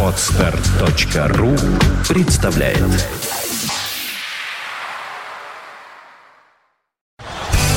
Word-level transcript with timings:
Отстар.ру 0.00 1.56
представляет 2.08 2.78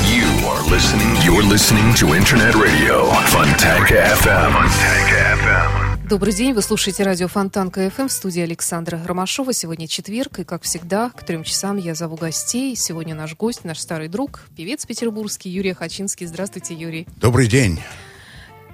You 0.03 0.27
are 0.45 0.61
listening. 0.69 1.15
You're 1.25 1.41
listening 1.41 1.95
to 1.95 2.13
Internet 2.15 2.53
Radio 2.53 3.11
Fontanka 3.25 4.13
FM. 4.21 4.53
Fontanka 4.53 5.17
FM. 5.41 6.07
Добрый 6.07 6.33
день, 6.33 6.53
вы 6.53 6.61
слушаете 6.61 7.01
радио 7.01 7.27
Фонтан 7.27 7.71
КФМ 7.71 8.07
в 8.07 8.11
студии 8.11 8.43
Александра 8.43 9.01
Ромашова. 9.03 9.51
Сегодня 9.51 9.87
четверг, 9.87 10.37
и, 10.39 10.43
как 10.43 10.61
всегда, 10.61 11.09
к 11.09 11.25
трем 11.25 11.43
часам 11.43 11.77
я 11.77 11.95
зову 11.95 12.17
гостей. 12.17 12.75
Сегодня 12.75 13.15
наш 13.15 13.35
гость, 13.35 13.65
наш 13.65 13.79
старый 13.79 14.09
друг, 14.09 14.41
певец 14.55 14.85
петербургский 14.85 15.49
Юрий 15.49 15.73
Хачинский. 15.73 16.27
Здравствуйте, 16.27 16.75
Юрий. 16.75 17.07
Добрый 17.19 17.47
день. 17.47 17.79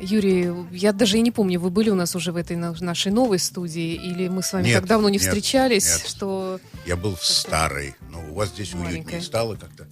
Юрий, 0.04 0.51
я 0.71 0.93
даже 0.93 1.17
и 1.17 1.21
не 1.21 1.31
помню, 1.31 1.59
вы 1.59 1.69
были 1.69 1.89
у 1.89 1.95
нас 1.95 2.15
уже 2.15 2.31
в 2.31 2.36
этой 2.36 2.55
на- 2.57 2.75
нашей 2.79 3.11
новой 3.11 3.39
студии, 3.39 3.93
или 3.96 4.28
мы 4.28 4.43
с 4.43 4.54
вами 4.54 4.65
Нет, 4.68 4.75
так 4.82 4.86
давно 4.87 5.09
не 5.09 5.18
нет, 5.18 5.21
встречались, 5.23 5.86
нет. 5.86 6.07
что... 6.07 6.59
Я 6.86 6.95
был 6.95 7.15
в 7.15 7.25
старой, 7.25 7.95
но 8.09 8.19
у 8.29 8.33
вас 8.36 8.50
здесь 8.50 8.73
Маленькая. 8.73 8.97
уютнее 9.00 9.21
стало 9.21 9.55
как-то. 9.55 9.87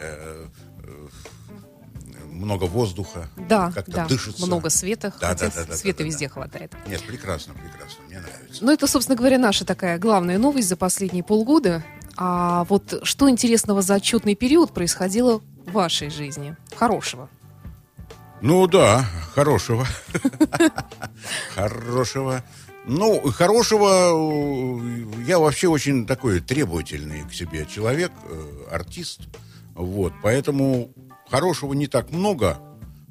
э, 0.00 0.46
э, 0.84 1.08
много 2.30 2.64
воздуха. 2.64 3.28
Да, 3.48 3.70
как-то 3.72 3.92
да, 3.92 4.06
дышится. 4.06 4.44
много 4.46 4.68
света, 4.68 5.12
Да, 5.20 5.28
хотя 5.28 5.46
да, 5.50 5.52
да, 5.56 5.64
да, 5.66 5.76
света 5.76 5.98
да, 5.98 6.04
да, 6.04 6.08
везде 6.08 6.26
да. 6.26 6.32
хватает. 6.34 6.72
Нет, 6.88 7.02
прекрасно, 7.02 7.54
прекрасно, 7.54 8.02
мне 8.08 8.18
нравится. 8.18 8.64
Ну, 8.64 8.72
это, 8.72 8.86
собственно 8.86 9.16
говоря, 9.16 9.38
наша 9.38 9.64
такая 9.64 9.98
главная 9.98 10.38
новость 10.38 10.68
за 10.68 10.76
последние 10.76 11.22
полгода. 11.22 11.84
А 12.16 12.64
вот 12.68 13.00
что 13.04 13.28
интересного 13.30 13.82
за 13.82 13.94
отчетный 13.94 14.34
период 14.34 14.72
происходило 14.72 15.40
в 15.66 15.72
вашей 15.72 16.10
жизни? 16.10 16.56
Хорошего. 16.76 17.28
Ну 18.46 18.66
да, 18.66 19.06
хорошего. 19.34 19.86
Хорошего. 21.54 22.44
Ну, 22.84 23.32
хорошего, 23.32 24.10
э, 24.12 25.22
я 25.26 25.38
вообще 25.38 25.68
очень 25.68 26.06
такой 26.06 26.40
требовательный 26.40 27.26
к 27.26 27.32
себе 27.32 27.64
человек, 27.64 28.12
э, 28.28 28.66
артист. 28.70 29.20
Вот, 29.74 30.12
поэтому 30.22 30.92
хорошего 31.30 31.72
не 31.72 31.86
так 31.86 32.10
много, 32.10 32.58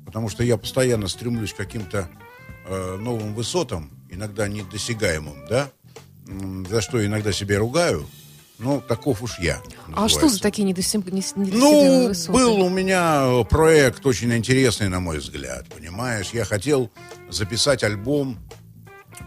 потому 0.05 0.29
что 0.29 0.43
я 0.43 0.55
постоянно 0.55 1.07
стремлюсь 1.07 1.53
к 1.53 1.57
каким-то 1.57 2.07
э, 2.67 2.97
новым 2.97 3.33
высотам, 3.33 3.89
иногда 4.11 4.47
недосягаемым, 4.47 5.47
да, 5.47 5.71
за 6.69 6.81
что 6.81 7.03
иногда 7.03 7.31
себя 7.31 7.57
ругаю, 7.57 8.05
но 8.59 8.79
таков 8.81 9.21
уж 9.23 9.39
я. 9.39 9.61
А 9.93 10.07
что 10.07 10.19
за 10.19 10.25
называется. 10.25 10.39
такие 10.41 10.63
недосягаемые 10.65 11.23
Ну, 11.35 12.07
высоты? 12.09 12.31
был 12.31 12.61
у 12.61 12.69
меня 12.69 13.43
проект 13.49 14.05
очень 14.05 14.33
интересный, 14.35 14.89
на 14.89 14.99
мой 14.99 15.17
взгляд, 15.19 15.67
понимаешь? 15.69 16.29
Я 16.33 16.45
хотел 16.45 16.91
записать 17.29 17.83
альбом 17.83 18.37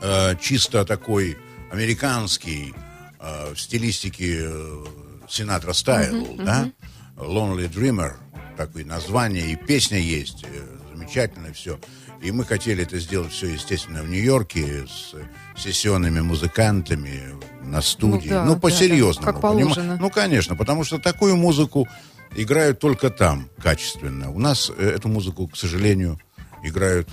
э, 0.01 0.37
чисто 0.41 0.85
такой 0.85 1.37
американский, 1.71 2.75
э, 3.21 3.53
в 3.55 3.61
стилистике 3.61 4.43
э, 4.45 4.85
Синатра 5.29 5.73
Стайл, 5.73 6.35
да? 6.37 6.71
Lonely 7.17 7.69
Dreamer, 7.73 8.15
такое 8.57 8.85
название, 8.85 9.51
и 9.53 9.57
песня 9.57 9.99
есть, 9.99 10.45
э, 10.45 10.67
замечательно 10.95 11.53
все. 11.53 11.79
И 12.27 12.33
мы 12.33 12.45
хотели 12.45 12.83
это 12.83 12.99
сделать 12.99 13.33
все, 13.33 13.47
естественно, 13.47 14.03
в 14.03 14.09
Нью-Йорке 14.09 14.85
с 14.89 15.15
сессионными 15.57 16.19
музыкантами 16.19 17.23
на 17.63 17.81
студии. 17.81 18.29
да, 18.29 18.45
Ну, 18.45 18.55
да, 18.55 18.61
по-серьезному. 18.61 19.25
да, 19.27 19.33
как 19.33 19.41
понима- 19.41 19.61
положено. 19.75 19.97
Ну, 20.01 20.11
конечно, 20.11 20.57
потому 20.57 20.83
что 20.83 20.99
такую 20.99 21.37
музыку 21.37 21.87
играют 22.35 22.81
только 22.81 23.11
там 23.11 23.49
качественно. 23.63 24.33
У 24.33 24.41
нас 24.41 24.73
э, 24.77 24.91
эту 24.91 25.07
музыку, 25.09 25.47
к 25.47 25.57
сожалению, 25.57 26.19
играют 26.65 27.09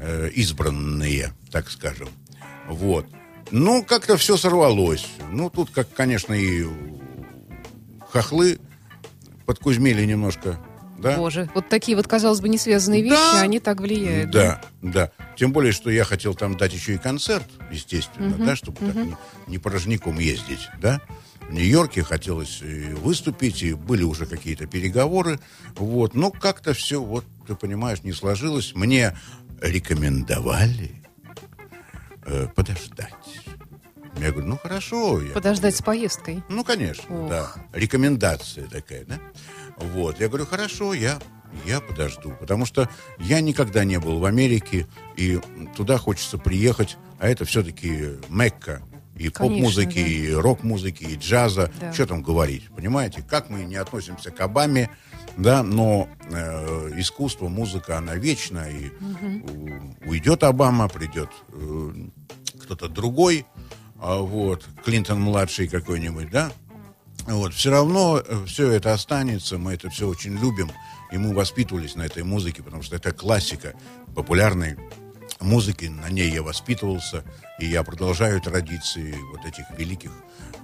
э, 0.00 0.30
избранные, 0.30 1.34
так 1.50 1.70
скажем. 1.70 2.08
Вот. 2.66 3.04
Ну, 3.50 3.84
как-то 3.84 4.16
все 4.16 4.38
сорвалось. 4.38 5.06
Ну, 5.30 5.50
тут, 5.50 5.68
как, 5.72 5.92
конечно, 5.92 6.32
и 6.32 6.66
хохлы 8.10 8.58
подкузмели 9.44 10.06
немножко. 10.06 10.58
Да? 11.02 11.16
Боже, 11.16 11.50
вот 11.54 11.68
такие 11.68 11.96
вот, 11.96 12.06
казалось 12.06 12.40
бы, 12.40 12.48
не 12.48 12.58
связанные 12.58 13.02
вещи, 13.02 13.14
Да. 13.34 13.40
они 13.42 13.58
так 13.60 13.80
влияют. 13.80 14.30
Да, 14.30 14.60
да. 14.82 15.10
Тем 15.36 15.52
более, 15.52 15.72
что 15.72 15.90
я 15.90 16.04
хотел 16.04 16.34
там 16.34 16.56
дать 16.56 16.72
еще 16.72 16.94
и 16.94 16.98
концерт, 16.98 17.46
естественно, 17.70 18.36
да, 18.38 18.56
чтобы 18.56 18.78
так 18.78 18.94
не, 18.94 19.16
не 19.46 19.58
порожняком 19.58 20.18
ездить, 20.18 20.68
да. 20.80 21.00
В 21.40 21.52
Нью-Йорке 21.52 22.02
хотелось 22.04 22.62
и 22.62 22.84
выступить, 22.94 23.62
и 23.62 23.74
были 23.74 24.04
уже 24.04 24.26
какие-то 24.26 24.66
переговоры, 24.66 25.40
вот. 25.76 26.14
Но 26.14 26.30
как-то 26.30 26.72
все, 26.72 27.02
вот, 27.02 27.24
ты 27.46 27.54
понимаешь, 27.56 28.02
не 28.04 28.12
сложилось. 28.12 28.72
Мне 28.74 29.16
рекомендовали 29.60 31.02
э, 32.24 32.46
подождать. 32.54 33.12
Я 34.18 34.30
говорю, 34.30 34.48
ну 34.48 34.58
хорошо. 34.58 35.20
Я 35.22 35.32
Подождать 35.32 35.74
с 35.74 35.82
поездкой. 35.82 36.42
ну, 36.48 36.64
конечно, 36.64 37.24
Ох. 37.24 37.30
да. 37.30 37.52
Рекомендация 37.72 38.66
такая, 38.68 39.04
да? 39.06 39.18
Вот. 39.82 40.20
Я 40.20 40.28
говорю, 40.28 40.46
хорошо, 40.46 40.94
я, 40.94 41.18
я 41.66 41.80
подожду. 41.80 42.32
Потому 42.40 42.66
что 42.66 42.88
я 43.18 43.40
никогда 43.40 43.84
не 43.84 43.98
был 43.98 44.18
в 44.18 44.24
Америке, 44.24 44.86
и 45.16 45.40
туда 45.76 45.98
хочется 45.98 46.38
приехать, 46.38 46.96
а 47.18 47.28
это 47.28 47.44
все-таки 47.44 48.18
Мекка. 48.28 48.82
И 49.14 49.28
поп-музыки, 49.28 50.02
да. 50.02 50.08
и 50.08 50.32
рок-музыки, 50.32 51.04
и 51.04 51.16
джаза. 51.16 51.70
Да. 51.80 51.92
Что 51.92 52.06
там 52.06 52.22
говорить, 52.22 52.68
понимаете? 52.74 53.22
Как 53.22 53.50
мы 53.50 53.64
не 53.64 53.76
относимся 53.76 54.30
к 54.30 54.40
Обаме, 54.40 54.90
да, 55.36 55.62
но 55.62 56.08
э, 56.30 56.90
искусство, 56.96 57.48
музыка, 57.48 57.98
она 57.98 58.14
вечна, 58.16 58.68
и 58.70 58.90
у- 59.46 60.08
уйдет 60.08 60.42
Обама, 60.42 60.88
придет 60.88 61.28
э, 61.48 61.92
кто-то 62.62 62.88
другой, 62.88 63.46
а 64.00 64.16
вот, 64.18 64.66
Клинтон-младший 64.84 65.68
какой-нибудь, 65.68 66.30
да, 66.30 66.50
вот, 67.26 67.54
все 67.54 67.70
равно 67.70 68.22
все 68.46 68.70
это 68.70 68.92
останется, 68.92 69.58
мы 69.58 69.74
это 69.74 69.90
все 69.90 70.08
очень 70.08 70.36
любим, 70.38 70.70
и 71.10 71.18
мы 71.18 71.34
воспитывались 71.34 71.94
на 71.94 72.02
этой 72.02 72.24
музыке, 72.24 72.62
потому 72.62 72.82
что 72.82 72.96
это 72.96 73.12
классика 73.12 73.74
популярной 74.14 74.76
музыки, 75.40 75.86
на 75.86 76.08
ней 76.08 76.30
я 76.30 76.42
воспитывался, 76.42 77.24
и 77.58 77.66
я 77.66 77.82
продолжаю 77.82 78.40
традиции 78.40 79.14
вот 79.32 79.44
этих 79.44 79.64
великих 79.76 80.10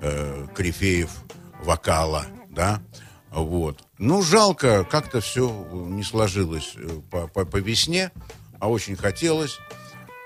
э, 0.01 0.47
корифеев 0.55 1.11
вокала, 1.63 2.27
да, 2.51 2.81
вот. 3.31 3.85
Ну, 3.99 4.23
жалко, 4.23 4.85
как-то 4.85 5.21
все 5.21 5.67
не 5.73 6.03
сложилось 6.03 6.73
э, 6.77 6.89
по, 7.11 7.29
по- 7.29 7.45
по 7.45 7.57
весне, 7.59 8.11
а 8.59 8.69
очень 8.71 8.97
хотелось. 8.97 9.59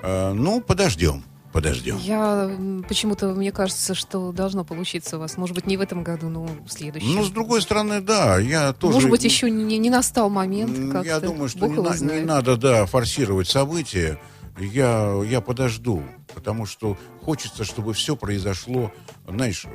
Э, 0.02 0.32
ну, 0.32 0.60
подождем, 0.60 1.24
подождем. 1.52 1.98
Я 1.98 2.50
почему-то, 2.88 3.28
мне 3.34 3.52
кажется, 3.52 3.94
что 3.94 4.32
должно 4.32 4.64
получиться 4.64 5.16
у 5.16 5.20
вас. 5.20 5.36
Может 5.36 5.54
быть, 5.54 5.66
не 5.66 5.76
в 5.76 5.80
этом 5.80 6.02
году, 6.02 6.28
но 6.28 6.44
в 6.46 6.68
следующем. 6.68 7.14
Ну, 7.14 7.24
с 7.24 7.30
другой 7.30 7.62
стороны, 7.62 8.00
да, 8.00 8.38
я 8.38 8.72
тоже... 8.72 8.94
Может 8.94 9.10
быть, 9.10 9.24
еще 9.24 9.50
не, 9.50 9.78
не 9.78 9.90
настал 9.90 10.30
момент 10.30 10.76
М, 10.76 10.90
как-то. 10.90 11.06
Я 11.06 11.20
думаю, 11.20 11.48
что 11.48 11.66
не, 11.66 11.76
на- 11.80 11.94
не 12.20 12.24
надо, 12.24 12.56
да, 12.56 12.86
форсировать 12.86 13.48
события. 13.48 14.18
Я, 14.58 15.20
я 15.24 15.40
подожду, 15.40 16.02
потому 16.34 16.66
что 16.66 16.98
хочется, 17.22 17.64
чтобы 17.64 17.94
все 17.94 18.16
произошло, 18.16 18.92
знаешь, 19.26 19.66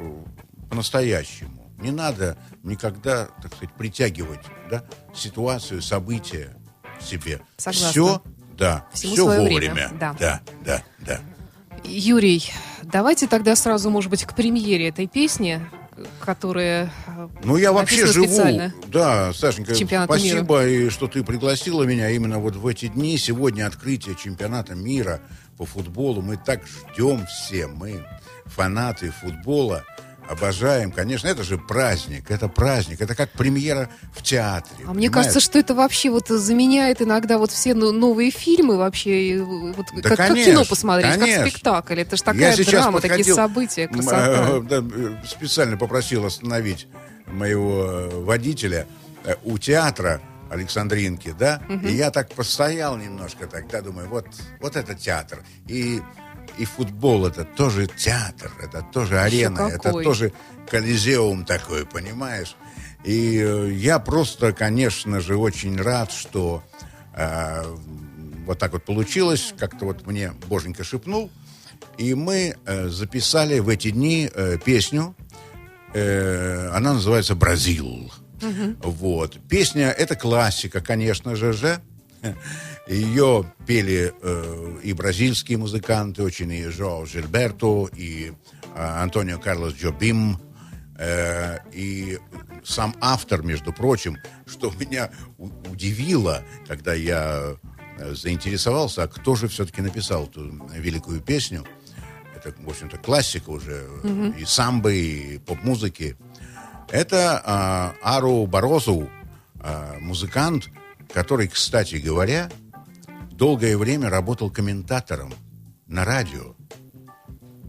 по-настоящему. 0.69 1.71
Не 1.79 1.91
надо 1.91 2.37
никогда, 2.63 3.27
так 3.41 3.53
сказать, 3.55 3.73
притягивать 3.75 4.39
да, 4.69 4.83
ситуацию, 5.15 5.81
события 5.81 6.55
к 6.99 7.03
себе. 7.03 7.41
Согласна. 7.57 7.89
Все, 7.89 8.21
да, 8.57 8.87
Всему 8.93 9.13
все 9.13 9.23
свое 9.23 9.39
вовремя. 9.41 9.73
время, 9.73 9.91
да, 9.99 10.15
да, 10.19 10.41
да. 10.65 10.83
Юрий, 11.87 12.51
давайте 12.83 13.27
тогда 13.27 13.55
сразу, 13.55 13.89
может 13.89 14.09
быть, 14.09 14.25
к 14.25 14.33
премьере 14.35 14.89
этой 14.89 15.07
песни, 15.07 15.61
которая... 16.19 16.91
э, 17.07 17.27
Ну, 17.43 17.57
я 17.57 17.71
вообще 17.71 18.05
живу. 18.05 18.27
Да, 18.87 19.33
Сашенька, 19.33 19.73
спасибо, 20.05 20.67
и 20.67 20.89
что 20.89 21.07
ты 21.07 21.23
пригласила 21.23 21.83
меня 21.83 22.09
именно 22.09 22.39
вот 22.39 22.55
в 22.55 22.67
эти 22.67 22.87
дни. 22.87 23.17
Сегодня 23.17 23.65
открытие 23.65 24.15
чемпионата 24.15 24.75
мира 24.75 25.21
по 25.57 25.65
футболу. 25.65 26.21
Мы 26.21 26.37
так 26.37 26.61
ждем 26.93 27.25
все. 27.25 27.67
Мы 27.67 28.05
фанаты 28.45 29.11
футбола. 29.11 29.83
Обожаем, 30.29 30.91
конечно, 30.91 31.27
это 31.29 31.43
же 31.43 31.57
праздник, 31.57 32.29
это 32.29 32.49
праздник, 32.49 32.99
это 33.01 33.15
как 33.15 33.31
премьера 33.31 33.89
в 34.13 34.21
театре. 34.21 34.75
А 34.85 34.93
мне 34.93 35.07
понимаешь? 35.09 35.11
кажется, 35.13 35.39
что 35.39 35.57
это 35.57 35.73
вообще 35.73 36.09
вот 36.09 36.27
заменяет 36.27 37.01
иногда 37.01 37.37
вот 37.37 37.51
все 37.51 37.73
ну- 37.73 37.93
новые 37.93 38.29
фильмы 38.31 38.75
вообще, 38.77 39.41
вот 39.41 39.85
Да, 39.95 40.09
как, 40.09 40.17
как 40.17 40.27
конечно, 40.27 40.51
кино 40.51 40.65
посмотреть, 40.65 41.13
конечно. 41.13 41.43
как 41.43 41.51
спектакль. 41.51 41.99
Это 42.01 42.17
же 42.17 42.23
Я 42.25 42.33
такая 42.33 42.55
сейчас 42.57 42.71
драма, 42.83 42.99
такие 43.01 43.09
подходил, 43.17 43.35
события, 43.35 43.83
м, 43.83 43.93
красота. 43.93 44.47
э, 44.49 44.61
да, 44.69 44.75
э, 44.77 45.15
специально 45.27 45.77
попросил 45.77 46.25
остановить 46.25 46.87
моего 47.27 47.83
э, 47.85 48.09
водителя 48.23 48.85
у 49.43 49.57
театра 49.57 50.21
Александринки, 50.49 51.35
да, 51.37 51.61
и 51.83 51.93
я 51.93 52.09
так 52.11 52.29
постоял 52.33 52.95
немножко 52.97 53.47
тогда, 53.47 53.81
думаю, 53.81 54.07
вот, 54.09 54.25
вот 54.61 54.75
это 54.77 54.93
театр. 54.95 55.39
И, 55.67 56.01
и 56.57 56.65
футбол 56.65 57.25
это 57.25 57.43
тоже 57.45 57.87
театр, 57.87 58.51
это 58.61 58.81
тоже 58.81 59.19
арена, 59.19 59.69
это 59.73 59.91
тоже 59.91 60.33
колизеум 60.69 61.45
такой, 61.45 61.85
понимаешь? 61.85 62.55
И 63.03 63.39
э, 63.39 63.71
я 63.73 63.99
просто, 63.99 64.53
конечно 64.53 65.21
же, 65.21 65.37
очень 65.37 65.79
рад, 65.79 66.11
что 66.11 66.63
э, 67.13 67.63
вот 68.45 68.59
так 68.59 68.73
вот 68.73 68.83
получилось, 68.83 69.53
как-то 69.57 69.85
вот 69.85 70.05
мне 70.05 70.33
Боженька 70.47 70.83
шепнул, 70.83 71.29
и 71.97 72.13
мы 72.13 72.55
э, 72.65 72.87
записали 72.89 73.59
в 73.59 73.69
эти 73.69 73.91
дни 73.91 74.29
э, 74.33 74.57
песню, 74.63 75.15
э, 75.93 76.69
она 76.73 76.93
называется 76.93 77.35
«Бразил». 77.35 78.11
Вот. 78.83 79.39
Песня— 79.49 79.89
это 79.97 80.15
классика, 80.15 80.79
конечно 80.79 81.35
же, 81.35 81.53
же. 81.53 81.81
Ее 82.87 83.45
пели 83.65 84.13
э, 84.21 84.79
и 84.83 84.93
бразильские 84.93 85.57
музыканты, 85.57 86.23
очень 86.23 86.51
и 86.51 86.67
Жоу 86.67 87.05
Жильберто, 87.05 87.89
и 87.93 88.31
э, 88.31 89.01
Антонио 89.01 89.39
Карлос 89.39 89.73
Джобим, 89.73 90.39
э, 90.97 91.57
и 91.73 92.17
сам 92.63 92.95
автор, 93.01 93.43
между 93.43 93.73
прочим, 93.73 94.17
что 94.45 94.71
меня 94.79 95.11
удивило, 95.69 96.43
когда 96.67 96.93
я 96.93 97.57
э, 97.97 98.13
заинтересовался, 98.13 99.03
а 99.03 99.07
кто 99.07 99.35
же 99.35 99.49
все-таки 99.49 99.81
написал 99.81 100.25
эту 100.25 100.49
великую 100.73 101.19
песню. 101.19 101.65
Это, 102.35 102.53
в 102.57 102.69
общем-то, 102.69 102.97
классика 102.97 103.49
уже 103.49 103.87
и 104.37 104.45
самбы, 104.45 104.95
и 104.95 105.37
поп-музыки. 105.39 106.15
Это 106.89 107.41
а, 107.43 107.95
Ару 108.01 108.45
Борозу, 108.45 109.09
а, 109.59 109.97
музыкант, 109.99 110.69
который, 111.11 111.47
кстати 111.47 111.95
говоря, 111.95 112.49
долгое 113.37 113.77
время 113.77 114.09
работал 114.09 114.49
комментатором 114.49 115.33
на 115.87 116.03
радио 116.03 116.55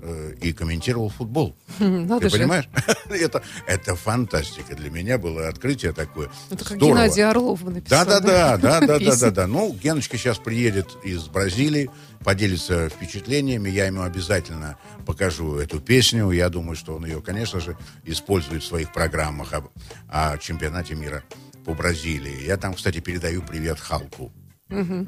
э, 0.01 0.35
и 0.41 0.53
комментировал 0.53 1.11
футбол. 1.11 1.55
Надо 1.79 2.21
Ты 2.21 2.31
же. 2.31 2.39
понимаешь? 2.39 2.69
это, 3.11 3.43
это 3.67 3.95
фантастика. 3.95 4.75
Для 4.75 4.91
меня 4.91 5.19
было 5.19 5.47
открытие 5.49 5.93
такое. 5.93 6.31
Это 6.51 6.65
как 6.65 6.77
Здорово. 6.79 6.97
Геннадий 6.97 7.23
Орлов 7.25 7.63
написал. 7.63 8.05
Да, 8.07 8.21
да, 8.21 8.21
да, 8.21 8.57
да, 8.57 8.81
да, 8.81 8.87
да, 8.87 8.99
Песню. 8.99 9.21
да, 9.21 9.31
да. 9.31 9.47
Ну, 9.47 9.73
Геночка 9.75 10.17
сейчас 10.17 10.39
приедет 10.39 10.89
из 11.05 11.27
Бразилии, 11.29 11.91
поделится 12.25 12.89
впечатлениями. 12.89 13.69
Я 13.69 13.87
ему 13.87 14.03
обязательно 14.03 14.79
покажу 15.07 15.57
эту 15.59 15.81
песню. 15.81 16.31
Я 16.31 16.49
думаю, 16.49 16.77
что 16.77 16.97
он 16.97 17.05
ее, 17.05 17.21
конечно 17.21 17.61
же, 17.61 17.77
использует 18.05 18.63
в 18.63 18.67
своих 18.67 18.93
программах 18.93 19.53
об- 19.53 19.69
о, 20.09 20.37
чемпионате 20.39 20.95
мира 20.95 21.23
по 21.65 21.75
Бразилии. 21.75 22.45
Я 22.47 22.57
там, 22.57 22.75
кстати, 22.75 23.01
передаю 23.01 23.43
привет 23.43 23.79
Халку. 23.79 24.33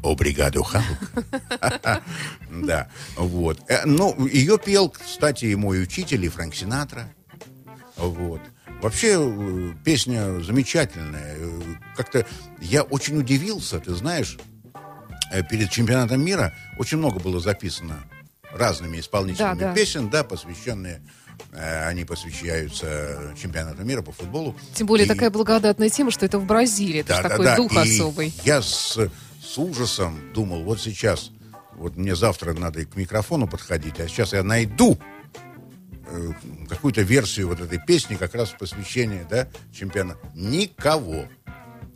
Обригаду 0.02 0.62
Халк. 0.62 0.86
Да, 2.50 2.88
вот. 3.16 3.58
Э, 3.68 3.84
Ну, 3.86 4.26
ее 4.26 4.58
пел, 4.58 4.88
кстати, 4.90 5.46
и 5.46 5.54
мой 5.54 5.82
учитель, 5.82 6.24
и 6.24 6.28
Фрэнк 6.28 6.54
Синатра. 6.54 7.08
Вот. 7.96 8.40
Вообще, 8.82 9.16
э, 9.20 9.72
песня 9.84 10.40
замечательная. 10.40 11.36
Э, 11.38 11.60
Как-то 11.96 12.26
я 12.60 12.82
очень 12.82 13.18
удивился, 13.18 13.78
ты 13.80 13.94
знаешь, 13.94 14.38
перед 15.48 15.70
чемпионатом 15.70 16.24
мира 16.24 16.52
очень 16.78 16.98
много 16.98 17.20
было 17.20 17.38
записано 17.40 18.02
разными 18.52 18.98
исполнителями 18.98 19.58
Да, 19.60 19.68
да. 19.68 19.74
песен, 19.74 20.10
да, 20.10 20.24
посвященные, 20.24 21.00
они 21.86 22.04
посвящаются 22.04 23.32
чемпионату 23.40 23.84
мира 23.84 24.02
по 24.02 24.10
футболу. 24.10 24.56
Тем 24.74 24.88
более 24.88 25.04
И- 25.04 25.08
такая 25.08 25.30
благодатная 25.30 25.88
тема, 25.88 26.10
что 26.10 26.26
это 26.26 26.38
в 26.40 26.46
Бразилии. 26.46 27.00
Это 27.00 27.16
же 27.16 27.22
такой 27.22 27.54
дух 27.56 27.72
и 27.74 27.78
особый. 27.78 28.34
Я 28.44 28.60
с, 28.60 28.98
с 29.50 29.58
ужасом 29.58 30.32
думал, 30.32 30.62
вот 30.62 30.80
сейчас, 30.80 31.32
вот 31.74 31.96
мне 31.96 32.14
завтра 32.14 32.52
надо 32.52 32.82
и 32.82 32.84
к 32.84 32.94
микрофону 32.94 33.48
подходить, 33.48 33.98
а 33.98 34.06
сейчас 34.06 34.32
я 34.32 34.44
найду 34.44 34.96
э, 36.06 36.30
какую-то 36.68 37.02
версию 37.02 37.48
вот 37.48 37.60
этой 37.60 37.80
песни, 37.84 38.14
как 38.14 38.34
раз 38.36 38.50
посвящение, 38.50 39.26
да, 39.28 39.48
чемпиона. 39.72 40.16
Никого. 40.34 41.24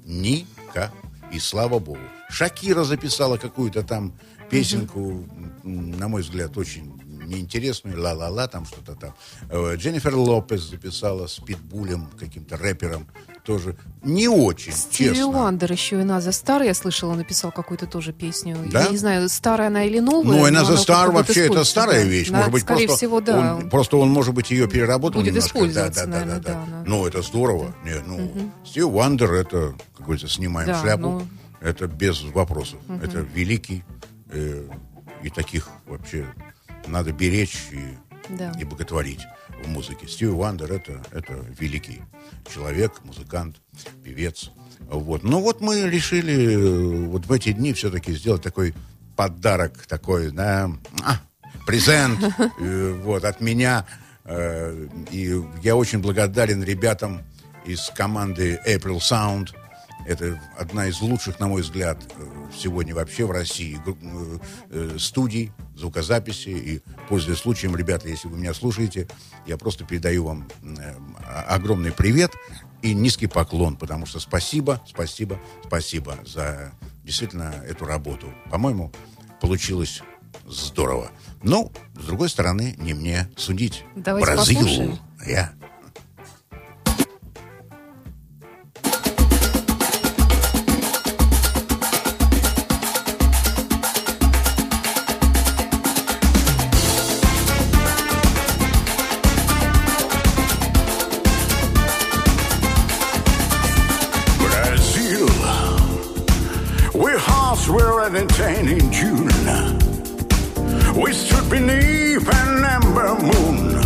Никого. 0.05 0.91
И 1.33 1.39
слава 1.39 1.79
богу. 1.79 2.01
Шакира 2.29 2.83
записала 2.83 3.37
какую-то 3.37 3.85
там 3.85 4.15
песенку, 4.51 5.25
м, 5.63 5.93
на 5.93 6.09
мой 6.09 6.23
взгляд, 6.23 6.57
очень 6.57 7.01
неинтересную, 7.25 8.01
ла-ла-ла, 8.01 8.49
там 8.49 8.67
что-то 8.67 8.97
там. 8.97 9.15
Э, 9.49 9.77
Дженнифер 9.77 10.17
Лопес 10.17 10.63
записала 10.63 11.29
с 11.29 11.39
Питбулем, 11.39 12.09
каким-то 12.19 12.57
рэпером, 12.57 13.07
тоже 13.45 13.77
не 14.03 14.27
очень, 14.27 14.73
Стиви 14.73 15.11
честно. 15.15 15.27
Уандер 15.29 15.71
еще 15.71 16.01
и 16.01 16.05
Наза 16.05 16.33
Стар, 16.33 16.63
я 16.63 16.75
слышала, 16.75 17.15
написал 17.15 17.53
какую-то 17.53 17.87
тоже 17.87 18.13
песню. 18.13 18.57
Да? 18.73 18.85
Я 18.85 18.89
не 18.91 18.97
знаю, 18.97 19.29
старая 19.29 19.69
она 19.69 19.85
или 19.85 20.01
новая. 20.01 20.25
Ну, 20.33 20.39
но 20.39 20.45
она 20.47 20.65
за 20.65 20.73
она 20.73 20.81
Star 20.83 21.07
будет 21.07 21.15
вообще 21.29 21.47
это 21.47 21.65
старая 21.65 22.05
вещь. 22.05 22.31
Да, 22.31 22.39
может 22.39 22.53
быть, 22.53 22.63
скорее 22.63 22.87
просто 22.87 22.97
всего, 23.07 23.21
да. 23.21 23.57
Он, 23.57 23.71
просто 23.71 23.97
он, 23.99 24.09
может 24.11 24.35
быть, 24.35 24.51
ее 24.51 24.67
переработал 24.67 25.21
Будет 25.21 25.35
немножко. 25.35 25.59
использоваться, 25.59 26.07
да, 26.07 26.07
да, 26.07 26.13
наверное, 26.13 26.41
да, 26.41 26.53
да, 26.55 26.65
да, 26.67 26.71
да. 26.71 26.85
Ну, 26.87 27.07
это 27.07 27.23
здорово. 27.23 27.75
Не, 27.85 28.01
ну, 28.07 28.51
Стив 28.65 28.89
Вандер, 28.89 29.33
это, 29.35 29.75
как 29.97 30.07
говорится, 30.07 30.29
снимаем 30.29 30.69
Да, 30.69 30.81
шляпу. 30.81 31.03
ну. 31.03 31.27
Это 31.61 31.87
без 31.87 32.23
вопросов. 32.25 32.79
Это 33.03 33.19
великий. 33.35 33.85
э, 34.31 34.65
и 35.23 35.31
таких 35.31 35.69
вообще 35.87 36.27
надо 36.87 37.13
беречь 37.13 37.69
и, 37.73 37.83
Да. 38.37 38.53
и 38.59 38.65
боготворить 38.65 39.21
музыке. 39.67 40.07
Стив 40.09 40.33
Вандер 40.33 40.73
это, 40.73 41.03
это 41.13 41.35
великий 41.59 42.03
человек, 42.53 42.93
музыкант, 43.05 43.57
певец. 44.03 44.51
Вот. 44.81 45.23
Ну 45.23 45.41
вот 45.41 45.61
мы 45.61 45.89
решили 45.89 46.55
э, 46.55 47.07
вот 47.07 47.27
в 47.27 47.33
эти 47.33 47.53
дни 47.53 47.73
все-таки 47.73 48.13
сделать 48.13 48.43
такой 48.43 48.75
подарок, 49.17 49.87
такой, 49.87 50.31
да, 50.31 50.71
а, 51.03 51.21
презент 51.67 52.19
э, 52.61 53.01
вот, 53.03 53.25
от 53.25 53.41
меня. 53.41 53.87
Э, 54.25 54.87
И 55.11 55.41
я 55.63 55.77
очень 55.77 56.01
благодарен 56.01 56.63
ребятам 56.63 57.23
из 57.65 57.91
команды 57.95 58.61
April 58.67 58.99
Sound. 58.99 59.51
Это 60.07 60.41
одна 60.59 60.87
из 60.87 61.01
лучших, 61.01 61.41
на 61.41 61.49
мой 61.49 61.63
взгляд, 61.63 61.99
э, 62.17 62.47
сегодня 62.57 62.95
вообще 62.95 63.25
в 63.25 63.31
России 63.31 63.81
э, 63.87 64.39
э, 64.71 64.97
студий 64.99 65.53
звукозаписи. 65.75 66.49
И, 66.49 66.83
пользуясь 67.09 67.39
случаем, 67.39 67.75
ребята, 67.75 68.09
если 68.09 68.29
вы 68.29 68.39
меня 68.39 68.53
слушаете, 68.55 69.09
я 69.47 69.57
просто 69.57 69.85
передаю 69.85 70.25
вам 70.25 70.47
огромный 71.49 71.93
привет 71.93 72.33
и 72.83 72.93
низкий 72.93 73.27
поклон, 73.27 73.77
потому 73.77 74.05
что 74.05 74.21
спасибо, 74.21 74.83
спасибо, 74.87 75.41
спасибо 75.67 76.19
за 76.27 76.73
действительно 77.03 77.55
эту 77.67 77.87
работу. 77.87 78.33
По-моему, 78.51 78.93
получилось 79.41 80.03
здорово. 80.47 81.11
Но, 81.43 81.73
с 81.95 82.05
другой 82.05 82.29
стороны, 82.29 82.75
не 82.79 82.95
мне 82.95 83.29
судить. 83.37 83.85
Давайте 83.95 84.33
Бразил. 84.33 84.61
послушаем. 84.61 84.99
Я. 85.27 85.53
entertaining 108.67 108.91
June. 108.91 109.29
We 111.01 111.13
stood 111.13 111.51
beneath 111.51 112.29
an 112.29 112.65
amber 112.65 113.15
moon, 113.21 113.77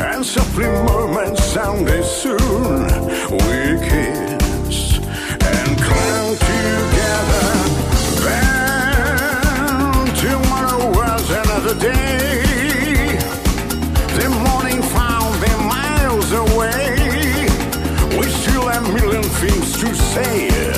and 0.00 0.24
softly 0.24 0.66
moments 0.66 1.44
sounded 1.44 2.04
soon. 2.04 2.82
We 3.30 3.78
kissed 3.88 5.00
and 5.40 5.78
clung 5.86 6.36
together. 6.36 7.48
Then 8.24 10.06
tomorrow 10.16 10.90
was 10.90 11.30
another 11.30 11.74
day. 11.78 13.18
The 14.18 14.28
morning 14.48 14.82
found 14.82 15.34
them 15.42 15.60
miles 15.68 16.32
away. 16.32 17.46
We 18.18 18.24
still 18.30 18.68
have 18.68 18.84
million 18.94 19.22
things 19.22 19.72
to 19.80 19.94
say. 19.94 20.77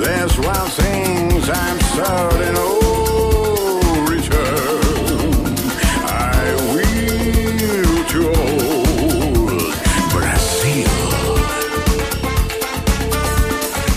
There's 0.00 0.36
one 0.38 0.68
thing 0.70 1.30
I'm 1.52 1.78
certain. 1.96 2.54
Oh, 2.56 4.06
return. 4.08 5.54
I 6.06 6.54
will 6.54 6.74
to 8.12 8.20
old 8.40 9.74
Brazil. 10.14 10.94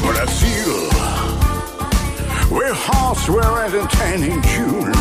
Brazil, 0.01 0.81
entertaining 3.65 4.41
June. 4.51 4.93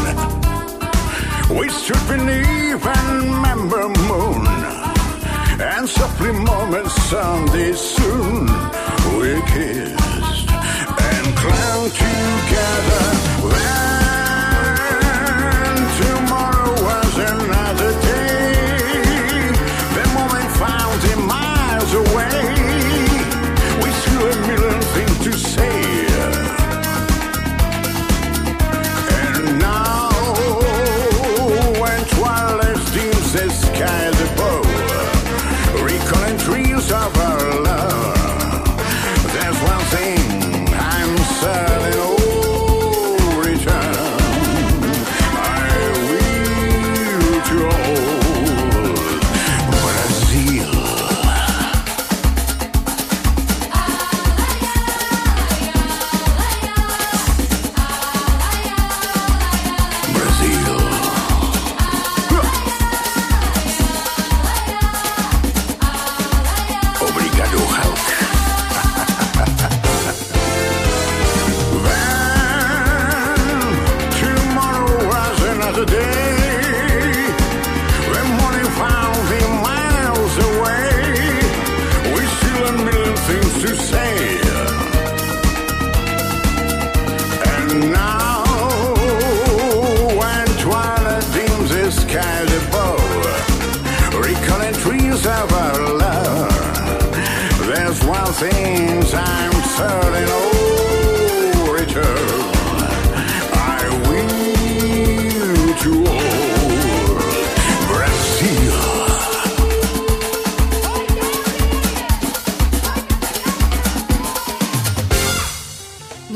We 1.59 1.66
stood 1.68 2.04
beneath 2.09 2.87
an 2.87 3.11
moon, 4.09 4.47
and 5.61 5.88
softly 5.88 6.32
moments 6.32 6.94
sounded 7.11 7.76
soon. 7.76 8.81
We 9.19 9.42
kissed 9.42 10.49
and 11.09 11.37
clung 11.37 11.90
together. 11.90 14.01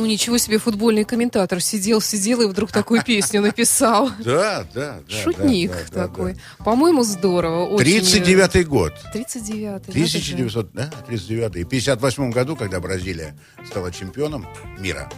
Ну, 0.06 0.12
ничего 0.12 0.38
себе, 0.38 0.58
футбольный 0.58 1.04
комментатор 1.04 1.60
сидел, 1.60 2.00
сидел 2.00 2.40
и 2.40 2.46
вдруг 2.46 2.70
такую 2.70 3.02
песню 3.02 3.40
написал. 3.40 4.08
Да, 4.25 4.64
да, 4.72 5.00
да. 5.08 5.22
Шутник 5.22 5.72
такой. 5.90 6.36
По-моему, 6.58 7.02
здорово. 7.02 7.66
очень. 7.66 7.98
39-й 7.98 8.64
год. 8.64 8.92
39-й. 9.12 9.64
надо 9.64 9.84
же. 9.86 9.90
1900, 9.90 10.72
да, 10.72 10.90
39 11.06 11.56
И 11.56 11.64
в 11.64 11.68
58 11.68 12.30
году, 12.30 12.54
когда 12.54 12.78
Бразилия 12.78 13.36
стала 13.68 13.90
чемпионом 13.90 14.46
мира, 14.78 15.10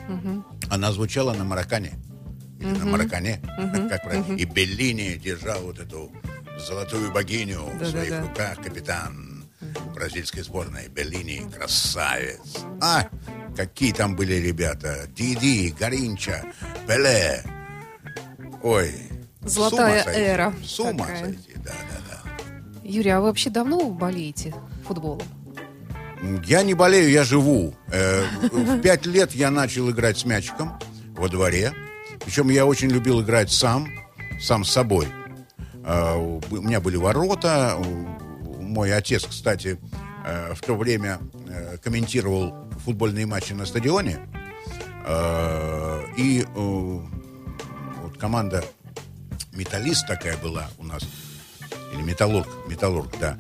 она 0.71 0.91
звучала 0.93 1.35
на 1.35 1.45
маракане. 1.45 1.99
Или 2.59 2.71
на 2.71 2.87
маракане, 2.87 3.43
как 3.91 4.05
правильно. 4.05 4.37
И 4.37 4.45
Беллини 4.47 5.17
держал 5.17 5.61
вот 5.63 5.79
эту 5.81 6.11
золотую 6.67 7.13
богиню 7.13 7.61
в 7.79 7.85
своих 7.85 8.21
руках, 8.23 8.57
капитан 8.63 9.28
бразильской 9.95 10.43
сборной. 10.43 10.89
Беллини, 10.89 11.49
красавец. 11.51 12.41
А, 12.81 13.09
какие 13.57 13.93
там 13.93 14.17
были 14.17 14.35
ребята. 14.35 15.07
Диди, 15.15 15.75
Гаринча, 15.79 16.45
Пеле. 16.87 17.43
Ой. 18.63 18.93
с 19.43 19.53
Золотая 19.53 20.05
сойти. 20.05 20.21
эра 20.21 20.55
С 20.65 20.81
ума 20.81 21.07
такая. 21.07 21.25
сойти, 21.25 21.53
да, 21.57 21.73
да, 21.91 22.01
да. 22.11 22.31
Юрий, 22.85 23.11
а 23.11 23.21
вы 23.21 23.27
вообще 23.27 23.51
давно 23.51 23.91
болеете 23.91 24.55
футболом? 24.87 25.23
Я 26.45 26.63
не 26.65 26.75
болею, 26.75 27.11
я 27.11 27.23
живу. 27.23 27.75
Э, 27.93 28.25
В 28.51 28.81
пять 28.81 29.07
лет 29.07 29.33
я 29.33 29.51
начал 29.51 29.89
играть 29.91 30.19
с 30.19 30.25
мячиком 30.25 30.79
во 31.17 31.29
дворе. 31.29 31.73
Причем 32.25 32.49
я 32.51 32.67
очень 32.67 32.89
любил 32.89 33.23
играть 33.23 33.53
сам, 33.53 33.89
сам 34.41 34.65
с 34.65 34.71
собой. 34.73 35.07
Э, 35.85 36.17
У 36.17 36.41
меня 36.57 36.81
были 36.81 36.97
ворота. 36.97 37.79
Мой 38.69 38.93
отец, 38.95 39.25
кстати, 39.27 39.79
э, 40.27 40.53
в 40.55 40.61
то 40.61 40.77
время 40.77 41.19
э, 41.49 41.79
комментировал 41.79 42.55
футбольные 42.85 43.25
матчи 43.25 43.55
на 43.55 43.65
стадионе. 43.65 44.19
Э, 45.07 46.05
И 46.19 46.45
вот 46.55 48.19
команда 48.19 48.63
«Металлист» 49.53 50.07
такая 50.07 50.37
была 50.37 50.69
у 50.79 50.85
нас. 50.85 51.03
Или 51.95 52.03
металлург, 52.03 52.49
металлург, 52.67 53.15
да. 53.19 53.39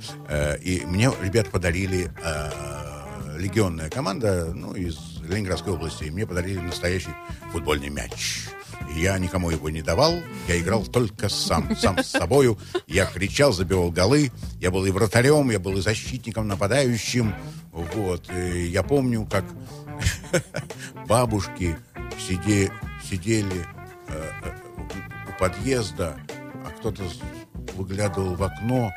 И 0.62 0.82
мне 0.86 1.10
ребят 1.22 1.50
подарили 1.50 2.10
легионная 3.36 3.90
команда, 3.90 4.52
ну, 4.54 4.74
из 4.74 5.20
Ленинградской 5.22 5.72
области. 5.74 6.04
И 6.04 6.10
мне 6.10 6.26
подарили 6.26 6.58
настоящий 6.58 7.14
футбольный 7.52 7.90
мяч. 7.90 8.48
Я 8.96 9.18
никому 9.18 9.50
его 9.50 9.70
не 9.70 9.82
давал, 9.82 10.14
я 10.48 10.58
играл 10.58 10.84
только 10.84 11.28
сам, 11.28 11.76
сам 11.76 11.98
с 12.02 12.08
собою. 12.08 12.58
Я 12.86 13.04
кричал, 13.06 13.52
забивал 13.52 13.90
голы. 13.92 14.32
Я 14.60 14.70
был 14.70 14.84
и 14.86 14.90
вратарем, 14.90 15.50
я 15.50 15.58
был 15.58 15.76
и 15.78 15.80
защитником, 15.80 16.48
нападающим. 16.48 17.34
Вот. 17.72 18.28
И 18.34 18.66
я 18.66 18.82
помню, 18.82 19.26
как 19.30 19.44
бабушки 21.06 21.76
сиде- 22.18 22.72
сидели 23.08 23.66
э, 24.08 24.30
э, 24.42 24.50
у- 24.76 25.38
подъезда, 25.38 26.16
а 26.66 26.70
кто-то 26.78 27.04
выглядывал 27.76 28.34
в 28.34 28.42
окно 28.42 28.92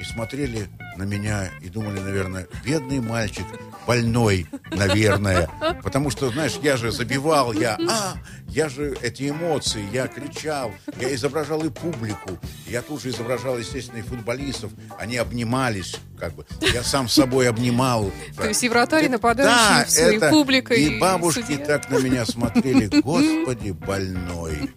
и 0.00 0.04
смотрели 0.04 0.68
на 0.96 1.04
меня 1.04 1.50
и 1.60 1.68
думали, 1.68 2.00
наверное, 2.00 2.46
бедный 2.64 3.00
мальчик, 3.00 3.44
больной, 3.86 4.46
наверное. 4.70 5.48
Потому 5.82 6.10
что, 6.10 6.30
знаешь, 6.30 6.58
я 6.62 6.76
же 6.76 6.90
забивал, 6.90 7.52
я, 7.52 7.78
а, 7.88 8.14
я 8.48 8.68
же 8.68 8.96
эти 9.02 9.30
эмоции, 9.30 9.86
я 9.92 10.06
кричал, 10.06 10.72
я 11.00 11.14
изображал 11.14 11.64
и 11.64 11.70
публику, 11.70 12.38
я 12.66 12.82
тут 12.82 13.02
же 13.02 13.10
изображал, 13.10 13.58
естественно, 13.58 13.98
и 13.98 14.02
футболистов. 14.02 14.72
Они 14.98 15.16
обнимались, 15.16 15.96
как 16.18 16.34
бы. 16.34 16.46
Я 16.60 16.82
сам 16.82 17.08
с 17.08 17.14
собой 17.14 17.48
обнимал. 17.48 18.10
То 18.36 18.48
есть 18.48 18.62
и 18.64 18.68
вратарь, 18.68 19.08
нападающий, 19.08 20.18
Да, 20.18 20.28
и 20.28 20.30
публика, 20.30 20.74
И 20.74 20.98
бабушки 20.98 21.56
так 21.56 21.90
на 21.90 21.98
меня 21.98 22.26
смотрели. 22.26 22.86
Господи, 23.00 23.70
больной. 23.70 24.70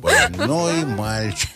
Больной 0.00 0.84
мальчик. 0.84 1.50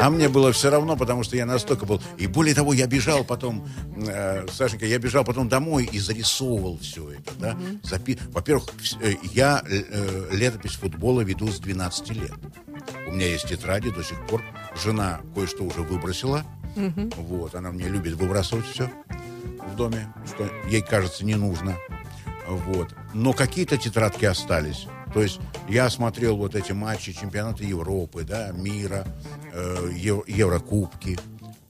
А 0.00 0.10
мне 0.10 0.28
было 0.28 0.52
все 0.52 0.70
равно, 0.70 0.96
потому 0.96 1.22
что 1.24 1.36
я 1.36 1.44
настолько 1.46 1.84
был... 1.86 2.00
И 2.16 2.26
более 2.26 2.54
того, 2.54 2.72
я 2.72 2.86
бежал 2.86 3.24
потом, 3.24 3.68
э, 3.96 4.46
Сашенька, 4.52 4.86
я 4.86 4.98
бежал 4.98 5.24
потом 5.24 5.48
домой 5.48 5.88
и 5.90 5.98
зарисовывал 5.98 6.78
все 6.78 7.10
это. 7.12 7.32
Да? 7.38 7.58
Запи- 7.82 8.18
Во-первых, 8.30 8.68
э, 9.00 9.14
я 9.32 9.62
э, 9.68 10.28
летопись 10.32 10.74
футбола 10.76 11.20
веду 11.22 11.48
с 11.48 11.58
12 11.58 12.10
лет. 12.10 12.32
У 13.06 13.12
меня 13.12 13.26
есть 13.26 13.48
тетради 13.48 13.90
до 13.90 14.02
сих 14.02 14.24
пор. 14.26 14.42
Жена 14.82 15.20
кое-что 15.34 15.64
уже 15.64 15.80
выбросила. 15.82 16.44
Вот, 17.16 17.54
она 17.54 17.72
мне 17.72 17.88
любит 17.88 18.14
выбрасывать 18.14 18.66
все 18.66 18.90
в 19.72 19.76
доме, 19.76 20.12
что 20.26 20.48
ей 20.68 20.80
кажется 20.80 21.24
не 21.24 21.34
нужно. 21.34 21.76
Вот. 22.46 22.94
Но 23.12 23.32
какие-то 23.32 23.76
тетрадки 23.76 24.24
остались. 24.24 24.86
То 25.12 25.22
есть 25.22 25.40
я 25.68 25.88
смотрел 25.90 26.36
вот 26.36 26.54
эти 26.54 26.72
матчи 26.72 27.12
чемпионата 27.12 27.64
Европы, 27.64 28.24
да, 28.24 28.50
мира, 28.52 29.06
э, 29.52 29.90
Ев- 29.94 30.28
Еврокубки. 30.28 31.18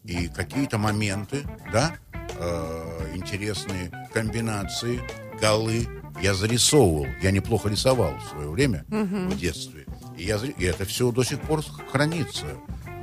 И 0.04 0.28
какие-то 0.28 0.78
моменты, 0.78 1.44
да, 1.72 1.96
э, 2.38 3.12
интересные 3.14 3.90
комбинации, 4.12 5.00
голы 5.40 5.86
я 6.22 6.34
зарисовывал. 6.34 7.06
Я 7.22 7.30
неплохо 7.30 7.68
рисовал 7.68 8.14
в 8.18 8.30
свое 8.30 8.48
время, 8.48 8.84
в 8.88 9.36
детстве. 9.36 9.86
И, 10.16 10.24
я, 10.24 10.36
и 10.38 10.64
это 10.64 10.84
все 10.84 11.12
до 11.12 11.22
сих 11.22 11.40
пор 11.40 11.62
хранится. 11.92 12.46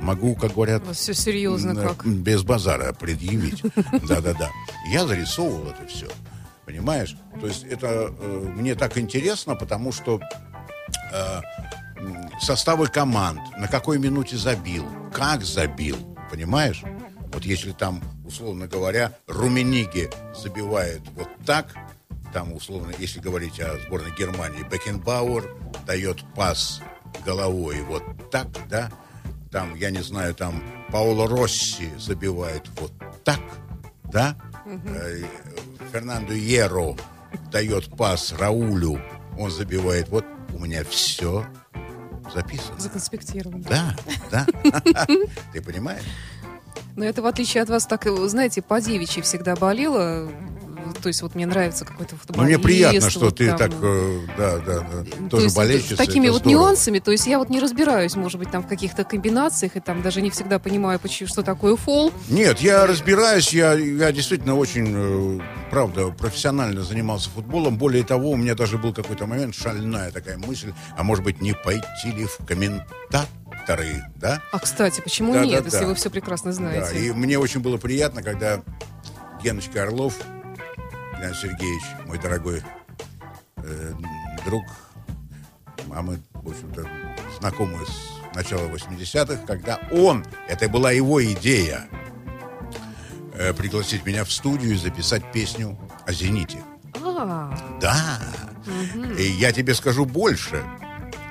Могу, 0.02 0.34
как 0.34 0.52
говорят, 0.52 0.82
У 0.82 0.86
вас 0.88 0.98
все 0.98 1.14
серьезно 1.14 1.74
как. 1.74 2.04
Без 2.06 2.42
базара 2.42 2.92
предъявить. 2.92 3.62
Да-да-да. 4.06 4.50
Я 4.90 5.06
зарисовывал 5.06 5.70
это 5.70 5.86
все. 5.86 6.06
Понимаешь? 6.66 7.16
То 7.40 7.46
есть 7.46 7.64
это 7.64 8.12
э, 8.18 8.52
мне 8.56 8.74
так 8.74 8.98
интересно, 8.98 9.54
потому 9.54 9.92
что 9.92 10.20
э, 11.12 11.40
составы 12.40 12.88
команд, 12.88 13.40
на 13.56 13.68
какой 13.68 13.98
минуте 13.98 14.36
забил, 14.36 14.84
как 15.12 15.42
забил, 15.44 15.96
понимаешь? 16.30 16.82
Вот 17.32 17.44
если 17.44 17.72
там, 17.72 18.02
условно 18.24 18.66
говоря, 18.66 19.12
Румениги 19.28 20.10
забивает 20.34 21.02
вот 21.14 21.28
так, 21.46 21.74
там, 22.32 22.52
условно, 22.52 22.92
если 22.98 23.20
говорить 23.20 23.60
о 23.60 23.78
сборной 23.78 24.12
Германии, 24.18 24.64
Бекенбауэр 24.70 25.54
дает 25.86 26.22
пас 26.34 26.82
головой 27.24 27.80
вот 27.82 28.02
так, 28.30 28.48
да, 28.68 28.90
там, 29.50 29.74
я 29.76 29.90
не 29.90 30.02
знаю, 30.02 30.34
там 30.34 30.62
Паоло 30.90 31.28
Росси 31.28 31.90
забивает 31.96 32.68
вот 32.80 32.92
так, 33.24 33.40
да, 34.04 34.36
Фернандо 35.92 36.32
Еро 36.32 36.96
дает 37.50 37.96
пас 37.96 38.32
Раулю, 38.32 39.00
он 39.38 39.50
забивает, 39.50 40.08
вот 40.08 40.24
у 40.54 40.58
меня 40.58 40.84
все 40.84 41.46
записано. 42.34 42.78
Законспектировано. 42.78 43.62
Да, 43.64 43.96
да. 44.30 44.46
Ты 45.52 45.62
понимаешь? 45.62 46.02
Но 46.96 47.04
это, 47.04 47.22
в 47.22 47.26
отличие 47.26 47.62
от 47.62 47.68
вас, 47.68 47.86
так, 47.86 48.06
э, 48.06 48.28
знаете, 48.28 48.62
по 48.62 48.80
девичьи 48.80 49.22
всегда 49.22 49.54
болела. 49.54 50.30
То 50.94 51.08
есть 51.08 51.22
вот 51.22 51.34
мне 51.34 51.46
нравится 51.46 51.84
какой-то 51.84 52.14
Ну, 52.14 52.18
футболист. 52.18 52.48
мне 52.48 52.58
приятно, 52.58 53.10
что 53.10 53.20
вот 53.26 53.36
ты 53.36 53.48
там, 53.48 53.58
так, 53.58 53.72
э, 53.80 54.18
да, 54.38 54.58
да, 54.58 54.80
да, 54.80 55.04
То 55.04 55.28
тоже 55.30 55.44
есть 55.46 55.56
болельщица. 55.56 55.96
такими 55.96 56.28
вот 56.28 56.40
здорово. 56.42 56.60
нюансами, 56.64 56.98
то 56.98 57.10
есть 57.12 57.26
я 57.26 57.38
вот 57.38 57.48
не 57.50 57.60
разбираюсь, 57.60 58.14
может 58.16 58.38
быть, 58.38 58.50
там 58.50 58.62
в 58.62 58.66
каких-то 58.66 59.04
комбинациях, 59.04 59.76
и 59.76 59.80
там 59.80 60.02
даже 60.02 60.20
не 60.22 60.30
всегда 60.30 60.58
понимаю, 60.58 60.98
почему, 60.98 61.28
что 61.28 61.42
такое 61.42 61.76
фол. 61.76 62.12
Нет, 62.28 62.60
я 62.60 62.86
разбираюсь, 62.86 63.52
я, 63.52 63.72
я 63.74 64.12
действительно 64.12 64.56
очень, 64.56 64.92
э, 64.94 65.40
правда, 65.70 66.08
профессионально 66.08 66.82
занимался 66.82 67.30
футболом. 67.30 67.78
Более 67.78 68.04
того, 68.04 68.30
у 68.30 68.36
меня 68.36 68.54
даже 68.54 68.78
был 68.78 68.92
какой-то 68.92 69.26
момент, 69.26 69.54
шальная 69.54 70.10
такая 70.10 70.38
мысль, 70.38 70.72
а 70.96 71.02
может 71.02 71.24
быть, 71.24 71.40
не 71.40 71.52
пойти 71.54 72.12
ли 72.14 72.24
в 72.26 72.38
комментаторы, 72.46 74.04
да? 74.16 74.40
А, 74.52 74.58
кстати, 74.58 75.00
почему 75.00 75.32
Да, 75.34 75.44
нет, 75.44 75.60
да, 75.60 75.64
если 75.66 75.80
да. 75.80 75.86
вы 75.86 75.94
все 75.94 76.10
прекрасно 76.10 76.50
Да, 76.52 76.56
знаете? 76.56 76.98
и 76.98 77.12
мне 77.12 77.38
очень 77.38 77.60
было 77.60 77.76
приятно, 77.78 78.22
когда 78.22 78.62
Геночка 79.42 79.82
Орлов, 79.82 80.14
Геннадий 81.16 81.36
Сергеевич, 81.40 81.84
мой 82.06 82.18
дорогой 82.18 82.62
э, 83.56 83.92
друг, 84.44 84.64
а 85.94 86.02
мы, 86.02 86.20
в 86.34 86.48
общем-то, 86.50 86.86
знакомы 87.40 87.78
с 87.86 88.34
начала 88.34 88.68
80-х, 88.68 89.46
когда 89.46 89.80
он, 89.90 90.24
это 90.46 90.68
была 90.68 90.92
его 90.92 91.24
идея, 91.24 91.88
э, 93.32 93.54
пригласить 93.54 94.04
меня 94.04 94.24
в 94.24 94.32
студию 94.32 94.74
и 94.74 94.76
записать 94.76 95.32
песню 95.32 95.78
о 96.06 96.12
«Зените». 96.12 96.58
А, 96.94 97.56
Да. 97.80 98.20
И 99.18 99.22
я 99.22 99.52
тебе 99.52 99.74
скажу 99.74 100.04
больше. 100.04 100.62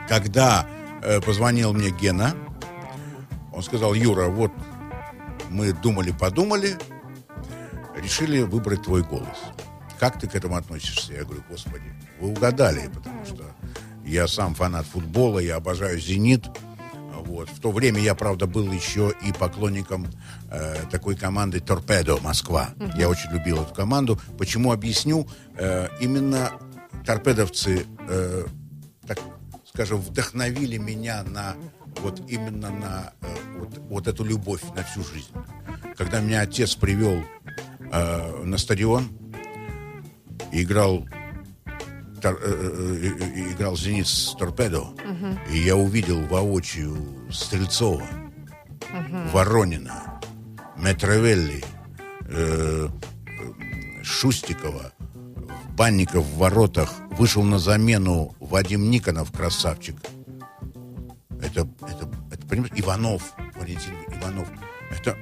Когда 0.09 0.67
э, 1.03 1.21
позвонил 1.21 1.73
мне 1.73 1.91
Гена 1.91 2.35
Он 3.53 3.61
сказал, 3.61 3.93
Юра, 3.93 4.27
вот 4.27 4.51
мы 5.49 5.73
думали-подумали, 5.73 6.77
решили 7.95 8.41
выбрать 8.41 8.83
твой 8.83 9.03
голос. 9.03 9.37
Как 9.99 10.19
ты 10.19 10.27
к 10.27 10.35
этому 10.35 10.55
относишься? 10.55 11.13
Я 11.13 11.23
говорю, 11.23 11.43
господи, 11.49 11.93
вы 12.19 12.29
угадали, 12.29 12.89
потому 12.93 13.25
что 13.25 13.43
я 14.05 14.27
сам 14.27 14.53
фанат 14.53 14.85
футбола, 14.85 15.39
я 15.39 15.55
обожаю 15.55 15.99
«Зенит». 15.99 16.45
Вот. 17.25 17.49
В 17.49 17.59
то 17.59 17.71
время 17.71 17.99
я, 17.99 18.13
правда, 18.13 18.45
был 18.45 18.71
еще 18.71 19.11
и 19.25 19.33
поклонником 19.33 20.07
э, 20.51 20.75
такой 20.91 21.15
команды 21.15 21.59
«Торпедо 21.59 22.17
Москва». 22.21 22.69
Я 22.95 23.09
очень 23.09 23.31
любил 23.31 23.63
эту 23.63 23.73
команду. 23.73 24.19
Почему, 24.37 24.71
объясню. 24.71 25.27
Э, 25.57 25.87
именно 25.99 26.51
торпедовцы, 27.03 27.87
э, 28.07 28.45
так 29.07 29.19
скажем, 29.65 29.99
вдохновили 29.99 30.77
меня 30.77 31.23
на 31.23 31.55
вот 32.01 32.21
именно 32.29 32.69
на 32.69 33.13
э, 33.21 33.27
вот, 33.57 33.77
вот 33.89 34.07
эту 34.07 34.23
любовь 34.23 34.61
на 34.75 34.83
всю 34.83 35.03
жизнь. 35.03 35.31
Когда 35.97 36.19
меня 36.19 36.41
отец 36.41 36.75
привел 36.75 37.23
э, 37.91 38.43
на 38.43 38.57
стадион, 38.57 39.09
играл 40.51 41.05
тор- 42.21 42.39
э, 42.41 42.45
э, 42.45 43.11
э, 43.19 43.51
играл 43.53 43.75
«Зенит» 43.77 44.07
с 44.07 44.35
«Торпедо», 44.37 44.83
и 45.51 45.57
я 45.57 45.75
увидел 45.75 46.21
воочию 46.27 46.97
Стрельцова, 47.31 48.03
Воронина, 49.33 50.21
Метровелли, 50.77 51.63
э, 52.27 52.87
Шустикова, 54.03 54.91
Банников 55.75 56.25
в 56.25 56.37
воротах, 56.37 56.93
вышел 57.17 57.43
на 57.43 57.59
замену 57.59 58.35
Вадим 58.39 58.89
Никонов, 58.89 59.31
красавчик. 59.31 59.95
Это, 61.41 61.67
это, 61.81 62.09
это 62.31 62.47
понимаешь, 62.47 62.73
Иванов, 62.75 63.33
Валентин 63.59 63.93
Иванов. 64.07 64.47
Это, 64.89 65.17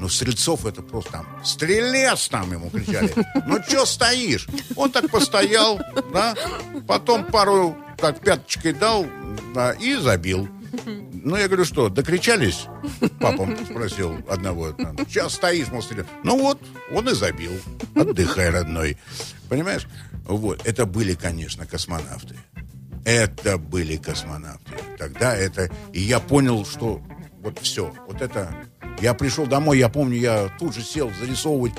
ну, 0.00 0.08
Стрельцов 0.08 0.64
это 0.64 0.80
просто 0.80 1.12
там, 1.12 1.26
стрелец 1.44 2.28
там 2.28 2.50
ему 2.52 2.70
кричали. 2.70 3.12
Ну, 3.46 3.62
что 3.62 3.84
стоишь? 3.84 4.48
Он 4.74 4.90
так 4.90 5.10
постоял, 5.10 5.78
да, 6.12 6.34
потом 6.86 7.26
пару 7.26 7.76
так 7.98 8.20
пяточкой 8.20 8.72
дал, 8.72 9.06
да, 9.54 9.72
и 9.72 9.96
забил. 9.96 10.48
Ну, 11.12 11.36
я 11.36 11.48
говорю, 11.48 11.66
что, 11.66 11.90
докричались? 11.90 12.66
Папа 13.20 13.46
спросил 13.64 14.16
одного. 14.26 14.74
Сейчас 15.06 15.34
стоишь, 15.34 15.68
мол, 15.68 15.82
стреляешь. 15.82 16.08
Ну 16.24 16.38
вот, 16.38 16.58
он 16.90 17.06
и 17.08 17.12
забил. 17.12 17.52
Отдыхай, 17.94 18.48
родной. 18.48 18.96
Понимаешь? 19.50 19.86
Вот, 20.24 20.64
это 20.64 20.86
были, 20.86 21.14
конечно, 21.14 21.66
космонавты. 21.66 22.36
Это 23.04 23.58
были 23.58 23.96
космонавты. 23.96 24.72
Тогда 24.96 25.36
это... 25.36 25.70
И 25.92 26.00
я 26.00 26.20
понял, 26.20 26.64
что 26.64 27.02
вот 27.42 27.58
все. 27.58 27.92
Вот 28.06 28.22
это... 28.22 28.54
Я 29.00 29.14
пришел 29.14 29.46
домой, 29.46 29.78
я 29.78 29.88
помню, 29.88 30.16
я 30.18 30.50
тут 30.58 30.74
же 30.74 30.82
сел 30.82 31.10
зарисовывать, 31.18 31.72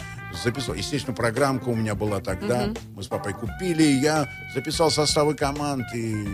записал. 0.43 0.73
Естественно, 0.75 1.15
программка 1.15 1.69
у 1.69 1.75
меня 1.75 1.93
была 1.93 2.19
тогда. 2.19 2.69
Мы 2.95 3.03
с 3.03 3.07
папой 3.07 3.34
купили, 3.34 3.84
я 3.84 4.27
записал 4.55 4.89
составы 4.89 5.36
команд. 5.36 5.86
И 5.93 6.25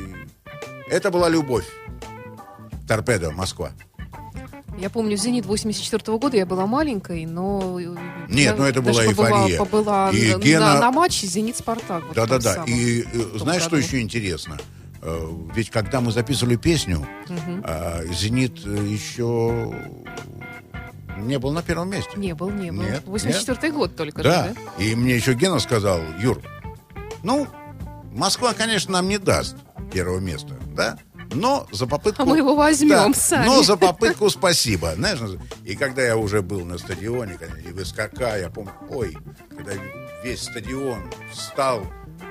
это 0.89 1.11
была 1.11 1.27
любовь. 1.29 1.65
Торпедо, 2.87 3.31
Москва. 3.31 3.71
Я 4.79 4.91
помню, 4.91 5.17
«Зенит» 5.17 5.45
84 5.47 6.17
года, 6.19 6.37
я 6.37 6.45
была 6.45 6.67
маленькой, 6.67 7.25
но... 7.25 7.79
э, 7.79 7.95
я 8.29 8.53
ну 8.53 8.63
это 8.63 8.79
была 8.83 9.03
побыла- 9.03 9.07
эйфория. 9.07 9.57
Побыла 9.57 10.11
И 10.11 10.33
на, 10.35 10.37
Гена- 10.37 10.73
на- 10.75 10.79
на 10.81 10.91
матче 10.91 11.25
«Зенит-Спартак». 11.25 12.03
вот 12.05 12.15
Да-да-да. 12.15 12.53
самом, 12.53 12.69
И 12.69 13.01
э, 13.01 13.37
знаешь, 13.39 13.63
что 13.63 13.71
году. 13.71 13.81
еще 13.81 13.99
интересно? 13.99 14.59
Э, 15.01 15.29
Ведь 15.55 15.71
когда 15.71 15.99
мы 15.99 16.11
записывали 16.11 16.57
песню, 16.57 17.07
а, 17.63 18.03
«Зенит» 18.13 18.59
еще 18.59 19.73
не 21.25 21.39
был 21.39 21.51
на 21.51 21.61
первом 21.63 21.89
месте. 21.89 22.11
Не 22.15 22.33
был, 22.33 22.49
не 22.49 22.71
был. 22.71 22.83
Нет, 22.83 23.03
84 23.05 23.71
год 23.73 23.95
только 23.95 24.23
Да. 24.23 24.47
же, 24.49 24.53
да? 24.55 24.83
И 24.83 24.95
мне 24.95 25.15
еще 25.15 25.33
Гена 25.33 25.59
сказал, 25.59 25.99
Юр, 26.19 26.41
ну, 27.23 27.47
Москва, 28.11 28.53
конечно, 28.53 28.93
нам 28.93 29.07
не 29.07 29.17
даст 29.17 29.55
первого 29.91 30.19
места, 30.19 30.55
да? 30.75 30.97
Но 31.33 31.67
за 31.71 31.87
попытку... 31.87 32.23
А 32.23 32.25
мы 32.25 32.37
его 32.37 32.55
возьмем 32.55 33.11
Да, 33.11 33.13
сами. 33.13 33.45
Но 33.45 33.61
за 33.61 33.75
попытку 33.75 34.29
спасибо. 34.29 34.93
Знаешь, 34.95 35.19
и 35.65 35.75
когда 35.75 36.01
я 36.01 36.15
уже 36.17 36.41
был 36.41 36.63
на 36.65 36.77
стадионе, 36.77 37.37
и 37.65 37.71
в 37.71 37.85
СКК, 37.85 38.21
я 38.39 38.49
помню, 38.49 38.71
ой, 38.89 39.15
когда 39.49 39.73
весь 40.23 40.43
стадион 40.43 41.03
встал 41.31 41.85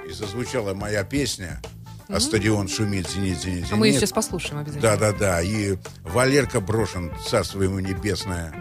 и 0.08 0.12
зазвучала 0.12 0.72
моя 0.74 1.04
песня, 1.04 1.60
а 2.08 2.20
стадион 2.20 2.68
шумит, 2.68 3.08
зенит, 3.08 3.38
зенит, 3.38 3.58
зенит. 3.58 3.72
А 3.72 3.76
мы 3.76 3.88
ее 3.88 3.94
сейчас 3.94 4.12
послушаем 4.12 4.58
обязательно. 4.58 4.96
Да, 4.96 4.96
да, 4.96 5.12
да. 5.12 5.42
И 5.42 5.76
Валерка 6.02 6.60
Брошен, 6.60 7.12
царство 7.26 7.62
ему 7.62 7.78
небесное, 7.80 8.54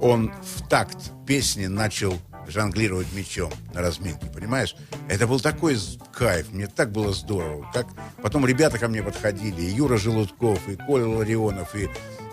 он 0.00 0.32
в 0.42 0.66
такт 0.68 0.96
песни 1.26 1.66
начал 1.66 2.14
жонглировать 2.48 3.12
мечом 3.12 3.52
на 3.74 3.80
разминке, 3.80 4.26
понимаешь? 4.26 4.74
Это 5.08 5.26
был 5.26 5.40
такой 5.40 5.78
кайф, 6.12 6.52
мне 6.52 6.66
так 6.66 6.90
было 6.90 7.12
здорово. 7.12 7.70
Как... 7.72 7.86
Потом 8.22 8.46
ребята 8.46 8.78
ко 8.78 8.88
мне 8.88 9.02
подходили, 9.02 9.62
и 9.62 9.70
Юра 9.70 9.96
Желудков, 9.96 10.68
и 10.68 10.76
Коля 10.76 11.06
Ларионов, 11.06 11.74
и 11.74 11.88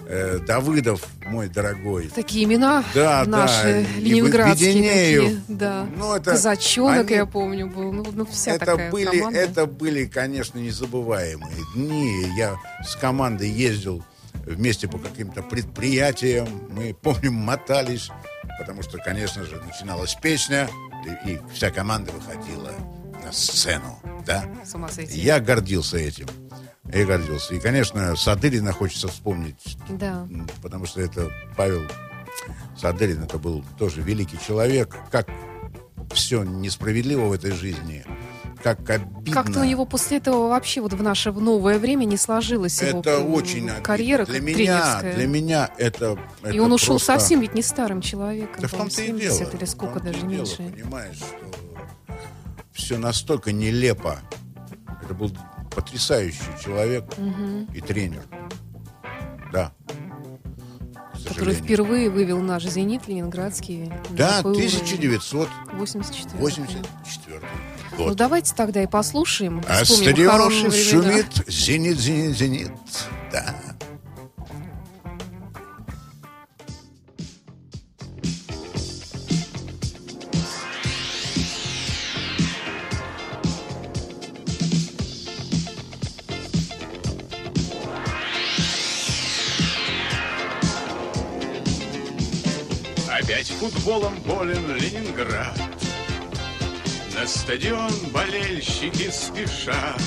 э, 0.10 0.39
Давыдов, 0.46 1.06
мой 1.26 1.50
дорогой. 1.50 2.08
Такие 2.08 2.46
имена 2.46 2.84
Да, 2.93 3.24
наши 3.26 3.86
да, 3.96 4.00
ленинградские 4.02 4.70
Веденеев. 4.74 5.24
такие. 5.24 5.41
Да. 5.50 5.88
Ну, 5.98 6.15
это 6.15 6.32
Казачонок, 6.32 7.08
они- 7.08 7.15
я 7.15 7.26
помню, 7.26 7.67
был. 7.67 7.91
Ну, 7.91 8.06
ну, 8.13 8.26
вся 8.26 8.52
это 8.56 8.65
такая 8.65 8.91
были, 8.91 9.17
команда. 9.20 9.39
это 9.39 9.65
были, 9.65 10.06
конечно, 10.06 10.60
незабываемые 10.60 11.58
дни. 11.76 12.26
Я 12.38 12.56
с 12.86 12.96
командой 12.96 13.50
ездил 13.50 14.04
вместе 14.46 14.88
по 14.88 14.98
каким-то 14.98 15.41
предприятиям. 15.43 16.48
Мы, 16.70 16.93
помним, 16.93 17.34
мотались, 17.34 18.10
потому 18.60 18.82
что, 18.84 18.98
конечно 18.98 19.43
же, 19.46 19.62
начиналась 19.62 20.15
песня, 20.15 20.70
и, 21.26 21.32
и 21.32 21.39
вся 21.54 21.70
команда 21.70 22.12
выходила 22.12 22.72
на 23.26 23.32
сцену, 23.34 24.00
да. 24.26 24.46
С 24.65 24.74
ума 24.74 24.88
сойти. 24.89 25.20
Я 25.20 25.39
гордился 25.41 25.98
этим. 25.98 26.28
Я 26.93 27.06
гордился. 27.06 27.54
И, 27.56 27.60
конечно, 27.60 28.15
Садырина 28.15 28.71
хочется 28.71 29.08
вспомнить, 29.08 29.78
Да. 29.89 30.28
потому 30.62 30.86
что 30.86 31.02
это 31.02 31.30
Павел 31.56 31.84
Садырин, 32.78 33.23
это 33.23 33.38
был 33.38 33.63
тоже 33.78 34.02
великий 34.02 34.39
человек. 34.39 34.95
Как 35.12 35.28
все 36.13 36.43
несправедливо 36.43 37.26
в 37.26 37.32
этой 37.34 37.52
жизни, 37.52 38.06
как 38.63 38.89
обидно. 38.89 39.34
Как-то 39.34 39.60
у 39.62 39.63
него 39.65 39.86
после 39.86 40.17
этого 40.17 40.47
вообще 40.47 40.80
вот 40.82 40.93
в 40.93 41.04
наше 41.04 41.32
новое 41.32 41.78
время 41.80 42.06
не 42.06 42.15
сложилась 42.17 42.82
его 42.82 43.00
это 43.02 43.19
очень 43.19 43.65
обидно. 43.69 43.82
карьера 43.84 44.26
для 44.26 44.36
как 44.39 44.43
меня, 44.43 45.02
для 45.02 45.28
меня 45.28 45.69
это, 45.78 46.17
И 46.43 46.47
это 46.50 46.63
он 46.63 46.71
ушел 46.71 46.95
просто- 46.95 47.13
совсем 47.13 47.41
ведь 47.41 47.54
не 47.54 47.62
старым 47.62 48.02
человеком. 48.02 48.56
Да 48.62 48.67
в 48.67 48.71
том-то 48.71 49.02
и 49.02 49.08
70 49.08 49.39
дело. 49.39 49.50
или 49.58 49.65
сколько 49.65 50.00
и 50.00 50.04
даже 50.04 50.19
дело, 50.19 50.30
меньше. 50.30 50.56
Понимаешь, 50.58 51.17
что 51.17 52.15
все 52.71 52.97
настолько 52.97 53.52
нелепо. 53.52 54.19
Это 55.04 55.13
был 55.13 55.32
потрясающий 55.78 56.40
человек 56.63 57.06
и 57.72 57.82
тренер. 57.82 58.24
Да. 59.54 59.72
Который 61.28 61.54
впервые 61.54 62.10
вывел 62.10 62.40
наш 62.40 62.63
«Зенит» 62.63 63.08
ленинградский. 63.08 63.92
Да, 64.10 64.38
такой 64.38 64.54
уровень. 64.54 64.68
1984 64.70 66.40
84 66.40 67.42
Ну 67.92 68.06
год. 68.06 68.16
давайте 68.18 68.56
тогда 68.56 68.82
и 68.82 68.88
послушаем. 68.88 69.63
а 69.68 69.86
стадион 69.86 70.72
шумит, 70.72 71.28
зенит, 71.48 72.00
зенит, 72.00 72.36
зенит. 72.36 72.72
Да. 73.32 73.56
Футболом 93.69 94.15
болен 94.25 94.75
Ленинград. 94.77 95.58
На 97.13 97.27
стадион 97.27 97.91
болельщики 98.13 99.10
спешат. 99.12 100.01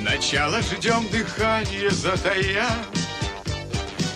Начало 0.00 0.62
ждем 0.62 1.08
дыхание 1.08 1.90
затая. 1.90 2.68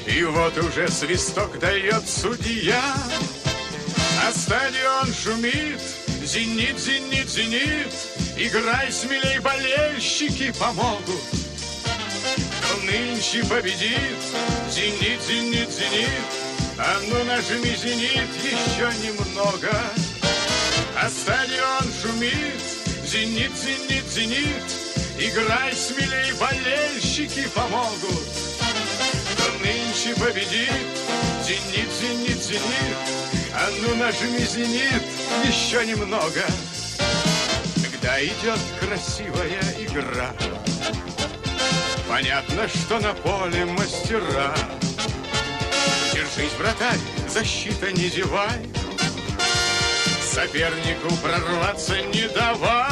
И 0.07 0.23
вот 0.25 0.57
уже 0.59 0.89
свисток 0.89 1.59
дает 1.59 2.09
судья. 2.09 2.83
А 4.25 4.33
стадион 4.33 5.13
шумит, 5.13 5.81
зенит, 6.25 6.79
зенит, 6.79 7.29
зенит. 7.29 7.93
Играй 8.37 8.93
смелей, 8.93 9.41
болельщики 9.41 10.53
помогут. 10.53 11.23
Кто 12.61 12.77
нынче 12.85 13.45
победит, 13.47 14.21
зенит, 14.71 15.21
зенит, 15.23 15.71
зенит. 15.71 16.50
А 16.83 16.99
ну 17.11 17.25
нажми 17.25 17.77
зенит 17.77 18.31
еще 18.43 18.91
немного. 19.05 19.71
А 20.97 21.11
стадион 21.11 21.93
шумит, 22.01 22.59
зенит, 23.05 23.53
зенит, 23.55 24.07
зенит. 24.11 24.65
Играй 25.19 25.75
смелей, 25.75 26.33
болельщики 26.41 27.47
помогут. 27.55 28.25
Кто 29.35 29.45
нынче 29.63 30.15
победит. 30.19 30.73
Зенит, 31.47 31.91
зенит, 32.01 32.43
зенит, 32.43 32.97
а 33.53 33.69
ну 33.83 33.97
нажми 33.97 34.39
зенит 34.39 35.03
еще 35.45 35.85
немного. 35.85 36.45
Когда 37.91 38.25
идет 38.25 38.59
красивая 38.81 39.61
игра, 39.79 40.31
понятно, 42.09 42.69
что 42.69 43.01
на 43.01 43.13
поле 43.13 43.67
мастера. 43.67 44.55
Держись, 46.37 46.53
вратарь, 46.59 46.99
защита 47.29 47.91
не 47.91 48.09
зевай, 48.09 48.61
сопернику 50.23 51.15
прорваться 51.17 52.01
не 52.03 52.29
давай. 52.29 52.89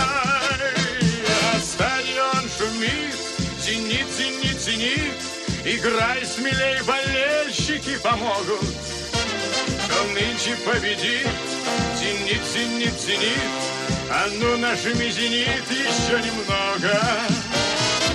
А 1.53 1.61
стадион 1.61 2.49
шумит, 2.57 3.15
зенит, 3.63 4.07
зенит, 4.17 4.61
зенит, 4.61 5.15
играй 5.65 6.25
смелей, 6.27 6.83
болельщики 6.83 7.97
помогут. 7.99 8.75
Кто 9.85 10.03
нынче 10.15 10.57
победит, 10.65 11.29
зенит, 11.97 12.43
зенит, 12.53 13.01
зенит, 13.01 13.53
а 14.11 14.29
ну 14.33 14.57
нажми 14.57 15.11
зенит 15.13 15.71
еще 15.71 16.21
немного. 16.23 17.01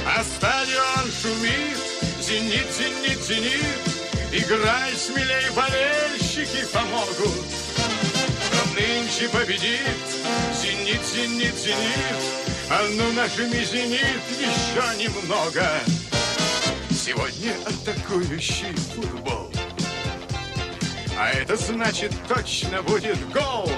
А 0.06 0.24
стадион 0.24 1.12
шумит, 1.22 1.78
зенит, 2.20 2.68
зенит, 2.76 3.24
зенит, 3.24 3.93
играй 4.34 4.94
смелей, 4.96 5.50
болельщики 5.56 6.66
помогут. 6.74 7.46
Нынче 8.76 9.30
победит, 9.30 9.82
зенит, 10.60 11.02
зенит, 11.06 11.56
зенит, 11.56 12.24
а 12.70 12.88
ну 12.96 13.12
нажми 13.14 13.64
зенит 13.64 14.24
еще 14.40 14.98
немного. 14.98 15.68
Сегодня 16.90 17.54
атакующий 17.66 18.76
футбол. 18.96 19.52
А 21.18 21.30
это 21.30 21.56
значит 21.56 22.12
точно 22.28 22.82
будет 22.82 23.20
гол. 23.32 23.70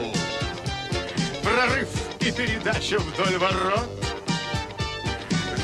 Прорыв 1.44 1.89
и 2.22 2.32
передача 2.32 2.98
вдоль 3.00 3.38
ворот. 3.38 3.89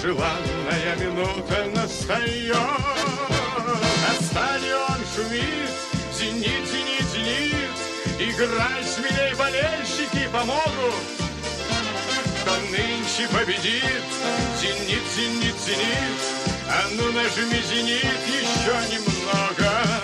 Желанная 0.01 0.95
минута 0.99 1.65
настает. 1.73 2.57
Стадион 4.31 4.80
шумит. 5.15 5.69
Зенит, 6.17 6.65
зенит, 6.71 7.07
зенит. 7.11 7.71
Играй 8.19 8.83
смелей, 8.83 9.33
болельщики 9.35 10.29
помогут. 10.31 10.95
Кто 12.41 12.55
нынче 12.69 13.27
победит. 13.31 14.05
Зенит, 14.59 15.03
зенит, 15.15 15.55
зенит. 15.65 16.21
А 16.67 16.87
ну 16.91 17.11
нажми 17.11 17.61
зенит 17.69 18.21
еще 18.27 18.73
немного. 18.93 20.00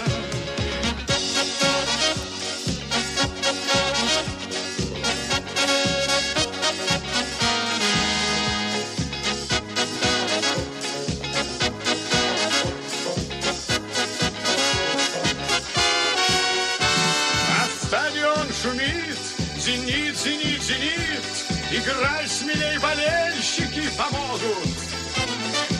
Играй 21.77 22.27
смелей, 22.27 22.79
болельщики 22.79 23.83
помогут. 23.97 24.77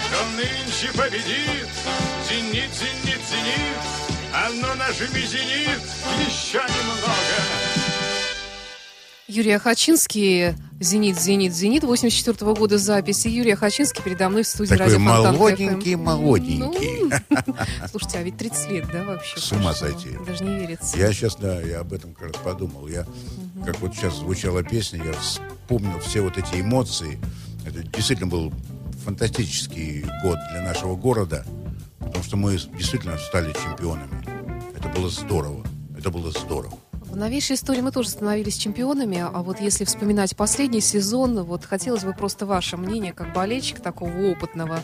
Кто 0.07 0.25
нынче 0.36 0.95
победит, 0.95 1.67
зенит, 2.29 2.71
зенит, 2.71 3.21
зенит. 3.29 3.81
А 4.31 4.49
ну 4.49 4.75
нажми 4.75 5.21
зенит 5.21 5.81
еще 6.27 6.60
немного. 6.60 7.13
Юрий 9.27 9.51
Ахачинский, 9.51 10.55
«Зенит, 10.79 11.19
зенит, 11.19 11.53
зенит», 11.53 11.83
84 11.83 12.53
года 12.53 12.77
записи. 12.77 13.27
Юрий 13.27 13.51
Ахачинский 13.51 14.03
передо 14.03 14.29
мной 14.29 14.43
в 14.43 14.47
студии 14.47 14.69
Такой 14.69 14.86
радио 14.86 14.99
Фонтан 14.99 15.36
молоденький, 15.36 15.95
молоденький. 15.95 17.12
Ну, 17.29 17.55
слушайте, 17.89 18.19
а 18.19 18.23
ведь 18.23 18.38
30 18.38 18.71
лет, 18.71 18.86
да, 18.91 19.03
вообще? 19.03 19.39
С 19.39 19.51
ума 19.51 19.73
прошло? 19.73 19.88
сойти. 19.88 20.10
Даже 20.25 20.43
не 20.43 20.60
верится. 20.60 20.97
Я 20.97 21.12
сейчас, 21.12 21.36
да, 21.36 21.60
я 21.62 21.79
об 21.79 21.93
этом 21.93 22.13
как 22.13 22.27
раз 22.33 22.43
подумал. 22.43 22.88
Я, 22.88 23.05
как 23.65 23.80
вот 23.80 23.96
сейчас 23.96 24.17
звучала 24.17 24.63
песня, 24.63 25.04
я 25.04 25.13
вспомнил 25.13 26.00
все 26.00 26.22
вот 26.22 26.38
эти 26.38 26.62
эмоции. 26.62 27.20
Это 27.65 27.84
действительно 27.84 28.28
был 28.30 28.54
фантастический 29.04 30.06
год 30.24 30.38
для 30.52 30.62
нашего 30.62 30.96
города, 30.96 31.46
потому 32.00 32.24
что 32.24 32.38
мы 32.38 32.58
действительно 32.58 33.17
стали 33.17 33.54
чемпионами. 33.54 34.24
Это 34.78 34.89
было 34.89 35.10
здорово. 35.10 35.65
Это 35.98 36.10
было 36.10 36.32
здорово. 36.32 36.78
Новейшей 37.17 37.56
истории 37.56 37.82
мы 37.82 37.91
тоже 37.91 38.10
становились 38.10 38.58
чемпионами, 38.58 39.17
а 39.17 39.41
вот 39.41 39.60
если 39.60 39.86
вспоминать 39.86 40.36
последний 40.38 40.82
сезон, 40.82 41.41
вот 41.41 41.65
хотелось 41.65 42.03
бы 42.03 42.13
просто 42.13 42.45
ваше 42.45 42.77
мнение, 42.77 43.12
как 43.12 43.34
болельщик 43.34 43.80
такого 43.80 44.30
опытного 44.30 44.82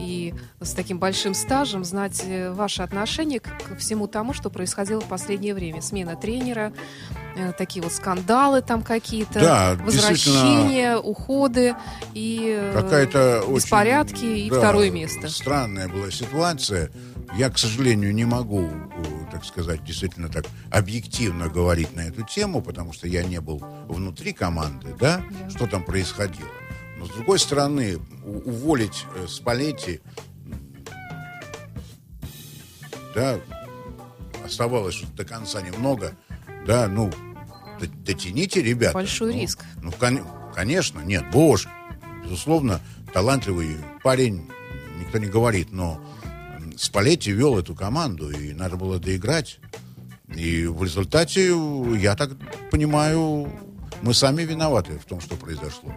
и 0.00 0.34
с 0.60 0.72
таким 0.72 0.98
большим 0.98 1.34
стажем, 1.34 1.84
знать 1.84 2.24
э, 2.26 2.50
ваше 2.50 2.82
отношение 2.82 3.38
к, 3.38 3.48
всему 3.78 4.08
тому, 4.08 4.32
что 4.32 4.50
происходило 4.50 5.00
в 5.00 5.04
последнее 5.04 5.54
время. 5.54 5.80
Смена 5.80 6.16
тренера, 6.16 6.72
э, 7.36 7.52
такие 7.52 7.80
вот 7.80 7.92
скандалы 7.92 8.60
там 8.60 8.82
какие-то, 8.82 9.38
Да, 9.38 9.76
возвращения, 9.80 10.96
уходы 10.96 11.76
и 12.12 12.56
э, 12.58 12.72
Какая-то 12.72 13.42
очень, 13.42 13.54
беспорядки 13.54 14.24
и 14.24 14.50
да, 14.50 14.58
второе 14.58 14.90
место. 14.90 15.28
Странная 15.28 15.88
была 15.88 16.10
ситуация. 16.10 16.90
Я, 17.36 17.50
к 17.50 17.58
сожалению, 17.58 18.14
не 18.14 18.24
могу, 18.24 18.62
э, 18.66 19.26
так 19.30 19.44
сказать, 19.44 19.84
действительно 19.84 20.28
так 20.28 20.46
объективно 20.70 21.48
говорить 21.48 21.94
на 21.94 22.00
эту 22.00 22.22
тему, 22.22 22.62
потому 22.62 22.92
что 22.92 23.06
я 23.06 23.22
не 23.22 23.40
был 23.40 23.58
внутри 23.88 24.32
команды, 24.32 24.94
да, 24.98 25.22
что 25.50 25.66
там 25.66 25.84
происходило. 25.84 26.48
Но 26.98 27.06
с 27.06 27.10
другой 27.10 27.38
стороны, 27.38 27.98
уволить 28.24 29.04
э, 29.14 29.26
Спалетти, 29.28 30.00
да, 33.14 33.38
оставалось 34.44 35.02
до 35.14 35.24
конца 35.24 35.60
немного, 35.60 36.12
да, 36.66 36.88
ну, 36.88 37.10
дотяните, 38.04 38.62
ребята. 38.62 38.94
Большой 38.94 39.34
Ну, 39.34 39.40
риск. 39.40 39.64
Ну, 39.82 39.92
кон- 39.92 40.26
конечно, 40.54 41.00
нет, 41.00 41.24
боже, 41.30 41.68
безусловно, 42.24 42.80
талантливый 43.12 43.76
парень, 44.02 44.48
никто 44.98 45.18
не 45.18 45.26
говорит, 45.26 45.68
но 45.72 46.02
Спалетти 46.78 47.32
вел 47.32 47.58
эту 47.58 47.74
команду, 47.74 48.30
и 48.30 48.52
надо 48.52 48.76
было 48.76 48.98
доиграть. 49.00 49.58
И 50.34 50.66
в 50.66 50.82
результате, 50.84 51.52
я 51.98 52.14
так 52.14 52.30
понимаю, 52.70 53.50
мы 54.02 54.14
сами 54.14 54.42
виноваты 54.42 54.98
в 54.98 55.04
том, 55.04 55.20
что 55.20 55.34
произошло. 55.36 55.92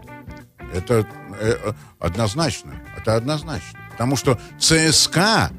Это 0.73 1.05
э, 1.39 1.73
однозначно. 1.99 2.73
Это 2.97 3.15
однозначно. 3.15 3.79
Потому 3.91 4.15
что 4.15 4.39
ЦСКА 4.57 5.51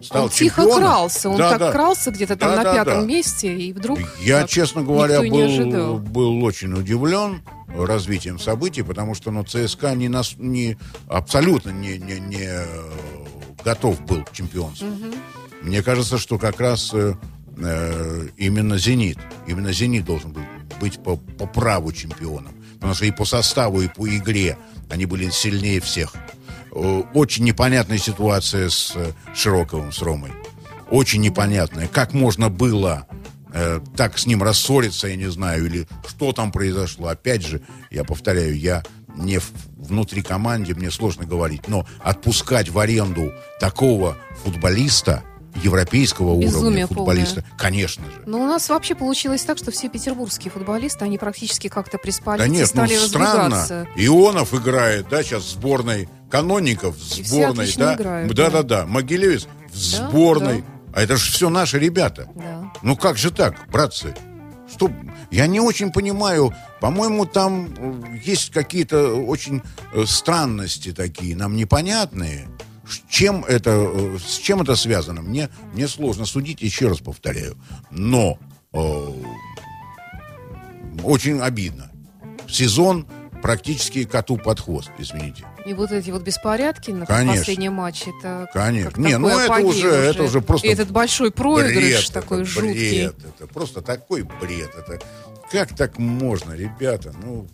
стал 0.00 0.24
Он 0.24 0.30
тихо 0.30 0.62
чемпионом. 0.62 0.78
крался, 0.78 1.28
он 1.28 1.36
Да, 1.36 1.50
так 1.50 1.58
да. 1.58 1.72
крался 1.72 2.10
где-то 2.10 2.36
там 2.36 2.50
Да, 2.50 2.56
на 2.56 2.62
да, 2.62 2.74
пятом 2.74 3.00
да. 3.00 3.06
месте, 3.06 3.54
и 3.54 3.72
вдруг... 3.72 3.98
Я, 4.20 4.46
честно 4.46 4.82
говоря, 4.82 5.20
был, 5.20 5.98
был 5.98 6.44
очень 6.44 6.72
удивлен 6.72 7.42
развитием 7.76 8.38
событий, 8.38 8.82
потому 8.82 9.14
что 9.14 9.30
ну, 9.30 9.44
ЦСКА 9.44 9.94
не 9.94 10.08
нас, 10.08 10.34
не, 10.38 10.76
абсолютно 11.08 11.70
не, 11.70 11.98
не, 11.98 12.20
не 12.20 12.42
э, 12.42 12.64
готов 13.64 14.00
был 14.04 14.22
к 14.24 14.32
чемпионству. 14.32 14.88
Мне 15.62 15.82
кажется, 15.82 16.18
что 16.18 16.38
как 16.38 16.60
раз 16.60 16.90
э, 16.92 17.14
э, 17.56 18.28
именно 18.36 18.76
«Зенит», 18.78 19.18
именно 19.46 19.72
«Зенит» 19.72 20.04
должен 20.04 20.32
был 20.32 20.42
быть 20.80 21.02
по, 21.02 21.16
по 21.16 21.46
праву 21.46 21.92
чемпионом. 21.92 22.52
Потому 22.74 22.94
что 22.94 23.06
и 23.06 23.10
по 23.10 23.24
составу, 23.24 23.80
и 23.80 23.88
по 23.88 24.06
игре 24.08 24.58
они 24.90 25.06
были 25.06 25.30
сильнее 25.30 25.80
всех. 25.80 26.14
Э, 26.72 27.02
Очень 27.14 27.44
непонятная 27.44 27.98
ситуация 27.98 28.68
с 28.68 28.92
э, 28.94 29.12
Широковым, 29.34 29.90
с 29.92 30.02
Ромой. 30.02 30.32
Очень 30.90 31.22
непонятная. 31.22 31.88
Как 31.88 32.12
можно 32.12 32.50
было 32.50 33.06
э, 33.54 33.80
так 33.96 34.18
с 34.18 34.26
ним 34.26 34.42
рассориться, 34.42 35.08
я 35.08 35.16
не 35.16 35.30
знаю, 35.30 35.64
или 35.64 35.88
что 36.06 36.32
там 36.32 36.52
произошло. 36.52 37.08
Опять 37.08 37.46
же, 37.46 37.62
я 37.90 38.04
повторяю, 38.04 38.58
я 38.58 38.82
не 39.16 39.38
в- 39.38 39.50
внутри 39.84 40.22
команды, 40.22 40.74
мне 40.74 40.90
сложно 40.90 41.24
говорить, 41.26 41.68
но 41.68 41.86
отпускать 42.02 42.68
в 42.68 42.78
аренду 42.78 43.32
такого 43.60 44.16
футболиста, 44.42 45.22
европейского 45.62 46.36
Безумие 46.36 46.84
уровня 46.84 46.86
футболиста, 46.88 47.44
конечно 47.56 48.04
же. 48.06 48.22
Но 48.26 48.40
у 48.42 48.46
нас 48.46 48.68
вообще 48.68 48.94
получилось 48.94 49.42
так, 49.42 49.58
что 49.58 49.70
все 49.70 49.88
петербургские 49.88 50.50
футболисты, 50.50 51.04
они 51.04 51.16
практически 51.16 51.68
как-то 51.68 51.96
приспали 51.98 52.38
Да 52.38 52.48
нет, 52.48 52.62
ну 52.62 52.66
стали 52.86 52.96
странно. 52.96 53.56
разбегаться. 53.56 53.86
Ионов 53.96 54.52
играет, 54.54 55.08
да, 55.08 55.22
сейчас 55.22 55.44
в 55.44 55.50
сборной 55.50 56.08
каноников, 56.30 56.96
в 56.96 57.02
сборной, 57.24 57.72
да. 57.76 57.94
играют, 57.94 58.34
да, 58.34 58.50
да. 58.50 58.50
да, 58.50 58.62
да. 58.62 58.86
Могилевец 58.86 59.46
в 59.72 59.92
Да, 59.92 60.08
сборной. 60.08 60.62
да. 60.62 60.66
А 60.94 61.02
это 61.02 61.16
же 61.16 61.30
все 61.30 61.48
наши 61.50 61.78
ребята. 61.78 62.28
Да. 62.34 62.72
Ну 62.82 62.96
как 62.96 63.16
же 63.16 63.30
так, 63.30 63.68
братцы? 63.70 64.14
Что? 64.74 64.90
Я 65.30 65.46
не 65.46 65.60
очень 65.60 65.92
понимаю. 65.92 66.52
По-моему, 66.80 67.26
там 67.26 67.72
э, 67.78 68.18
есть 68.24 68.50
какие-то 68.50 69.14
очень 69.14 69.62
э, 69.92 70.04
странности 70.04 70.92
такие, 70.92 71.36
нам 71.36 71.54
непонятные. 71.54 72.48
Чем 73.08 73.44
это, 73.44 73.70
э, 73.70 74.18
с 74.18 74.38
чем 74.38 74.62
это 74.62 74.74
связано? 74.74 75.22
Мне, 75.22 75.48
мне 75.72 75.86
сложно 75.86 76.26
судить, 76.26 76.60
еще 76.60 76.88
раз 76.88 76.98
повторяю. 76.98 77.56
Но 77.92 78.36
э, 78.72 79.12
очень 81.04 81.38
обидно. 81.38 81.92
Сезон 82.48 83.06
практически 83.44 84.04
коту 84.04 84.38
под 84.38 84.58
хвост, 84.58 84.90
извините. 84.96 85.44
И 85.66 85.74
вот 85.74 85.92
эти 85.92 86.08
вот 86.10 86.22
беспорядки 86.22 86.92
на 86.92 87.04
Конечно. 87.04 87.36
последнем 87.40 87.74
матче, 87.74 88.10
это 88.18 88.48
Конечно. 88.54 88.90
как 88.92 88.98
Не, 88.98 89.18
ну 89.18 89.28
это 89.28 89.44
апогей 89.52 89.68
уже- 89.68 89.88
это 89.90 90.22
уже 90.22 90.40
просто 90.40 90.66
И 90.66 90.70
этот 90.70 90.90
большой 90.90 91.30
проигрыш 91.30 91.74
Бред 91.76 92.10
такой 92.10 92.40
это, 92.40 92.50
жуткий. 92.50 93.06
Бред, 93.08 93.16
это 93.22 93.46
просто 93.46 93.82
такой 93.82 94.22
бред. 94.22 94.70
Это 94.74 94.98
как 95.52 95.76
так 95.76 95.98
можно, 95.98 96.54
ребята? 96.54 97.14
Ну, 97.22 97.46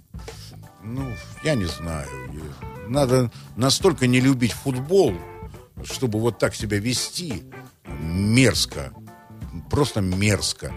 ну, 0.84 1.12
я 1.42 1.56
не 1.56 1.64
знаю. 1.64 2.06
Надо 2.86 3.32
настолько 3.56 4.06
не 4.06 4.20
любить 4.20 4.52
футбол, 4.52 5.14
чтобы 5.82 6.20
вот 6.20 6.38
так 6.38 6.54
себя 6.54 6.78
вести 6.78 7.42
мерзко. 8.00 8.92
Просто 9.68 10.02
мерзко. 10.02 10.72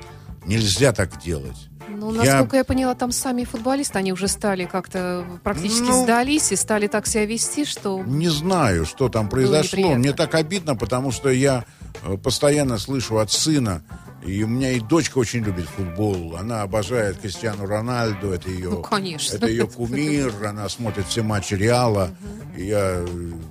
Нельзя 0.48 0.92
так 0.92 1.22
делать. 1.22 1.70
Ну, 1.94 2.14
Я- 2.16 2.24
насколько 2.34 2.58
я... 2.58 2.64
поняла, 2.64 2.96
там 2.96 3.12
сами 3.12 3.44
футболисты, 3.44 3.98
они 4.00 4.12
уже 4.14 4.28
стали 4.28 4.66
как-то 4.66 5.26
практически 5.44 5.84
Ну, 5.90 6.04
сдались 6.04 6.52
и 6.52 6.56
стали 6.56 6.88
так 6.88 7.08
себя 7.08 7.26
вести, 7.26 7.66
что... 7.66 8.02
Не 8.04 8.30
знаю, 8.30 8.86
что 8.86 9.10
там 9.10 9.30
произошло. 9.30 9.78
неприятно. 9.80 10.00
Мне 10.00 10.14
так 10.14 10.36
обидно, 10.36 10.76
потому 10.76 11.12
что 11.12 11.30
я 11.30 11.66
э, 12.04 12.18
постоянно 12.18 12.78
слышу 12.78 13.18
от 13.20 13.32
сына, 13.32 13.84
и 14.26 14.42
у 14.44 14.48
меня 14.48 14.72
и 14.72 14.80
дочка 14.80 15.18
очень 15.18 15.44
любит 15.44 15.66
футбол. 15.68 16.36
Она 16.40 16.62
обожает 16.62 17.18
Кристиану 17.20 17.66
Рональду, 17.66 18.32
это 18.32 18.50
ее, 18.50 18.70
Ну, 18.70 18.82
конечно. 18.82 19.36
это 19.36 19.48
ее 19.48 19.68
кумир, 19.68 20.34
она 20.46 20.68
смотрит 20.70 21.06
все 21.08 21.24
матчи 21.24 21.54
Реала. 21.56 22.10
И 22.58 22.66
я 22.66 23.04
э, 23.06 23.08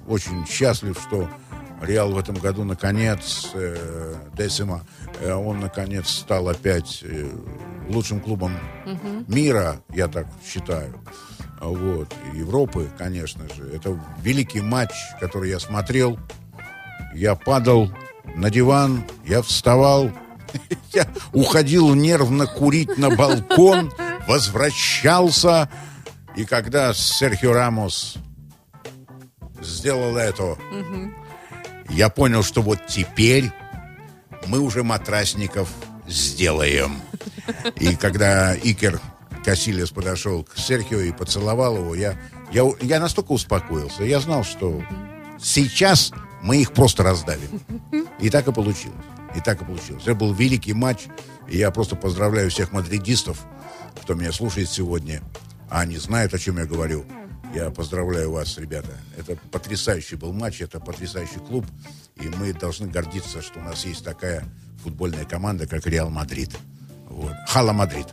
очень 0.08 0.46
счастлив, 0.46 0.98
что 1.06 1.28
Реал 1.82 2.12
в 2.12 2.18
этом 2.18 2.36
году 2.36 2.64
наконец, 2.64 3.50
э, 3.54 4.14
Десима, 4.34 4.82
э, 5.20 5.32
он 5.32 5.60
наконец 5.60 6.08
стал 6.08 6.48
опять 6.48 7.00
э, 7.02 7.28
лучшим 7.92 8.20
клубом 8.20 8.52
мира, 9.28 9.80
я 9.90 10.08
так 10.08 10.26
считаю. 10.44 11.00
Вот. 11.62 12.12
И 12.32 12.38
Европы, 12.38 12.90
конечно 12.98 13.48
же. 13.54 13.64
Это 13.72 13.98
великий 14.20 14.60
матч, 14.60 14.90
который 15.20 15.50
я 15.50 15.60
смотрел. 15.60 16.18
Я 17.14 17.36
падал 17.36 17.92
на 18.34 18.50
диван, 18.50 19.04
я 19.24 19.42
вставал, 19.42 20.10
я 20.92 21.06
уходил 21.32 21.94
нервно 21.94 22.46
курить 22.46 22.98
на 22.98 23.10
балкон, 23.10 23.92
возвращался. 24.26 25.70
И 26.34 26.44
когда 26.44 26.92
Серхио 26.94 27.52
Рамос 27.52 28.16
сделал 29.60 30.16
это, 30.16 30.56
я 31.90 32.08
понял, 32.08 32.42
что 32.42 32.62
вот 32.62 32.86
теперь 32.88 33.52
мы 34.46 34.58
уже 34.58 34.82
матрасников 34.82 35.70
сделаем. 36.08 37.00
И 37.76 37.96
когда 37.96 38.54
Икер 38.56 39.00
Касилес 39.44 39.90
подошел 39.90 40.44
к 40.44 40.56
Серхио 40.56 41.00
и 41.00 41.12
поцеловал 41.12 41.76
его, 41.76 41.94
я, 41.94 42.16
я, 42.52 42.64
я 42.80 43.00
настолько 43.00 43.32
успокоился. 43.32 44.04
Я 44.04 44.20
знал, 44.20 44.44
что 44.44 44.82
сейчас 45.38 46.12
мы 46.42 46.60
их 46.60 46.72
просто 46.72 47.02
раздавим. 47.02 47.60
И 48.20 48.30
так 48.30 48.48
и 48.48 48.52
получилось. 48.52 49.04
И 49.34 49.40
так 49.40 49.62
и 49.62 49.64
получилось. 49.64 50.02
Это 50.02 50.14
был 50.14 50.32
великий 50.34 50.72
матч. 50.72 51.06
И 51.48 51.58
я 51.58 51.70
просто 51.70 51.96
поздравляю 51.96 52.50
всех 52.50 52.72
мадридистов, 52.72 53.44
кто 54.02 54.14
меня 54.14 54.32
слушает 54.32 54.68
сегодня. 54.68 55.22
А 55.68 55.80
они 55.80 55.96
знают, 55.96 56.34
о 56.34 56.38
чем 56.38 56.58
я 56.58 56.66
говорю. 56.66 57.04
Я 57.54 57.70
поздравляю 57.70 58.32
вас, 58.32 58.56
ребята. 58.58 58.90
Это 59.16 59.36
потрясающий 59.50 60.16
был 60.16 60.32
матч, 60.32 60.62
это 60.62 60.80
потрясающий 60.80 61.38
клуб. 61.38 61.66
И 62.16 62.28
мы 62.28 62.52
должны 62.52 62.88
гордиться, 62.88 63.42
что 63.42 63.58
у 63.58 63.62
нас 63.62 63.84
есть 63.84 64.04
такая 64.04 64.44
футбольная 64.82 65.24
команда, 65.24 65.66
как 65.66 65.86
Реал 65.86 66.10
Мадрид. 66.10 66.50
Вот. 67.12 67.32
Hala 67.46 67.72
Madrid. 67.72 68.06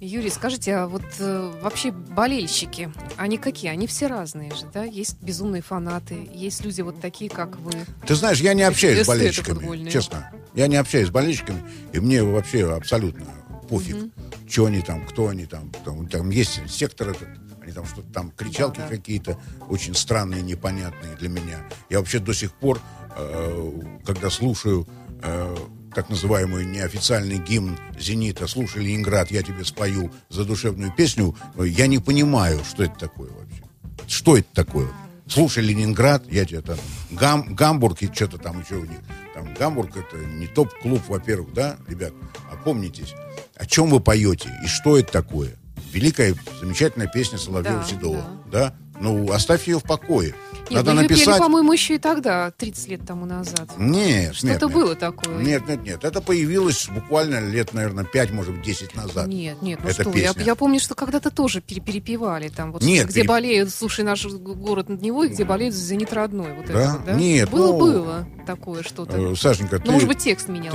Юрий, 0.00 0.30
скажите, 0.30 0.74
а 0.74 0.86
вот 0.86 1.02
э, 1.18 1.52
вообще 1.60 1.90
болельщики, 1.90 2.90
они 3.16 3.36
какие? 3.36 3.70
Они 3.70 3.86
все 3.86 4.06
разные 4.06 4.54
же, 4.54 4.64
да? 4.72 4.84
Есть 4.84 5.20
безумные 5.20 5.60
фанаты, 5.62 6.28
есть 6.32 6.64
люди 6.64 6.82
вот 6.82 7.00
такие, 7.00 7.28
как 7.30 7.56
вы. 7.58 7.72
Ты 8.06 8.14
знаешь, 8.14 8.40
я 8.40 8.54
не 8.54 8.62
общаюсь 8.62 9.04
с 9.04 9.08
болельщиками, 9.08 9.88
честно. 9.90 10.30
Я 10.54 10.66
не 10.68 10.76
общаюсь 10.76 11.08
с 11.08 11.10
болельщиками, 11.10 11.62
и 11.92 11.98
мне 12.00 12.22
вообще 12.22 12.72
абсолютно 12.72 13.26
пофиг, 13.68 14.12
что 14.48 14.66
они 14.66 14.80
там, 14.82 15.04
кто 15.06 15.28
они 15.28 15.46
там. 15.46 15.70
Там, 15.84 16.06
там 16.08 16.30
есть 16.30 16.60
сектор 16.70 17.10
этот, 17.10 17.28
они 17.60 17.72
там 17.72 17.84
что-то 17.84 18.12
там, 18.12 18.30
кричалки 18.30 18.78
Да, 18.78 18.88
да. 18.88 18.96
какие-то 18.96 19.38
очень 19.68 19.94
странные, 19.94 20.42
непонятные 20.42 21.16
для 21.16 21.28
меня. 21.28 21.58
Я 21.90 21.98
вообще 21.98 22.18
до 22.20 22.32
сих 22.32 22.52
пор, 22.52 22.80
э, 23.16 23.72
когда 24.04 24.30
слушаю 24.30 24.86
э, 25.22 25.56
так 25.94 26.08
называемый 26.08 26.64
неофициальный 26.64 27.38
гимн 27.38 27.78
«Зенита», 27.98 28.46
слушай, 28.46 28.82
Ленинград, 28.82 29.30
я 29.30 29.42
тебе 29.42 29.64
спою 29.64 30.12
задушевную 30.28 30.92
песню, 30.92 31.34
я 31.56 31.86
не 31.86 31.98
понимаю, 31.98 32.60
что 32.64 32.84
это 32.84 32.98
такое 32.98 33.30
вообще. 33.30 33.62
Что 34.06 34.36
это 34.36 34.48
такое? 34.54 34.88
Слушай, 35.26 35.64
Ленинград, 35.64 36.24
я 36.30 36.44
тебе 36.44 36.62
там... 36.62 36.78
Гам, 37.10 37.54
Гамбург 37.54 38.00
и 38.02 38.12
что-то 38.12 38.38
там 38.38 38.62
еще 38.62 38.76
у 38.76 38.84
них. 38.84 39.00
Там 39.34 39.52
Гамбург 39.54 39.96
это 39.96 40.16
не 40.16 40.46
топ-клуб, 40.46 41.02
во-первых, 41.08 41.52
да, 41.52 41.76
ребят? 41.86 42.12
Опомнитесь, 42.50 43.14
о 43.54 43.66
чем 43.66 43.90
вы 43.90 44.00
поете 44.00 44.50
и 44.64 44.66
что 44.66 44.98
это 44.98 45.12
такое? 45.12 45.56
Великая, 45.92 46.34
замечательная 46.60 47.08
песня 47.08 47.38
Соловьева 47.38 47.80
Да, 47.80 47.84
Седова, 47.84 48.24
да. 48.50 48.74
Ну, 49.00 49.30
оставьте 49.30 49.72
ее 49.72 49.78
в 49.78 49.84
покое. 49.84 50.34
Нет, 50.70 50.84
Надо 50.84 51.00
ее 51.02 51.08
пели, 51.08 51.18
написать... 51.20 51.38
по-моему, 51.38 51.72
еще 51.72 51.94
и 51.94 51.98
тогда, 51.98 52.50
30 52.52 52.88
лет 52.88 53.06
тому 53.06 53.26
назад. 53.26 53.68
Нет, 53.78 54.34
Что-то 54.34 54.52
нет, 54.52 54.62
нет. 54.62 54.72
было 54.72 54.94
такое. 54.94 55.38
Нет, 55.42 55.68
нет, 55.68 55.82
нет. 55.82 56.04
Это 56.04 56.20
появилось 56.20 56.88
буквально 56.88 57.40
лет, 57.40 57.72
наверное, 57.74 58.04
5, 58.04 58.30
может 58.32 58.54
быть, 58.54 58.62
10 58.64 58.94
назад. 58.94 59.26
Нет, 59.28 59.62
нет, 59.62 59.80
ну 59.82 59.88
Эта 59.88 60.02
что, 60.02 60.10
я, 60.18 60.28
песня. 60.32 60.42
я 60.44 60.54
помню, 60.54 60.80
что 60.80 60.94
когда-то 60.94 61.30
тоже 61.30 61.60
пере- 61.60 61.80
перепевали 61.80 62.48
там, 62.48 62.72
вот 62.72 62.82
Нет, 62.82 63.08
где 63.08 63.22
переп- 63.22 63.26
болеют, 63.28 63.70
слушай, 63.70 64.04
наш 64.04 64.26
город 64.26 64.88
над 64.88 65.00
него, 65.02 65.24
и 65.24 65.28
где 65.28 65.44
болеют 65.44 65.74
Зенит 65.74 66.12
родной, 66.12 66.52
вот 66.54 66.66
Да? 66.66 66.72
это 66.80 66.90
вот, 66.92 67.04
да? 67.06 67.12
Нет, 67.14 67.50
было, 67.50 68.26
ну, 68.38 68.44
такое 68.44 68.82
что-то. 68.82 69.16
Э, 69.32 69.34
Сашенька, 69.36 69.76
ну, 69.78 69.84
ты... 69.84 69.90
может 69.92 70.08
быть, 70.08 70.18
текст 70.18 70.48
менялся. 70.48 70.72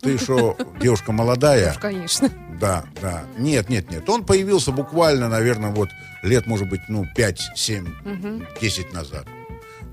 Ты 0.00 0.18
шо, 0.18 0.56
девушка 0.80 1.12
молодая. 1.12 1.74
Конечно. 1.80 2.30
Да, 2.60 2.84
да. 3.00 3.24
Нет, 3.38 3.68
нет, 3.68 3.90
нет. 3.90 4.08
Он 4.08 4.24
появился 4.24 4.70
буквально, 4.72 5.28
наверное, 5.28 5.70
вот 5.70 5.88
лет, 6.22 6.46
может 6.46 6.68
быть, 6.68 6.80
ну, 6.88 7.06
5, 7.16 7.50
7, 7.54 7.86
10 8.60 8.92
назад. 8.92 9.26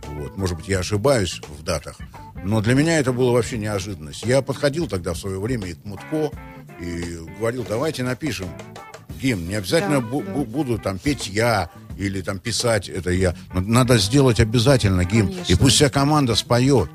Вот. 0.08 0.38
Может 0.38 0.58
быть, 0.58 0.68
я 0.68 0.80
ошибаюсь 0.80 1.42
в 1.60 1.64
датах. 1.64 1.98
Но 2.44 2.62
для 2.62 2.76
меня 2.76 3.00
это 3.00 3.12
было 3.12 3.32
вообще 3.32 3.58
неожиданность. 3.58 4.24
Я 4.24 4.42
подходил 4.42 4.88
тогда 4.88 5.14
в 5.14 5.18
свое 5.18 5.40
время 5.40 5.68
и 5.68 5.74
к 5.74 5.84
Мутко 5.86 6.32
и 6.80 7.18
говорил, 7.40 7.66
давайте 7.68 8.04
напишем 8.04 8.48
гимн. 9.22 9.48
Не 9.48 9.56
обязательно 9.56 10.00
Да, 10.02 10.08
бу- 10.08 10.24
да. 10.26 10.32
бу- 10.32 10.46
буду 10.46 10.78
там 10.78 11.00
петь 11.00 11.28
я 11.28 11.70
или 11.98 12.22
там 12.22 12.40
писать 12.40 12.88
это 12.90 13.10
я. 13.10 13.36
Но 13.54 13.62
надо 13.62 13.98
сделать 13.98 14.40
обязательно 14.40 15.04
гимн. 15.04 15.30
И 15.30 15.34
Конечно. 15.34 15.58
пусть 15.58 15.76
вся 15.76 15.90
команда 15.90 16.36
споет. 16.36 16.90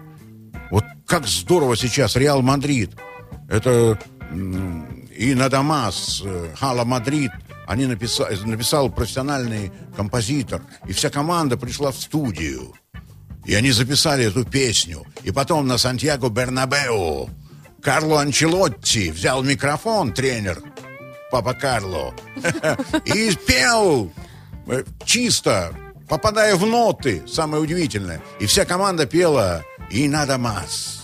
Вот 0.71 0.85
как 1.07 1.27
здорово 1.27 1.77
сейчас 1.77 2.15
Реал 2.17 2.41
Мадрид. 2.41 2.93
Это 3.49 3.99
y 5.17 5.35
nada 5.35 5.79
más, 5.79 6.23
Hala 6.59 6.85
Madrid. 6.85 7.33
Они 7.73 7.87
написали, 7.87 8.37
написал 8.45 8.91
профессиональный 8.91 9.73
композитор. 9.97 10.61
И 10.87 10.93
вся 10.93 11.09
команда 11.09 11.57
пришла 11.57 11.91
в 11.91 11.97
студию. 11.97 12.75
И 13.47 13.55
они 13.55 13.71
записали 13.71 14.27
эту 14.27 14.45
песню. 14.45 15.07
И 15.23 15.31
потом 15.31 15.67
на 15.67 15.79
Сантьяго 15.79 16.29
Бернабеу 16.29 17.31
Карло 17.83 18.21
Анчелотти 18.21 19.11
взял 19.11 19.43
микрофон, 19.43 20.13
тренер, 20.13 20.63
папа 21.31 21.55
Карло, 21.55 22.15
и 23.07 23.35
пел 23.47 24.13
э, 24.67 24.85
чисто, 25.07 25.75
попадая 26.11 26.57
в 26.57 26.67
ноты, 26.67 27.23
самое 27.27 27.63
удивительное. 27.63 28.21
И 28.39 28.45
вся 28.45 28.67
команда 28.67 29.07
пела 29.07 29.65
«И 29.91 30.09
надо 30.09 30.37
масс». 30.37 31.02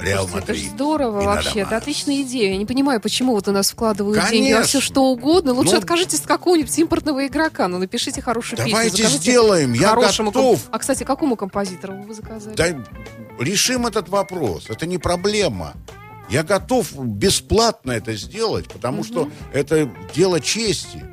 Реал 0.00 0.26
Слушайте, 0.28 0.38
Это 0.44 0.54
же 0.54 0.60
Мадрид. 0.60 0.72
здорово 0.72 1.22
и 1.22 1.26
вообще, 1.26 1.60
это 1.60 1.76
отличная 1.76 2.22
идея. 2.22 2.52
Я 2.52 2.56
не 2.56 2.66
понимаю, 2.66 3.00
почему 3.00 3.32
вот 3.32 3.46
у 3.48 3.52
нас 3.52 3.70
вкладывают 3.70 4.18
деньги 4.30 4.52
во 4.52 4.62
все 4.62 4.72
Конечно. 4.72 4.80
что 4.80 5.04
угодно. 5.06 5.52
Лучше 5.52 5.72
Ну, 5.72 5.78
откажитесь 5.78 6.20
от 6.20 6.26
какого-нибудь 6.26 6.78
импортного 6.78 7.26
игрока, 7.26 7.68
но 7.68 7.78
напишите 7.78 8.22
хорошую 8.22 8.56
песню. 8.58 8.72
Давайте 8.72 9.06
сделаем, 9.08 9.72
я 9.74 9.88
хорошему 9.88 10.30
готов. 10.30 10.60
комп- 10.62 10.74
А, 10.74 10.78
кстати, 10.78 11.04
какому 11.04 11.36
композитору 11.36 11.94
вы 12.02 12.14
заказали? 12.14 12.54
Да, 12.56 12.66
решим 13.38 13.86
этот 13.86 14.08
вопрос. 14.08 14.66
Это 14.68 14.86
не 14.86 14.98
проблема. 14.98 15.74
Я 16.30 16.44
готов 16.44 16.92
бесплатно 16.96 17.90
это 17.92 18.14
сделать, 18.14 18.68
потому 18.68 19.02
что 19.04 19.28
это 19.52 19.90
дело 20.14 20.40
чести. 20.40 21.04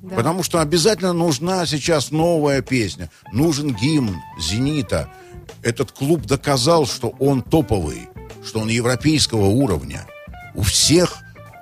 Да. 0.00 0.16
Потому 0.16 0.42
что 0.42 0.60
обязательно 0.60 1.12
нужна 1.12 1.66
сейчас 1.66 2.10
новая 2.10 2.62
песня. 2.62 3.10
Нужен 3.32 3.74
гимн 3.74 4.16
«Зенита». 4.40 5.10
Этот 5.62 5.92
клуб 5.92 6.22
доказал, 6.22 6.86
что 6.86 7.12
он 7.18 7.42
топовый, 7.42 8.08
что 8.44 8.60
он 8.60 8.68
европейского 8.68 9.46
уровня. 9.46 10.06
У 10.54 10.62
всех 10.62 11.16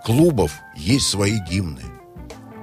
клубов 0.05 0.53
есть 0.77 1.07
свои 1.09 1.39
гимны. 1.51 1.83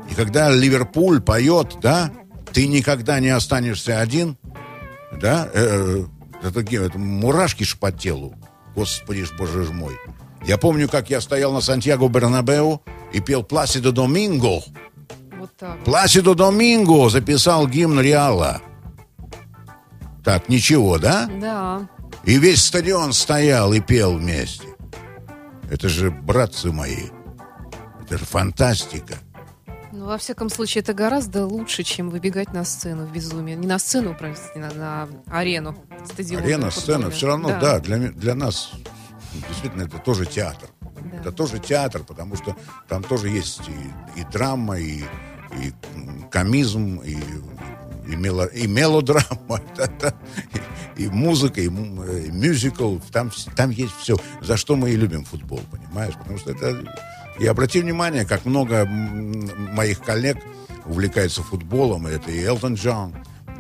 И 0.10 0.16
когда 0.16 0.50
Ливерпуль 0.50 1.22
поет, 1.22 1.78
да, 1.82 2.12
ты 2.54 2.68
никогда 2.68 3.20
не 3.20 3.30
останешься 3.30 4.00
один, 4.00 4.38
да, 5.22 5.50
э, 5.54 6.06
это, 6.44 6.64
ге- 6.64 6.86
это 6.86 6.98
мурашки 6.98 7.64
ж 7.64 7.78
по 7.78 7.92
телу. 7.92 8.36
Господи 8.76 9.24
ж, 9.26 9.32
боже 9.38 9.64
ж 9.66 9.72
мой. 9.72 9.96
Я 10.46 10.58
помню, 10.58 10.88
как 10.88 11.10
я 11.10 11.22
стоял 11.22 11.52
на 11.54 11.62
Сантьяго 11.62 12.08
Бернабеу 12.08 12.82
и 13.14 13.20
пел 13.20 13.44
Пласидо 13.44 13.92
Доминго. 13.92 14.62
Вот 15.40 15.50
так. 15.58 15.84
Пласидо 15.84 16.36
Доминго 16.36 17.10
записал 17.10 17.68
гимн 17.68 18.00
Реала. 18.00 18.62
Так, 20.24 20.50
ничего, 20.50 20.98
да? 20.98 21.30
Да. 21.40 21.88
И 22.26 22.38
весь 22.40 22.64
стадион 22.64 23.14
стоял 23.14 23.74
и 23.74 23.80
пел 23.80 24.18
вместе. 24.18 24.68
Это 25.70 25.90
же, 25.90 26.10
братцы 26.12 26.72
мои, 26.72 27.10
это 28.02 28.18
же 28.18 28.26
фантастика. 28.26 29.16
Ну, 29.92 30.08
во 30.08 30.18
всяком 30.18 30.50
случае, 30.50 30.82
это 30.82 30.94
гораздо 30.94 31.46
лучше, 31.46 31.84
чем 31.84 32.10
выбегать 32.10 32.52
на 32.52 32.66
сцену 32.66 33.06
в 33.06 33.12
безумие. 33.12 33.56
Не 33.56 33.68
на 33.68 33.80
сцену, 33.80 34.16
простите, 34.18 34.60
на, 34.60 34.72
на 34.72 35.08
арену. 35.28 35.76
Стадион 36.06 36.44
Арена, 36.44 36.72
сцена, 36.72 37.10
все 37.10 37.28
равно, 37.28 37.50
да, 37.62 37.80
для, 37.80 37.98
ми- 37.98 38.10
для 38.10 38.36
нас 38.36 38.72
действительно 39.48 39.84
это 39.84 39.98
тоже 40.00 40.26
театр. 40.26 40.70
Да. 40.82 41.18
Это 41.18 41.32
тоже 41.32 41.60
театр, 41.60 42.04
потому 42.04 42.36
что 42.36 42.56
там 42.90 43.04
тоже 43.04 43.30
есть 43.30 43.62
и, 43.70 44.20
и 44.20 44.24
драма, 44.26 44.78
и, 44.80 45.04
и 45.54 45.74
комизм, 46.30 46.98
и, 46.98 47.18
и, 48.08 48.16
мело- 48.16 48.52
и 48.54 48.68
мелодрама, 48.68 49.62
и, 50.98 51.04
и 51.04 51.08
музыка, 51.08 51.62
и, 51.62 51.66
и 51.66 51.70
мюзикл. 51.70 52.98
Там, 53.12 53.32
там 53.56 53.70
есть 53.70 53.94
все, 54.00 54.18
за 54.42 54.58
что 54.58 54.76
мы 54.76 54.92
и 54.92 54.96
любим 54.96 55.24
футбол, 55.26 55.62
понимаешь? 55.72 56.14
Потому 56.16 56.38
что 56.38 56.52
это... 56.52 56.84
И 57.40 57.46
обрати 57.46 57.82
внимание, 57.82 58.26
как 58.26 58.46
много 58.46 58.86
моих 58.86 60.00
коллег 60.00 60.38
увлекается 60.86 61.44
футболом. 61.44 62.08
Это 62.08 62.32
и 62.32 62.42
Элтон 62.42 62.76
Джон, 62.76 63.14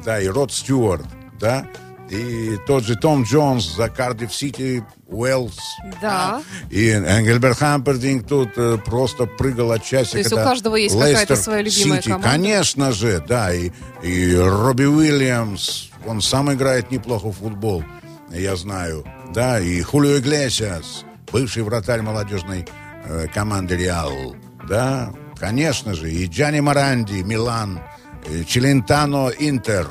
да, 0.05 0.21
и 0.21 0.27
Род 0.27 0.53
Стюарт, 0.53 1.05
да, 1.39 1.67
и 2.09 2.57
тот 2.67 2.83
же 2.83 2.95
Том 2.95 3.23
Джонс 3.23 3.75
за 3.75 3.89
Кардив 3.89 4.33
Сити, 4.33 4.83
Уэллс. 5.07 5.57
Да. 6.01 6.41
И 6.69 6.89
Энгельберт 6.89 7.57
Хампердинг 7.57 8.27
тут 8.27 8.49
э, 8.57 8.77
просто 8.77 9.25
прыгал 9.25 9.71
от 9.71 9.83
счастья. 9.83 10.13
То 10.13 10.17
есть 10.19 10.33
у 10.33 10.35
каждого 10.35 10.75
есть 10.75 10.97
какая-то 10.97 11.35
своя 11.35 11.61
любимая 11.61 11.99
Сити. 11.99 12.09
команда? 12.09 12.29
Конечно 12.29 12.91
же, 12.91 13.23
да. 13.27 13.53
И, 13.53 13.71
и 14.03 14.35
Робби 14.35 14.85
Уильямс, 14.85 15.89
он 16.05 16.21
сам 16.21 16.53
играет 16.53 16.91
неплохо 16.91 17.29
в 17.29 17.37
футбол, 17.37 17.83
я 18.31 18.55
знаю. 18.55 19.03
Да, 19.33 19.59
и 19.59 19.81
Хулио 19.81 20.19
Иглесиас, 20.19 21.05
бывший 21.31 21.63
вратарь 21.63 22.01
молодежной 22.01 22.67
э, 23.05 23.27
команды 23.33 23.75
Реал. 23.75 24.35
Да, 24.69 25.11
конечно 25.39 25.95
же. 25.95 26.11
И 26.11 26.27
Джани 26.27 26.59
Маранди, 26.59 27.23
Милан, 27.23 27.79
и 28.29 28.45
Челентано, 28.45 29.31
Интер. 29.37 29.87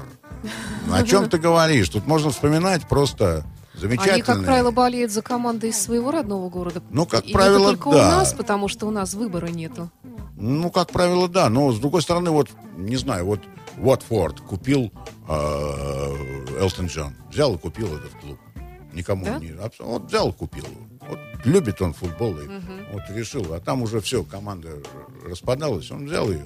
О 0.93 1.03
чем 1.05 1.29
ты 1.29 1.39
говоришь? 1.39 1.89
Тут 1.89 2.07
можно 2.07 2.31
вспоминать 2.31 2.87
просто 2.89 3.45
замечательные. 3.75 4.15
Они, 4.15 4.23
как 4.23 4.45
правило, 4.45 4.71
болеют 4.71 5.13
за 5.13 5.23
команды 5.23 5.69
из 5.69 5.81
своего 5.81 6.11
родного 6.11 6.49
города. 6.49 6.83
Ну, 6.91 7.07
как 7.07 7.25
И 7.27 7.33
правило, 7.33 7.71
не 7.71 7.77
только 7.77 7.91
да. 7.91 7.97
у 7.97 8.11
нас, 8.11 8.33
потому 8.33 8.69
что 8.69 8.87
у 8.87 8.91
нас 8.91 9.15
выбора 9.15 9.47
нету. 9.47 9.91
Ну, 10.37 10.71
как 10.71 10.91
правило, 10.91 11.29
да. 11.29 11.49
Но, 11.49 11.73
с 11.73 11.79
другой 11.79 12.03
стороны, 12.03 12.31
вот, 12.31 12.51
не 12.77 12.97
знаю, 12.97 13.27
вот 13.27 13.41
Уотфорд 13.79 14.41
купил 14.41 14.93
э, 15.29 16.57
Элтон 16.61 16.87
Джон. 16.87 17.15
Взял 17.31 17.55
и 17.55 17.59
купил 17.59 17.87
этот 17.97 18.13
клуб. 18.21 18.39
Никому 18.93 19.25
Да? 19.25 19.39
не... 19.39 19.53
Вот 19.81 20.05
взял 20.05 20.31
и 20.31 20.33
купил. 20.33 20.67
Вот 21.09 21.19
любит 21.45 21.83
он 21.83 21.93
футбол. 21.93 22.39
И 22.39 22.49
вот 22.93 23.03
решил. 23.11 23.53
А 23.53 23.61
там 23.61 23.83
уже 23.83 24.01
все, 24.01 24.23
команда 24.23 24.71
распадалась. 25.27 25.91
Он 25.91 26.07
взял 26.07 26.31
ее 26.31 26.45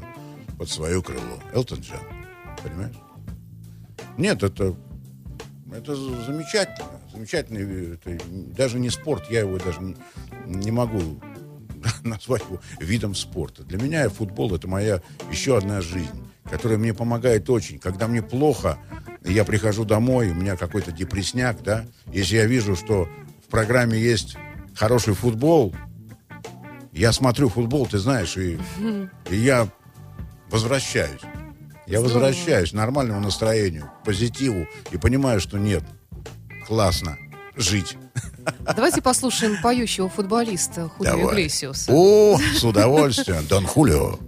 под 0.58 0.68
свое 0.70 1.02
крыло. 1.02 1.38
Элтон 1.52 1.80
Джон. 1.80 2.00
Понимаешь? 2.62 2.96
Нет, 4.16 4.42
это... 4.42 4.74
Это 5.72 5.94
замечательно. 5.94 6.88
Замечательный... 7.12 7.94
Это 7.94 8.18
даже 8.56 8.78
не 8.78 8.90
спорт. 8.90 9.30
Я 9.30 9.40
его 9.40 9.58
даже 9.58 9.80
не, 9.80 9.96
не 10.46 10.70
могу 10.70 11.20
назвать 12.02 12.42
его 12.42 12.60
видом 12.80 13.14
спорта. 13.14 13.64
Для 13.64 13.78
меня 13.78 14.08
футбол 14.08 14.54
это 14.54 14.68
моя 14.68 15.02
еще 15.30 15.56
одна 15.56 15.80
жизнь, 15.80 16.26
которая 16.44 16.78
мне 16.78 16.94
помогает 16.94 17.48
очень. 17.50 17.78
Когда 17.78 18.08
мне 18.08 18.22
плохо, 18.22 18.78
я 19.24 19.44
прихожу 19.44 19.84
домой, 19.84 20.30
у 20.30 20.34
меня 20.34 20.56
какой-то 20.56 20.92
депресняк, 20.92 21.62
да, 21.62 21.84
если 22.06 22.36
я 22.36 22.46
вижу, 22.46 22.76
что 22.76 23.08
в 23.46 23.50
программе 23.50 23.98
есть 23.98 24.36
хороший 24.74 25.14
футбол, 25.14 25.74
я 26.92 27.12
смотрю 27.12 27.48
футбол, 27.48 27.86
ты 27.86 27.98
знаешь, 27.98 28.36
и, 28.36 28.58
и 29.30 29.36
я 29.36 29.68
возвращаюсь. 30.50 31.20
Я 31.88 32.00
Здорово. 32.00 32.26
возвращаюсь 32.26 32.70
к 32.70 32.74
нормальному 32.74 33.20
настроению, 33.20 33.90
позитиву 34.04 34.66
и 34.90 34.98
понимаю, 34.98 35.40
что 35.40 35.56
нет, 35.58 35.82
классно 36.66 37.16
жить. 37.56 37.96
Давайте 38.60 39.00
послушаем 39.00 39.56
поющего 39.62 40.10
футболиста 40.10 40.88
Хулио. 40.90 41.30
Иглесиуса. 41.30 41.90
О, 41.90 42.38
с 42.38 42.62
удовольствием. 42.62 43.46
Дон 43.46 43.66
Хулио. 43.66 44.18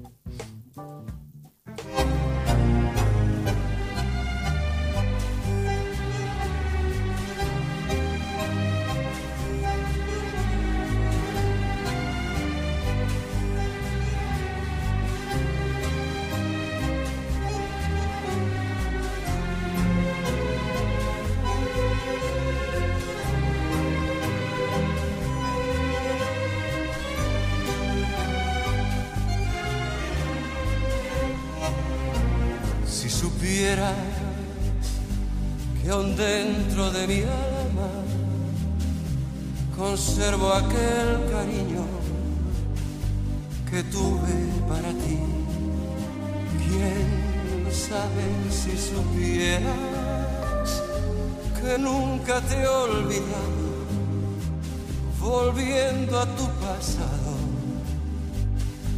Volviendo 55.52 56.20
a 56.20 56.26
tu 56.26 56.46
pasado, 56.64 57.32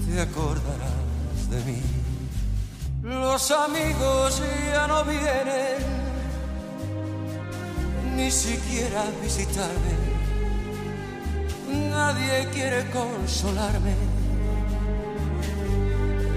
te 0.06 0.20
acordarás 0.20 1.50
de 1.50 1.64
mí. 1.64 1.82
Los 3.02 3.50
amigos 3.50 4.42
ya 4.72 4.86
no 4.86 5.04
vienen 5.04 5.78
ni 8.16 8.30
siquiera 8.30 9.04
visitarme. 9.22 9.94
Nadie 11.90 12.48
quiere 12.52 12.84
consolarme 12.90 13.94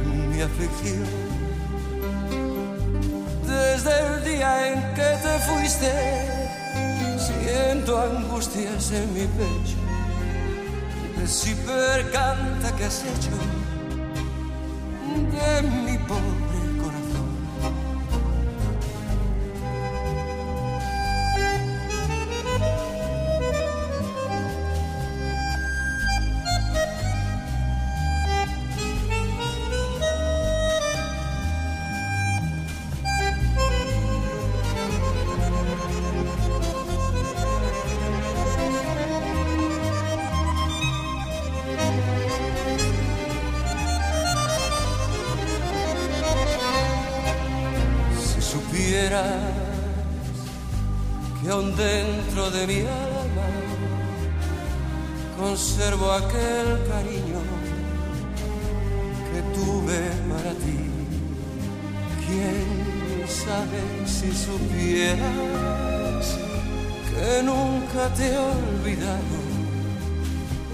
en 0.06 0.30
mi 0.30 0.42
aflicción. 0.42 1.06
Desde 3.46 3.94
el 4.08 4.24
día 4.24 4.68
en 4.72 4.80
que 4.96 5.10
te 5.26 5.40
fuiste, 5.48 5.92
siento 7.18 8.00
angustias 8.00 8.92
en 8.92 9.14
mi 9.14 9.28
pecho. 9.28 9.85
Si 11.26 11.56
percanta 11.56 12.72
que 12.78 12.86
has 12.86 13.04
hecho 13.04 13.32
de 15.32 15.62
mi 15.68 15.98
pobre 15.98 16.45
te 68.18 68.24
he 68.24 68.38
olvidado, 68.38 69.38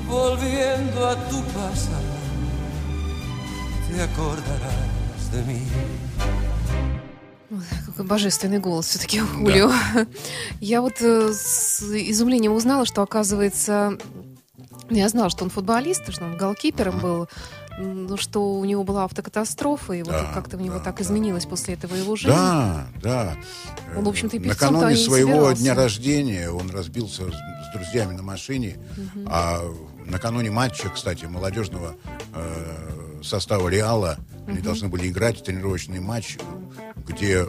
volviendo 0.07 1.07
a 1.07 1.15
tu 1.29 1.41
pasado, 1.45 2.15
te 3.87 4.01
acordarás 4.01 5.31
de 5.31 5.43
mí. 5.43 5.61
Ой, 7.51 7.63
Какой 7.85 8.05
божественный 8.05 8.59
голос 8.59 8.87
все-таки 8.87 9.21
у 9.21 9.27
Хулио. 9.27 9.71
Я 10.61 10.81
вот 10.81 11.01
э, 11.01 11.33
с 11.33 11.81
изумлением 11.81 12.53
узнала, 12.53 12.85
что, 12.85 13.01
оказывается, 13.01 13.97
я 14.89 15.09
знала, 15.09 15.29
что 15.29 15.43
он 15.43 15.49
футболист, 15.49 16.11
что 16.11 16.25
он 16.25 16.37
голкипером 16.37 16.99
был, 16.99 17.27
что 18.17 18.55
у 18.59 18.65
него 18.65 18.84
была 18.84 19.05
автокатастрофа, 19.05 19.93
и 19.93 20.03
вот 20.03 20.11
Да, 20.11 20.32
как-то 20.34 20.57
у 20.57 20.59
него 20.59 20.75
да, 20.77 20.84
так 20.84 20.97
да. 20.97 21.03
изменилась 21.03 21.45
после 21.45 21.73
этого 21.75 21.95
его 21.95 22.15
жизнь. 22.15 22.34
Да, 22.36 22.86
да. 23.01 23.38
Он, 23.97 24.03
в 24.05 24.09
общем-то, 24.09 24.38
и 24.38 24.39
Накануне 24.39 24.95
своего 24.95 25.29
собирался. 25.32 25.61
дня 25.61 25.75
рождения 25.75 26.49
он 26.51 26.69
разбился 26.69 27.23
с, 27.23 27.73
друзьями 27.73 28.13
на 28.13 28.21
машине. 28.23 28.77
А 29.27 29.61
накануне 30.05 30.51
матча, 30.51 30.89
кстати, 30.89 31.23
молодежного 31.25 31.95
э, 32.34 33.21
состава 33.23 33.69
Реала, 33.69 34.17
они 34.47 34.59
должны 34.59 34.89
были 34.89 35.07
играть 35.07 35.39
в 35.39 35.43
тренировочный 35.43 35.99
матч, 36.01 36.38
где 37.07 37.43
э, 37.45 37.47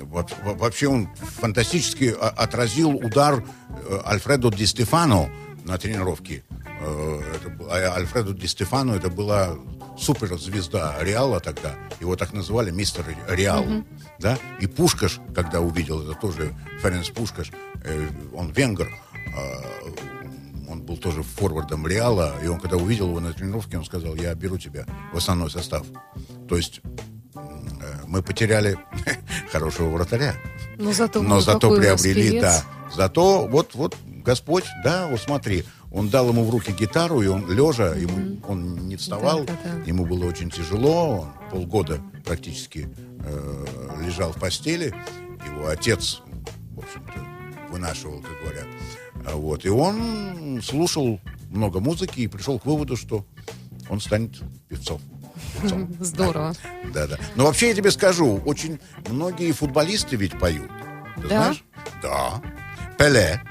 во- 0.00 0.26
во- 0.44 0.54
вообще 0.54 0.88
он 0.88 1.08
фантастически 1.40 2.12
отразил 2.18 2.90
удар 2.90 3.44
э, 3.88 4.00
Альфредо 4.04 4.50
Ди 4.50 4.66
Стефано 4.66 5.30
на 5.64 5.78
тренировке. 5.78 6.42
Э, 6.84 7.20
это 7.36 7.52
а 7.70 7.94
Альфредо 7.96 8.32
Ди 8.32 8.46
Стефано 8.46 8.92
это 8.92 9.08
была 9.08 9.56
суперзвезда 9.98 10.96
Реала 11.00 11.40
тогда. 11.40 11.74
Его 12.00 12.16
так 12.16 12.32
называли 12.32 12.70
мистер 12.70 13.04
Реал. 13.28 13.64
Да? 14.18 14.38
И 14.60 14.66
Пушкаш, 14.66 15.20
когда 15.34 15.60
увидел, 15.60 16.02
это 16.02 16.18
тоже 16.18 16.54
Ференс 16.82 17.08
Пушкаш, 17.10 17.52
э, 17.84 18.08
он 18.34 18.50
венгер, 18.50 18.88
э, 18.88 20.70
он 20.70 20.82
был 20.82 20.96
тоже 20.96 21.22
форвардом 21.22 21.86
Реала, 21.86 22.34
и 22.42 22.46
он, 22.46 22.58
когда 22.58 22.76
увидел 22.76 23.08
его 23.08 23.20
на 23.20 23.32
тренировке, 23.32 23.78
он 23.78 23.84
сказал, 23.84 24.14
я 24.14 24.34
беру 24.34 24.58
тебя 24.58 24.86
в 25.12 25.16
основной 25.16 25.50
состав. 25.50 25.86
То 26.48 26.56
есть 26.56 26.80
э, 27.34 27.40
мы 28.06 28.22
потеряли 28.22 28.78
хорошего 29.52 29.90
вратаря. 29.90 30.34
Но 30.78 30.92
зато, 30.92 31.22
Но 31.22 31.40
зато 31.40 31.76
приобрели, 31.76 32.40
да. 32.40 32.62
Зато 32.94 33.46
вот, 33.46 33.74
вот 33.74 33.96
Господь, 34.24 34.64
да, 34.84 35.08
вот 35.08 35.20
смотри, 35.20 35.64
он 35.92 36.08
дал 36.08 36.28
ему 36.28 36.44
в 36.44 36.50
руки 36.50 36.72
гитару, 36.72 37.20
и 37.22 37.26
он 37.26 37.50
лежа, 37.50 37.94
ему, 37.94 38.40
он 38.48 38.88
не 38.88 38.96
вставал, 38.96 39.44
Да, 39.44 39.56
да, 39.64 39.72
да. 39.78 39.82
ему 39.84 40.06
было 40.06 40.26
очень 40.26 40.50
тяжело, 40.50 41.20
он 41.20 41.50
полгода 41.50 42.00
практически 42.24 42.88
э, 43.24 43.66
лежал 44.04 44.32
в 44.32 44.36
постели, 44.40 44.94
его 45.46 45.68
отец, 45.68 46.20
в 46.74 46.78
общем-то, 46.78 47.70
вынашивал, 47.70 48.20
как 48.20 48.40
говорят. 48.42 48.66
А 49.26 49.36
Вот, 49.36 49.64
и 49.64 49.68
он 49.68 50.60
слушал 50.62 51.20
много 51.50 51.80
музыки 51.80 52.20
и 52.20 52.26
пришел 52.26 52.58
к 52.58 52.64
выводу, 52.66 52.96
что 52.96 53.24
он 53.88 54.00
станет 54.00 54.40
певцом. 54.68 55.00
Певцом. 55.60 55.94
Здорово. 56.00 56.54
Да, 56.94 57.06
да. 57.06 57.18
Но 57.36 57.44
вообще 57.44 57.68
я 57.68 57.74
тебе 57.74 57.90
скажу, 57.90 58.40
очень 58.46 58.80
многие 59.08 59.52
футболисты 59.52 60.16
ведь 60.16 60.38
поют. 60.38 60.70
Ты 61.16 61.22
Да? 61.22 61.28
знаешь? 61.28 61.64
Да. 62.02 62.42
Пеле. 62.98 63.42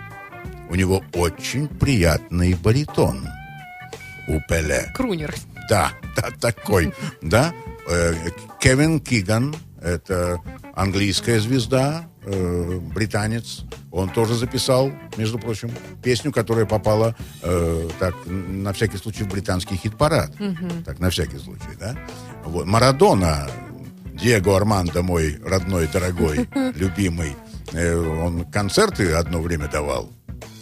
У 0.72 0.76
него 0.76 1.04
очень 1.12 1.68
приятный 1.68 2.54
баритон. 2.54 3.28
У 4.30 4.40
Пеле. 4.48 4.90
Крунер. 4.96 5.36
Да, 5.70 5.92
да, 6.16 6.30
такой. 6.40 6.94
Да. 7.22 7.54
Э, 7.90 8.14
Кевин 8.62 9.02
Киган, 9.02 9.54
это 9.82 10.40
английская 10.74 11.42
звезда, 11.42 12.08
э, 12.24 12.80
британец. 12.80 13.66
Он 13.92 14.10
тоже 14.10 14.34
записал, 14.36 14.94
между 15.18 15.38
прочим, 15.40 15.72
песню, 16.02 16.32
которая 16.32 16.66
попала, 16.66 17.18
э, 17.42 17.90
так, 18.00 18.16
на 18.26 18.72
всякий 18.72 18.96
случай, 18.96 19.24
в 19.24 19.28
британский 19.28 19.76
хит-парад. 19.76 20.32
Так, 20.86 21.00
на 21.00 21.10
всякий 21.10 21.38
случай, 21.38 21.76
да. 21.78 21.98
Вот. 22.46 22.66
Марадона, 22.66 23.50
Диего 24.14 24.56
Армандо, 24.56 25.04
мой 25.04 25.38
родной, 25.44 25.90
дорогой, 25.90 26.48
любимый, 26.76 27.36
э, 27.74 27.94
он 27.94 28.46
концерты 28.46 29.12
одно 29.12 29.42
время 29.42 29.68
давал 29.68 30.10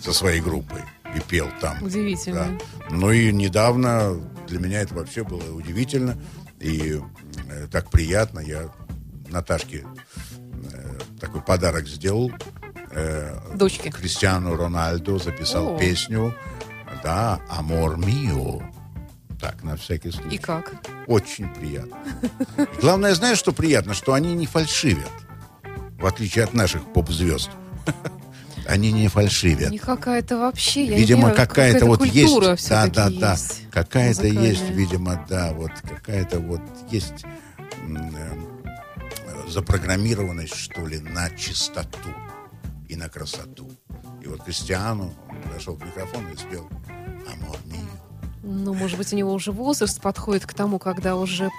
со 0.02 0.14
своей 0.14 0.42
группой 0.42 0.82
и 1.16 1.20
пел 1.20 1.50
там. 1.60 1.82
Удивительно. 1.82 2.58
Да. 2.60 2.96
Ну 2.96 3.12
и 3.12 3.32
недавно 3.32 4.16
для 4.48 4.60
меня 4.60 4.82
это 4.82 4.96
вообще 4.96 5.24
было 5.24 5.54
удивительно 5.54 6.18
и 6.60 7.02
э, 7.50 7.68
так 7.72 7.90
приятно. 7.90 8.40
Я 8.40 8.70
Наташке 9.30 9.86
э, 10.72 11.00
такой 11.20 11.42
подарок 11.42 11.88
сделал. 11.88 12.32
Э, 12.92 13.38
Дочке. 13.56 13.92
Кристиану 13.92 14.56
Рональду 14.56 15.20
записал 15.20 15.76
О. 15.76 15.80
песню, 15.80 16.36
да, 17.04 17.40
«Амор 17.50 17.98
мио». 17.98 18.62
Так, 19.40 19.64
на 19.64 19.78
всякий 19.78 20.12
случай. 20.12 20.36
И 20.36 20.38
как? 20.38 20.74
Очень 21.08 21.48
приятно. 21.54 21.98
Главное, 22.82 23.16
знаешь, 23.16 23.38
что 23.38 23.54
приятно? 23.54 23.94
Что 23.94 24.14
они 24.14 24.34
не 24.34 24.46
фальшивят. 24.46 25.12
В 25.98 26.06
отличие 26.06 26.44
от 26.44 26.54
наших 26.54 26.92
поп-звезд. 26.92 27.50
Они 28.70 28.92
не 28.92 29.08
фальшивят. 29.08 29.72
Не 29.72 29.80
какая-то 29.80 30.38
вообще, 30.38 30.88
не 30.88 30.98
Видимо, 30.98 31.32
какая-то 31.32 31.88
вот 31.88 32.00
культура 32.00 32.52
есть. 32.52 32.70
Да, 32.70 32.88
да, 32.88 33.10
да. 33.10 33.36
Какая-то 33.72 34.28
есть, 34.28 34.70
видимо, 34.70 35.26
да, 35.28 35.54
вот 35.54 35.72
какая-то 35.82 36.40
вот 36.40 36.62
есть 36.92 37.26
э, 37.88 38.40
запрограммированность, 39.48 40.56
что 40.56 40.86
ли, 40.86 41.00
на 41.00 41.32
чистоту 41.32 42.10
и 42.88 42.96
на 42.96 43.10
красоту. 43.10 43.72
И 44.22 44.28
вот 44.28 44.44
Кристиану 44.44 45.16
подошел 45.44 45.76
к 45.76 45.84
микрофону 45.84 46.32
и 46.32 46.38
спел 46.38 46.70
«Амор 47.34 47.58
мио». 47.66 47.79
Ну, 48.42 48.74
может 48.74 48.98
быть, 48.98 49.12
у 49.12 49.16
него 49.18 49.34
уже 49.34 49.52
возраст 49.52 50.00
подходит 50.02 50.46
к 50.46 50.54
тому, 50.54 50.80
когда 50.80 51.16
уже... 51.18 51.50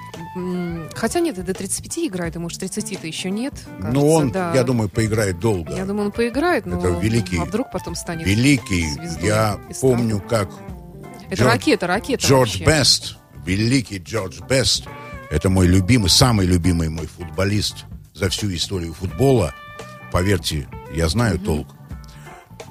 Хотя 0.94 1.20
нет, 1.20 1.36
и 1.38 1.42
до 1.42 1.52
35 1.52 1.98
играет, 2.06 2.36
и 2.36 2.38
может 2.38 2.62
30-то 2.62 3.06
еще 3.06 3.30
нет. 3.30 3.52
кажется, 3.66 3.90
Ну, 3.92 4.08
он, 4.10 4.30
да. 4.30 4.54
я 4.54 4.64
думаю, 4.64 4.88
поиграет 4.88 5.38
долго. 5.38 5.74
Я 5.74 5.84
думаю, 5.84 6.06
он 6.06 6.12
поиграет, 6.12 6.64
но... 6.64 6.78
Это 6.78 6.88
великий- 7.00 7.38
А 7.38 7.44
вдруг 7.44 7.70
потом 7.70 7.94
станет... 7.94 8.26
Великий. 8.26 8.86
Я 9.24 9.60
помню, 9.80 10.20
как 10.26 10.50
Это 11.28 11.42
Джордж- 11.42 11.46
ракета, 11.46 11.86
ракета 11.86 12.26
Джордж 12.26 12.58
вообще. 12.60 12.64
Бест, 12.64 13.16
великий 13.44 13.98
Джордж 13.98 14.40
Бест, 14.48 14.84
это 15.30 15.50
мой 15.50 15.66
любимый, 15.66 16.08
самый 16.08 16.46
любимый 16.46 16.88
мой 16.88 17.06
футболист 17.06 17.84
за 18.14 18.30
всю 18.30 18.52
историю 18.54 18.94
футбола. 18.94 19.52
Поверьте, 20.12 20.66
я 20.94 21.08
знаю 21.08 21.38
толк. 21.38 21.68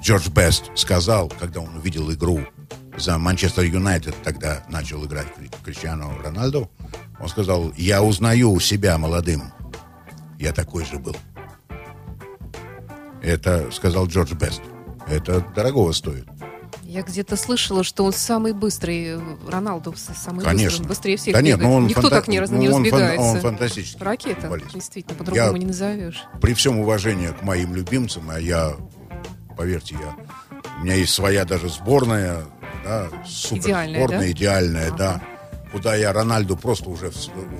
Джордж 0.02 0.28
Бест 0.30 0.64
сказал, 0.74 1.28
когда 1.38 1.60
он 1.60 1.76
увидел 1.76 2.10
игру 2.12 2.40
за 2.96 3.18
Манчестер 3.18 3.64
Юнайтед, 3.64 4.14
тогда 4.22 4.62
начал 4.68 5.04
играть 5.04 5.26
Кри- 5.34 5.50
Криштиану 5.64 6.12
Роналду, 6.22 6.70
он 7.20 7.28
сказал, 7.28 7.72
я 7.76 8.02
узнаю 8.02 8.58
себя 8.60 8.98
молодым. 8.98 9.52
Я 10.38 10.52
такой 10.52 10.84
же 10.84 10.98
был. 10.98 11.16
Это 13.22 13.70
сказал 13.70 14.06
Джордж 14.06 14.32
Бест. 14.34 14.62
Это 15.06 15.40
дорогого 15.54 15.92
стоит. 15.92 16.26
Я 16.82 17.02
где-то 17.02 17.36
слышала, 17.36 17.84
что 17.84 18.04
он 18.04 18.12
самый 18.12 18.52
быстрый, 18.52 19.16
э, 19.16 19.20
Роналду 19.48 19.94
самый 19.96 20.44
Конечно. 20.44 20.78
быстрый, 20.78 20.88
быстрее 20.88 21.16
всех 21.18 21.34
Да 21.34 21.40
нет, 21.42 21.56
бегает. 21.58 21.70
ну 21.70 21.76
он 21.76 21.86
Никто 21.86 22.00
фанта- 22.02 22.16
так 22.16 22.28
не, 22.28 22.40
раз- 22.40 22.50
не 22.50 22.68
ну 22.68 22.74
он 22.76 22.82
фан- 22.82 22.90
разбегается. 22.92 23.22
он 23.30 23.40
фантастический 23.40 24.04
Ракета, 24.04 24.40
футболист. 24.40 24.72
действительно, 24.74 25.14
по-другому 25.16 25.56
не 25.56 25.66
назовешь. 25.66 26.24
при 26.40 26.52
всем 26.54 26.78
уважении 26.80 27.28
к 27.28 27.42
моим 27.42 27.74
любимцам, 27.76 28.28
а 28.30 28.40
я, 28.40 28.72
поверьте, 29.56 29.94
я, 30.00 30.16
у 30.80 30.84
меня 30.84 30.94
есть 30.94 31.14
своя 31.14 31.44
даже 31.44 31.68
сборная, 31.68 32.40
да, 32.84 33.08
супер 33.26 33.62
Идеальная, 33.62 33.98
сборная, 34.00 34.20
да? 34.20 34.30
идеальная, 34.30 34.90
да, 34.92 35.22
куда 35.72 35.94
я 35.94 36.12
Рональду 36.12 36.56
просто 36.56 36.90
уже, 36.90 37.10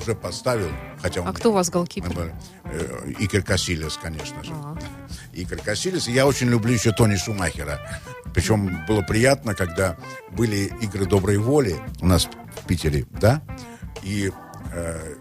уже 0.01 0.15
поставил, 0.15 0.71
хотя 1.01 1.23
он... 1.23 1.29
А 1.29 1.33
кто 1.33 1.51
у 1.51 1.53
вас 1.53 1.71
голкипер? 1.71 2.35
Э, 2.65 3.13
Икер 3.19 3.43
Касилес, 3.43 3.99
конечно 4.01 4.43
же. 4.43 4.53
А. 4.53 4.77
Икер 5.33 5.59
Касилес. 5.59 6.09
И 6.09 6.13
я 6.13 6.27
очень 6.27 6.49
люблю 6.49 6.73
еще 6.73 6.93
Тони 6.93 7.17
Шумахера. 7.17 7.81
Причем 8.35 8.85
было 8.87 9.03
приятно, 9.03 9.55
когда 9.55 9.97
были 10.31 10.73
игры 10.81 11.07
доброй 11.07 11.39
воли 11.39 11.77
у 12.01 12.07
нас 12.07 12.29
в 12.57 12.67
Питере, 12.67 13.07
да, 13.11 13.43
и 14.03 14.31
э, 14.73 15.15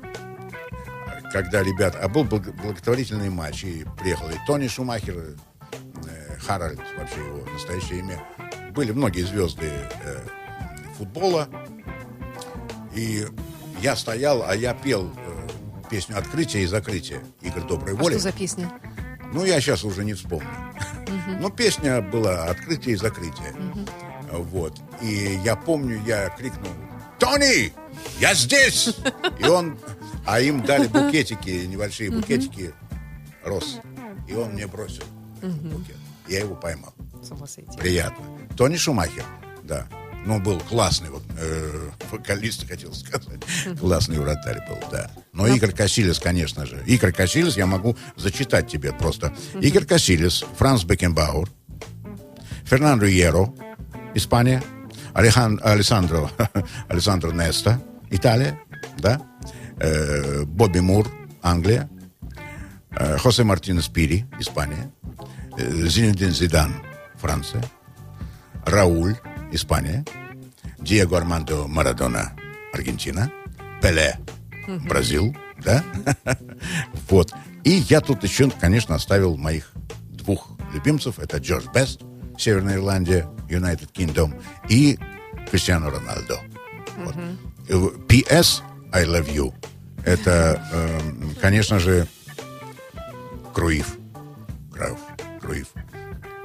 когда 1.32 1.64
ребят, 1.64 1.98
а 2.00 2.08
был 2.08 2.24
благ- 2.24 2.52
благотворительный 2.62 3.30
матч, 3.30 3.64
и 3.64 3.86
приехал 4.00 4.30
и 4.30 4.36
Тони 4.46 4.68
Шумахер, 4.68 5.16
э, 5.18 6.38
Харальд, 6.46 6.80
вообще 6.98 7.20
его 7.20 7.46
настоящее 7.52 8.00
имя, 8.00 8.24
были 8.74 8.92
многие 8.92 9.22
звезды 9.24 9.70
э, 10.04 10.18
футбола, 10.98 11.48
и 12.94 13.26
я 13.82 13.96
стоял, 13.96 14.44
а 14.48 14.56
я 14.56 14.74
пел 14.74 15.12
э, 15.16 15.48
песню 15.90 16.18
«Открытие 16.18 16.64
и 16.64 16.66
закрытие» 16.66 17.22
игр 17.42 17.62
доброй 17.66 17.94
А 17.96 17.98
воли. 17.98 18.14
что 18.14 18.24
за 18.24 18.32
песня? 18.32 18.70
Ну, 19.34 19.46
я 19.46 19.60
сейчас 19.62 19.84
уже 19.84 20.04
не 20.04 20.14
вспомню. 20.14 20.48
Но 21.40 21.50
песня 21.50 22.02
была 22.02 22.46
«Открытие 22.46 22.96
и 22.96 22.98
закрытие». 22.98 23.56
Вот. 24.32 24.80
И 25.02 25.40
я 25.44 25.56
помню, 25.56 26.02
я 26.06 26.30
крикнул 26.30 26.72
«Тони, 27.20 27.74
я 28.20 28.34
здесь!» 28.34 28.96
И 29.40 29.44
он 29.46 29.78
А 30.26 30.40
им 30.40 30.62
дали 30.64 30.88
букетики, 30.88 31.66
небольшие 31.66 32.12
букетики 32.12 32.74
роз. 33.44 33.80
И 34.28 34.34
он 34.36 34.52
мне 34.54 34.68
бросил 34.68 35.04
букет. 35.42 35.96
Я 36.28 36.40
его 36.42 36.56
поймал. 36.56 36.94
С 37.24 37.32
ума 37.32 37.48
сойти. 37.48 37.78
Приятно. 37.78 38.26
Тони 38.58 38.76
Шумахер, 38.78 39.26
да. 39.64 39.86
Ну, 40.26 40.40
был 40.40 40.60
классный 40.60 41.10
вот, 41.10 41.24
э, 41.40 41.90
вокалист, 42.12 42.68
хотел 42.68 42.94
сказать. 42.94 43.40
Классный 43.80 44.20
вратарь 44.20 44.60
был, 44.68 44.78
да. 44.92 45.10
Но 45.32 45.48
Игорь 45.48 45.72
Кассилес, 45.72 46.20
конечно 46.20 46.66
же. 46.66 46.84
Игорь 46.86 47.14
Кассилес, 47.14 47.56
я 47.56 47.66
могу 47.66 47.96
зачитать 48.18 48.68
тебе 48.70 48.92
просто. 48.92 49.34
Игорь 49.62 49.86
Кассилес, 49.86 50.44
Франц 50.58 50.84
Бекенбауэр, 50.84 51.50
Фернандо 52.66 53.08
Иеро, 53.10 53.54
Испания, 54.14 54.62
Алехан- 55.14 55.60
Алессандро, 55.64 56.30
Алессандро 56.90 57.32
Неста, 57.32 57.82
Италия, 58.10 58.60
да, 58.98 59.22
Э, 59.82 60.44
Бобби 60.44 60.80
Мур, 60.80 61.08
Англия, 61.42 61.90
Э, 62.92 63.18
Хосе 63.18 63.44
Мартинес 63.46 63.88
Пири, 63.88 64.26
Испания, 64.40 64.92
Э, 65.58 65.88
Зинедин 65.88 66.32
Зидан, 66.32 66.74
Франция, 67.20 67.64
Рауль, 68.66 69.16
Испания, 69.52 70.06
Диего 70.80 71.18
Армандо 71.18 71.68
Марадона, 71.68 72.34
Аргентина, 72.74 73.32
Пеле, 73.82 74.20
Бразил, 74.88 75.36
да? 75.64 75.84
Вот. 77.10 77.34
И 77.64 77.72
я 77.72 78.02
тут 78.02 78.24
еще, 78.24 78.50
конечно, 78.50 78.96
оставил 78.96 79.36
моих 79.38 79.72
двух 80.12 80.52
любимцев. 80.74 81.20
Это 81.20 81.38
Джордж 81.38 81.66
Бест, 81.74 82.02
Северная 82.38 82.76
Ирландия, 82.76 83.28
United 83.50 83.92
Kingdom, 83.92 84.42
и 84.70 84.98
Кристиано 85.50 85.90
Роналдо. 85.90 86.40
Вот. 86.98 88.08
P.S. 88.08 88.64
I 88.92 89.06
love 89.06 89.34
you. 89.34 89.54
Это, 90.06 90.62
эм, 90.72 91.36
конечно 91.42 91.80
же, 91.80 92.08
Круив. 93.54 93.98
Крауф. 94.72 95.00
Круив. 95.42 95.68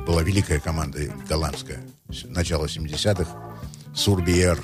Была 0.07 0.23
великая 0.23 0.61
команда 0.61 0.99
голландская. 1.29 1.81
Начало 2.25 2.67
70-х. 2.67 3.31
Сурбиер, 3.95 4.59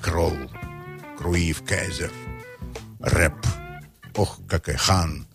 Кролл, 0.00 0.36
Круив, 1.18 1.62
Кайзер, 1.64 2.10
Рэп. 3.00 3.34
Ох, 4.16 4.38
какая 4.48 4.76
Хан. 4.76 5.26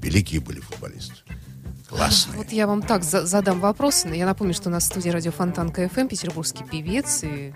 Великие 0.00 0.40
были 0.40 0.60
футболисты. 0.60 1.14
Классные. 1.88 2.38
Вот 2.38 2.50
я 2.50 2.66
вам 2.66 2.82
так 2.82 3.04
за- 3.04 3.26
задам 3.26 3.60
вопрос. 3.60 4.04
Я 4.06 4.24
напомню, 4.26 4.54
что 4.54 4.68
у 4.70 4.72
нас 4.72 4.84
в 4.84 4.86
студии 4.86 5.10
радио 5.10 5.30
Фонтан 5.30 5.70
КФМ, 5.70 6.08
петербургский 6.08 6.64
певец 6.64 7.22
и 7.22 7.52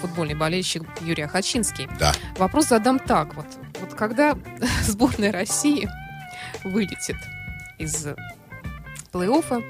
футбольный 0.00 0.34
болельщик 0.34 0.82
Юрий 1.00 1.22
Ахачинский. 1.22 1.88
Да. 1.98 2.12
Вопрос 2.36 2.68
задам 2.68 2.98
так 2.98 3.34
вот. 3.36 3.46
Вот 3.80 3.94
когда 3.94 4.36
сборная 4.82 5.30
России 5.32 5.88
вылетит 6.64 7.16
из 7.78 8.08
плей-оффа 9.12 9.62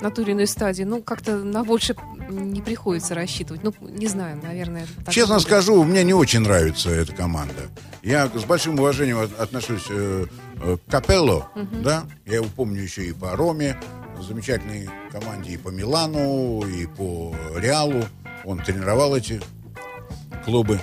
на 0.00 0.08
иную 0.08 0.46
стадию, 0.46 0.88
ну, 0.88 1.02
как-то 1.02 1.36
на 1.36 1.62
больше 1.64 1.94
не 2.30 2.62
приходится 2.62 3.14
рассчитывать. 3.14 3.62
Ну, 3.62 3.74
не 3.80 4.06
знаю, 4.06 4.40
наверное. 4.42 4.86
так 5.04 5.12
Честно 5.12 5.34
будет. 5.36 5.46
скажу, 5.46 5.82
мне 5.84 6.04
не 6.04 6.14
очень 6.14 6.40
нравится 6.40 6.90
эта 6.90 7.14
команда. 7.14 7.68
Я 8.02 8.28
с 8.28 8.44
большим 8.44 8.78
уважением 8.78 9.18
от- 9.18 9.38
отношусь 9.38 9.84
э, 9.90 10.26
э, 10.62 10.76
к 10.86 10.90
Капелло, 10.90 11.48
да, 11.82 12.04
я 12.24 12.36
его 12.36 12.46
помню 12.56 12.80
еще 12.82 13.04
и 13.06 13.12
по 13.12 13.36
Роме, 13.36 13.76
замечательной 14.20 14.88
команде 15.10 15.52
и 15.52 15.56
по 15.56 15.68
Милану, 15.70 16.62
и 16.66 16.86
по 16.86 17.34
Реалу. 17.56 18.04
Он 18.44 18.58
тренировал 18.58 19.14
эти 19.16 19.40
клубы. 20.44 20.80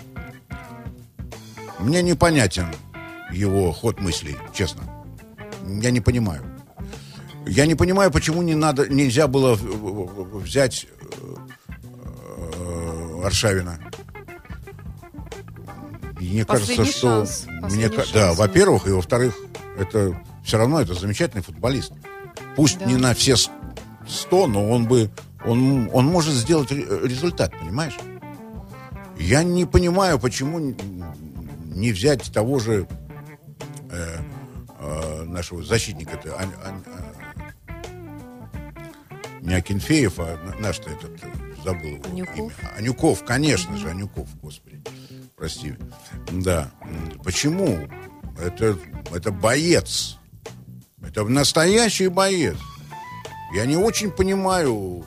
Мне 1.79 2.01
непонятен 2.03 2.67
его 3.31 3.71
ход 3.71 3.99
мыслей, 3.99 4.35
честно. 4.53 4.83
Я 5.65 5.91
не 5.91 6.01
понимаю. 6.01 6.43
Я 7.47 7.65
не 7.65 7.75
понимаю, 7.75 8.11
почему 8.11 8.41
не 8.41 8.55
надо, 8.55 8.87
нельзя 8.87 9.27
было 9.27 9.55
взять 9.55 10.87
э, 11.11 11.35
э, 12.03 13.21
Аршавина. 13.25 13.79
И 16.19 16.29
мне 16.29 16.45
Последний 16.45 16.75
кажется, 16.77 16.97
что... 16.97 17.25
шанс. 17.25 17.45
Мне, 17.73 17.91
шанс 17.91 18.11
да, 18.11 18.33
во-первых, 18.33 18.87
и 18.87 18.91
во-вторых, 18.91 19.35
это 19.77 20.19
все 20.43 20.57
равно 20.57 20.81
это 20.81 20.93
замечательный 20.93 21.43
футболист. 21.43 21.91
Пусть 22.55 22.79
Да. 22.79 22.85
не 22.85 22.95
на 22.95 23.13
все 23.13 23.35
с- 23.35 23.49
100, 24.07 24.47
но 24.47 24.69
он 24.69 24.85
бы... 24.87 25.09
Он, 25.45 25.89
он 25.93 26.05
может 26.05 26.33
сделать 26.33 26.71
ре- 26.71 26.85
результат, 27.03 27.51
понимаешь? 27.59 27.97
Я 29.19 29.43
не 29.43 29.65
понимаю, 29.65 30.19
почему 30.19 30.59
не 30.59 31.91
взять 31.91 32.31
того 32.33 32.59
же 32.59 32.87
э, 33.91 34.17
э, 34.79 35.23
нашего 35.23 35.63
защитника, 35.63 36.13
это 36.17 36.35
Ань- 36.39 36.49
э, 36.85 37.26
не 39.47 39.55
Акинфеев, 39.55 40.19
а 40.19 40.37
на- 40.43 40.59
наш-то 40.61 40.89
этот, 40.89 41.11
забыл 41.63 41.89
его 41.95 42.03
Анюков? 42.11 42.37
имя. 42.37 42.53
Анюков, 42.77 43.23
конечно 43.23 43.77
же, 43.77 43.89
Анюков, 43.89 44.27
господи, 44.41 44.81
прости. 45.37 45.75
Да, 46.31 46.69
почему? 47.23 47.79
Это, 48.39 48.77
это 49.15 49.31
боец, 49.31 50.17
это 51.01 51.23
настоящий 51.23 52.09
боец. 52.09 52.57
Я 53.55 53.65
не 53.65 53.77
очень 53.77 54.11
понимаю, 54.11 55.05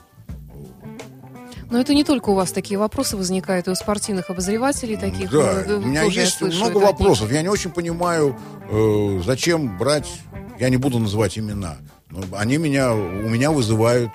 Но 1.70 1.78
это 1.78 1.94
не 1.94 2.02
только 2.02 2.30
у 2.30 2.34
вас 2.34 2.50
такие 2.50 2.78
вопросы 2.78 3.16
возникают, 3.16 3.68
и 3.68 3.70
у 3.70 3.74
спортивных 3.76 4.28
обозревателей 4.30 4.96
таких. 4.96 5.30
Да, 5.30 5.62
э, 5.62 5.74
у 5.76 5.80
меня 5.82 6.02
есть 6.02 6.38
слышу 6.38 6.56
много 6.58 6.80
них. 6.80 6.88
вопросов. 6.88 7.30
Я 7.30 7.42
не 7.42 7.48
очень 7.48 7.70
понимаю, 7.70 8.36
э, 8.70 9.20
зачем 9.24 9.78
брать. 9.78 10.10
Я 10.58 10.68
не 10.70 10.78
буду 10.78 10.98
называть 10.98 11.38
имена. 11.38 11.76
Но 12.08 12.24
они 12.36 12.56
меня, 12.56 12.92
у 12.92 13.28
меня 13.28 13.52
вызывают 13.52 14.10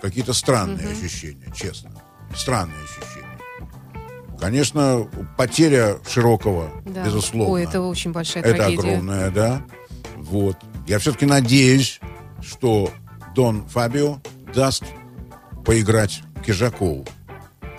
какие-то 0.00 0.32
странные 0.32 0.88
ощущения, 0.88 1.52
честно. 1.54 1.90
Странные 2.34 2.76
ощущения. 2.84 3.26
Конечно, 4.40 5.08
потеря 5.36 5.98
широкого, 6.08 6.70
Да. 6.84 7.04
безусловно. 7.04 7.54
Ой, 7.54 7.64
это 7.64 7.80
очень 7.80 8.12
большая 8.12 8.42
Это 8.44 8.54
трагедия. 8.56 8.78
огромная, 8.80 9.30
да. 9.30 9.62
Вот. 10.16 10.56
Я 10.86 10.98
все-таки 11.00 11.26
надеюсь, 11.26 12.00
что 12.40 12.90
Дон 13.34 13.66
Фабио 13.68 14.20
даст 14.54 14.84
поиграть 15.64 16.22
Кижакову. 16.46 17.04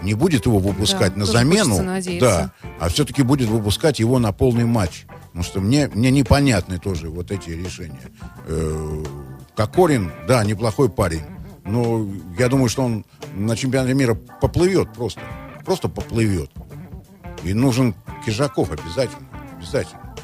Не 0.02 0.14
будет 0.14 0.46
его 0.46 0.60
выпускать 0.60 1.14
Да, 1.14 1.20
на 1.20 1.26
замену, 1.26 1.78
да, 2.20 2.52
а 2.80 2.88
все-таки 2.90 3.22
будет 3.22 3.50
выпускать 3.50 4.00
его 4.00 4.20
на 4.20 4.32
полный 4.32 4.66
матч. 4.66 5.06
Потому 5.28 5.44
что 5.44 5.60
мне, 5.62 5.90
мне 5.94 6.12
непонятны 6.12 6.78
тоже 6.80 7.10
вот 7.10 7.32
эти 7.32 7.50
решения. 7.52 8.02
Э, 8.48 9.04
Кокорин, 9.56 10.12
да, 10.28 10.44
неплохой 10.44 10.90
парень. 10.90 11.24
Но 11.66 12.08
я 12.38 12.48
думаю, 12.48 12.70
что 12.70 12.84
он 12.84 13.06
на 13.36 13.56
чемпионате 13.56 13.94
мира 13.94 14.16
поплывет 14.42 14.94
просто. 14.94 15.22
Просто 15.66 15.90
поплывет. 15.90 16.52
И 17.44 17.54
нужен 17.54 17.96
Кижаков 18.26 18.72
обязательно. 18.72 19.28
Обязательно. 19.58 20.16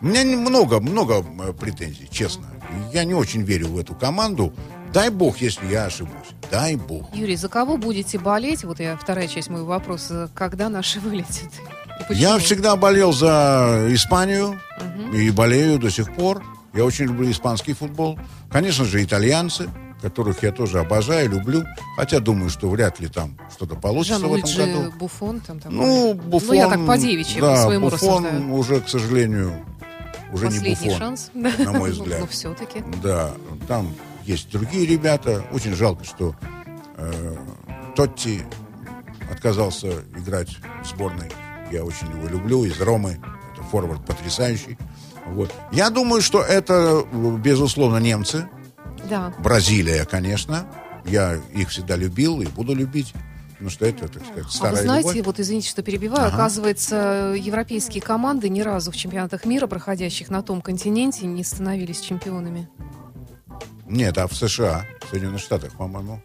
У 0.00 0.06
меня 0.06 0.24
много, 0.24 0.80
много 0.80 1.24
э, 1.40 1.52
претензий, 1.52 2.08
честно. 2.10 2.46
Я 2.92 3.04
не 3.04 3.14
очень 3.14 3.42
верю 3.42 3.68
в 3.68 3.78
эту 3.78 3.94
команду. 3.94 4.52
Дай 4.92 5.10
бог, 5.10 5.38
если 5.38 5.66
я 5.66 5.86
ошибусь. 5.86 6.28
Дай 6.50 6.76
бог. 6.76 7.14
Юрий, 7.14 7.36
за 7.36 7.48
кого 7.48 7.76
будете 7.76 8.18
болеть? 8.18 8.64
Вот 8.64 8.80
я 8.80 8.96
вторая 8.96 9.28
часть 9.28 9.50
моего 9.50 9.66
вопроса. 9.66 10.30
Когда 10.34 10.68
наши 10.68 11.00
вылетят? 11.00 11.50
Я 12.10 12.38
всегда 12.38 12.76
болел 12.76 13.12
за 13.12 13.88
Испанию 13.90 14.58
и 15.12 15.30
болею 15.30 15.78
до 15.78 15.90
сих 15.90 16.14
пор. 16.14 16.42
Я 16.74 16.84
очень 16.84 17.06
люблю 17.06 17.30
испанский 17.30 17.72
футбол. 17.72 18.18
Конечно 18.50 18.84
же, 18.84 19.02
итальянцы, 19.02 19.68
которых 20.00 20.42
я 20.42 20.52
тоже 20.52 20.80
обожаю, 20.80 21.30
люблю. 21.30 21.64
Хотя 21.96 22.20
думаю, 22.20 22.50
что 22.50 22.68
вряд 22.68 23.00
ли 23.00 23.08
там 23.08 23.36
что-то 23.50 23.74
получится 23.74 24.26
в 24.26 24.34
этом 24.34 24.50
году. 24.56 24.92
Буфон 24.98 25.40
там 25.40 25.58
такой. 25.58 25.76
Ну, 25.76 26.14
Буфон... 26.14 26.48
Ну, 26.48 26.54
я 26.54 26.68
так 26.68 26.86
по 26.86 26.96
девичьи, 26.96 27.40
да, 27.40 27.54
по 27.54 27.62
своему 27.62 27.90
Буфон 27.90 28.24
рассуждаю. 28.24 28.54
уже, 28.54 28.80
к 28.80 28.88
сожалению, 28.88 29.52
уже 30.32 30.46
Последний 30.46 30.70
не 30.70 30.74
Буфон. 30.76 30.98
шанс. 30.98 31.30
на 31.34 31.72
мой 31.72 31.90
взгляд. 31.90 32.20
Но 32.20 32.26
все-таки. 32.26 32.82
Да, 33.02 33.32
там 33.66 33.92
есть 34.24 34.50
другие 34.50 34.86
ребята. 34.86 35.44
Очень 35.52 35.74
жалко, 35.74 36.04
что 36.04 36.34
э, 36.96 37.36
Тотти 37.96 38.42
отказался 39.30 39.88
играть 40.16 40.56
в 40.84 40.88
сборной. 40.88 41.30
Я 41.72 41.84
очень 41.84 42.08
его 42.08 42.28
люблю. 42.28 42.64
Из 42.64 42.80
Ромы. 42.80 43.18
Это 43.52 43.62
форвард 43.64 44.04
потрясающий. 44.06 44.78
Вот. 45.26 45.52
Я 45.72 45.90
думаю, 45.90 46.22
что 46.22 46.42
это, 46.42 47.04
безусловно, 47.42 47.98
немцы. 47.98 48.48
Да. 49.08 49.32
Бразилия, 49.38 50.04
конечно. 50.04 50.66
Я 51.04 51.36
их 51.54 51.68
всегда 51.70 51.96
любил 51.96 52.40
и 52.40 52.46
буду 52.46 52.74
любить. 52.74 53.12
Потому 53.52 53.70
что 53.70 53.86
это, 53.86 54.06
так 54.08 54.22
сказать, 54.24 54.44
А 54.46 54.50
старая 54.50 54.76
вы 54.76 54.82
знаете, 54.82 55.08
любовь. 55.14 55.26
вот 55.26 55.40
извините, 55.40 55.68
что 55.68 55.82
перебиваю, 55.82 56.26
Ага. 56.28 56.34
оказывается, 56.36 57.34
европейские 57.36 58.00
команды 58.00 58.48
ни 58.48 58.60
разу 58.60 58.92
в 58.92 58.96
чемпионатах 58.96 59.44
мира, 59.46 59.66
проходящих 59.66 60.28
на 60.30 60.42
том 60.42 60.60
континенте, 60.60 61.26
не 61.26 61.42
становились 61.42 61.98
чемпионами. 62.00 62.68
Нет, 63.88 64.16
а 64.18 64.28
в 64.28 64.34
США, 64.34 64.84
в 65.06 65.10
Соединенных 65.10 65.40
Штатах, 65.40 65.72
по-моему, 65.72 66.22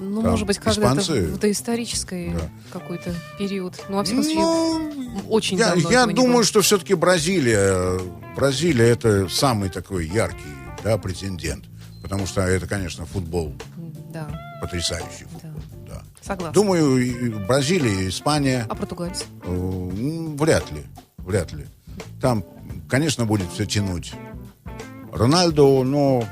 Ну, 0.00 0.22
Там 0.22 0.30
может 0.30 0.46
быть, 0.46 0.58
когда-то 0.58 1.00
в 1.12 1.38
доисторический 1.40 2.30
Да. 2.32 2.48
какой-то 2.72 3.12
период. 3.36 3.74
Ну, 3.88 3.96
во 3.96 4.04
всяком 4.04 4.22
случае, 4.22 4.42
Ну, 4.44 5.20
очень 5.28 5.58
я, 5.58 5.70
давно 5.74 5.90
я 5.90 6.06
думаю, 6.06 6.44
что 6.44 6.60
все-таки 6.60 6.94
Бразилия, 6.94 7.98
Бразилия 8.36 8.84
это 8.90 9.28
самый 9.28 9.70
такой 9.70 10.06
яркий 10.06 10.54
да, 10.84 10.96
претендент. 10.98 11.64
Потому 12.02 12.26
что 12.26 12.40
это, 12.42 12.66
конечно, 12.66 13.04
футбол 13.06 13.54
Да, 14.12 14.28
потрясающий. 14.60 15.24
футбол, 15.24 15.60
да. 15.88 16.02
согласна. 16.22 16.52
Думаю, 16.52 16.98
и 16.98 17.28
Бразилия, 17.46 18.04
и 18.04 18.08
Испания 18.08 18.66
А 18.68 18.74
португальцы? 18.74 19.24
э, 19.44 19.48
м, 19.50 20.36
вряд 20.36 20.70
ли, 20.72 20.84
вряд 21.18 21.52
ли. 21.52 21.66
Там, 22.20 22.44
конечно, 22.88 23.26
будет 23.26 23.50
все 23.52 23.66
тянуть 23.66 24.12
Рональдо, 25.12 25.82
но 25.84 26.24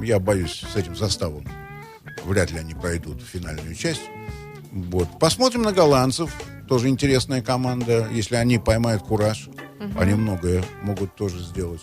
я 0.00 0.18
боюсь 0.18 0.64
с 0.72 0.76
этим 0.76 0.96
составом. 0.96 1.44
Вряд 2.24 2.50
ли 2.50 2.58
они 2.58 2.74
пройдут 2.74 3.22
в 3.22 3.26
финальную 3.26 3.74
часть. 3.74 4.02
Вот. 4.72 5.08
Посмотрим 5.20 5.62
на 5.62 5.72
голландцев. 5.72 6.34
Тоже 6.68 6.88
интересная 6.88 7.42
команда. 7.42 8.08
Если 8.10 8.34
они 8.34 8.58
поймают 8.58 9.02
кураж, 9.02 9.48
они 9.98 10.14
многое 10.14 10.64
могут 10.82 11.14
тоже 11.14 11.38
сделать. 11.40 11.82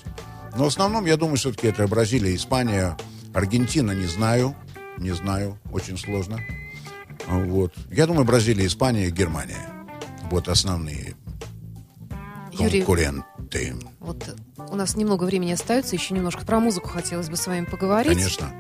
Но 0.58 0.64
в 0.66 0.68
основном, 0.68 1.06
я 1.06 1.16
думаю, 1.16 1.38
все-таки 1.38 1.68
это 1.68 1.88
Бразилия, 1.88 2.36
Испания, 2.36 2.98
Аргентина, 3.34 3.92
не 3.92 4.08
знаю. 4.08 4.56
Не 4.98 5.12
знаю, 5.12 5.58
очень 5.72 5.98
сложно. 5.98 6.40
Вот. 7.28 7.74
Я 7.90 8.06
думаю, 8.08 8.26
Бразилия, 8.26 8.66
Испания, 8.66 9.10
Германия. 9.10 9.70
Вот 10.30 10.48
основные 10.48 11.16
Юрий, 12.52 12.80
конкуренты. 12.80 13.76
вот 14.00 14.36
у 14.58 14.76
нас 14.76 14.96
немного 14.96 15.24
времени 15.24 15.52
остается, 15.52 15.96
еще 15.96 16.14
немножко 16.14 16.46
про 16.46 16.60
музыку 16.60 16.90
хотелось 16.90 17.30
бы 17.30 17.38
с 17.38 17.48
вами 17.48 17.66
поговорить. 17.66 18.18
Конечно. 18.18 18.52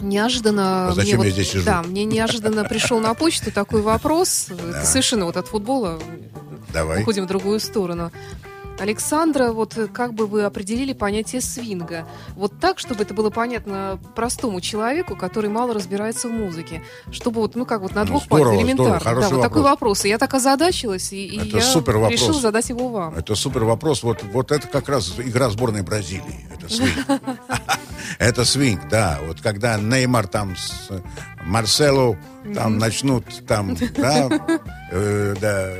Неожиданно... 0.00 0.88
А 0.88 0.92
зачем 0.92 1.18
мне 1.18 1.28
я 1.28 1.32
здесь 1.34 1.50
сижу? 1.50 1.64
Да, 1.64 1.82
мне 1.82 2.04
неожиданно 2.04 2.64
пришел 2.64 3.00
на 3.00 3.14
почту 3.14 3.52
такой 3.52 3.82
вопрос. 3.82 4.48
Это 4.50 4.84
совершенно 4.84 5.26
вот 5.26 5.36
от 5.36 5.48
футбола 5.48 6.00
Давай. 6.72 7.02
уходим 7.02 7.24
в 7.24 7.28
другую 7.28 7.60
сторону. 7.60 8.10
Александра, 8.80 9.52
вот 9.52 9.76
э, 9.76 9.86
как 9.88 10.14
бы 10.14 10.26
вы 10.26 10.42
определили 10.42 10.92
понятие 10.92 11.40
свинга? 11.40 12.06
Вот 12.34 12.58
так, 12.58 12.78
чтобы 12.78 13.02
это 13.02 13.12
было 13.14 13.30
понятно 13.30 13.98
простому 14.14 14.60
человеку, 14.60 15.16
который 15.16 15.50
мало 15.50 15.74
разбирается 15.74 16.28
в 16.28 16.32
музыке. 16.32 16.82
Чтобы 17.12 17.40
вот, 17.42 17.54
ну 17.56 17.66
как 17.66 17.82
вот 17.82 17.94
на 17.94 18.00
Ну, 18.02 18.06
двух 18.06 18.24
здорово, 18.24 18.44
пальцах 18.48 18.64
элементарно. 18.64 19.00
здорово, 19.00 19.20
да, 19.20 19.28
вот 19.28 19.42
такой 19.42 19.62
вопрос. 19.62 19.70
вопрос. 19.80 20.04
И 20.04 20.08
я 20.08 20.18
так 20.18 20.32
озадачилась, 20.34 21.12
и, 21.12 21.36
Это 21.36 21.58
я 21.58 21.62
супер 21.62 21.98
вопрос. 21.98 22.20
решила 22.20 22.40
задать 22.40 22.68
его 22.70 22.88
вам. 22.88 23.14
Это 23.14 23.34
супер 23.34 23.64
вопрос. 23.64 24.02
Вот, 24.02 24.22
вот 24.32 24.50
это 24.50 24.66
как 24.66 24.88
раз 24.88 25.12
игра 25.18 25.50
сборной 25.50 25.82
Бразилии. 25.82 26.48
Это 26.52 26.68
свинг. 26.72 26.92
Это 28.18 28.44
свинг, 28.44 28.88
да. 28.88 29.18
Вот 29.26 29.40
когда 29.40 29.76
Неймар 29.78 30.26
там 30.26 30.56
с 30.56 30.90
Марсело 31.44 32.16
там 32.54 32.78
начнут 32.78 33.24
там, 33.46 33.76
да, 33.96 34.28
э, 34.90 35.34
да, 35.40 35.70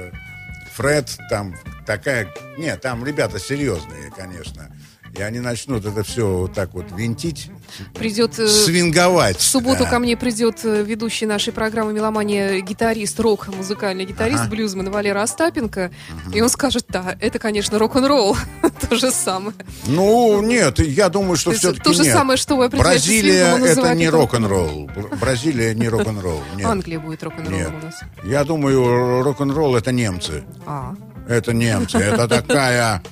Фред 0.75 1.19
там 1.29 1.55
такая... 1.91 2.29
Нет, 2.57 2.81
там 2.81 3.05
ребята 3.05 3.41
серьезные, 3.41 4.13
конечно. 4.17 4.71
И 5.19 5.23
они 5.23 5.41
начнут 5.41 5.85
это 5.85 6.05
все 6.05 6.25
вот 6.25 6.55
так 6.55 6.73
вот 6.73 6.87
винтить, 6.93 7.51
Придет 7.95 8.39
э, 8.39 8.47
свинговать. 8.47 9.39
В 9.39 9.43
субботу 9.43 9.83
да. 9.83 9.91
ко 9.91 9.99
мне 9.99 10.17
придет 10.17 10.61
э, 10.65 10.85
ведущий 10.85 11.27
нашей 11.27 11.53
программы 11.53 11.93
«Меломания» 11.93 12.61
гитарист, 12.61 13.19
рок, 13.19 13.49
музыкальный 13.49 14.05
гитарист, 14.05 14.43
Ага. 14.43 14.51
блюзман 14.51 14.89
Валера 14.91 15.23
Остапенко. 15.23 15.91
И 16.33 16.41
он 16.41 16.49
скажет, 16.49 16.85
да, 16.89 17.17
это, 17.21 17.41
конечно, 17.41 17.77
рок-н-ролл. 17.81 18.37
То 18.89 18.95
же 18.95 19.11
самое. 19.11 19.57
Ну, 19.89 20.43
нет, 20.43 20.79
я 20.79 21.09
думаю, 21.09 21.37
что 21.37 21.51
все-таки 21.53 21.83
то 21.83 21.93
же 21.93 22.05
нет. 22.05 22.13
самое, 22.13 22.37
что 22.37 22.57
вы 22.57 22.69
Бразилия 22.69 23.57
это 23.67 23.95
не 23.97 24.09
рок-н-ролл. 24.09 24.89
Бр- 24.95 25.17
Бразилия 25.17 25.75
не 25.75 25.89
рок-н-ролл. 25.89 26.41
Англия 26.65 27.01
будет 27.01 27.25
рок-н-роллом 27.25 27.59
Нет. 27.59 27.73
у 27.83 27.85
нас. 27.87 28.01
Я 28.23 28.45
думаю, 28.45 29.23
рок-н-ролл 29.25 29.75
это 29.75 29.91
немцы. 29.91 30.45
А, 30.67 30.95
Это 31.29 31.53
немцы. 31.53 31.99
Это 31.99 32.29
такая 32.29 33.03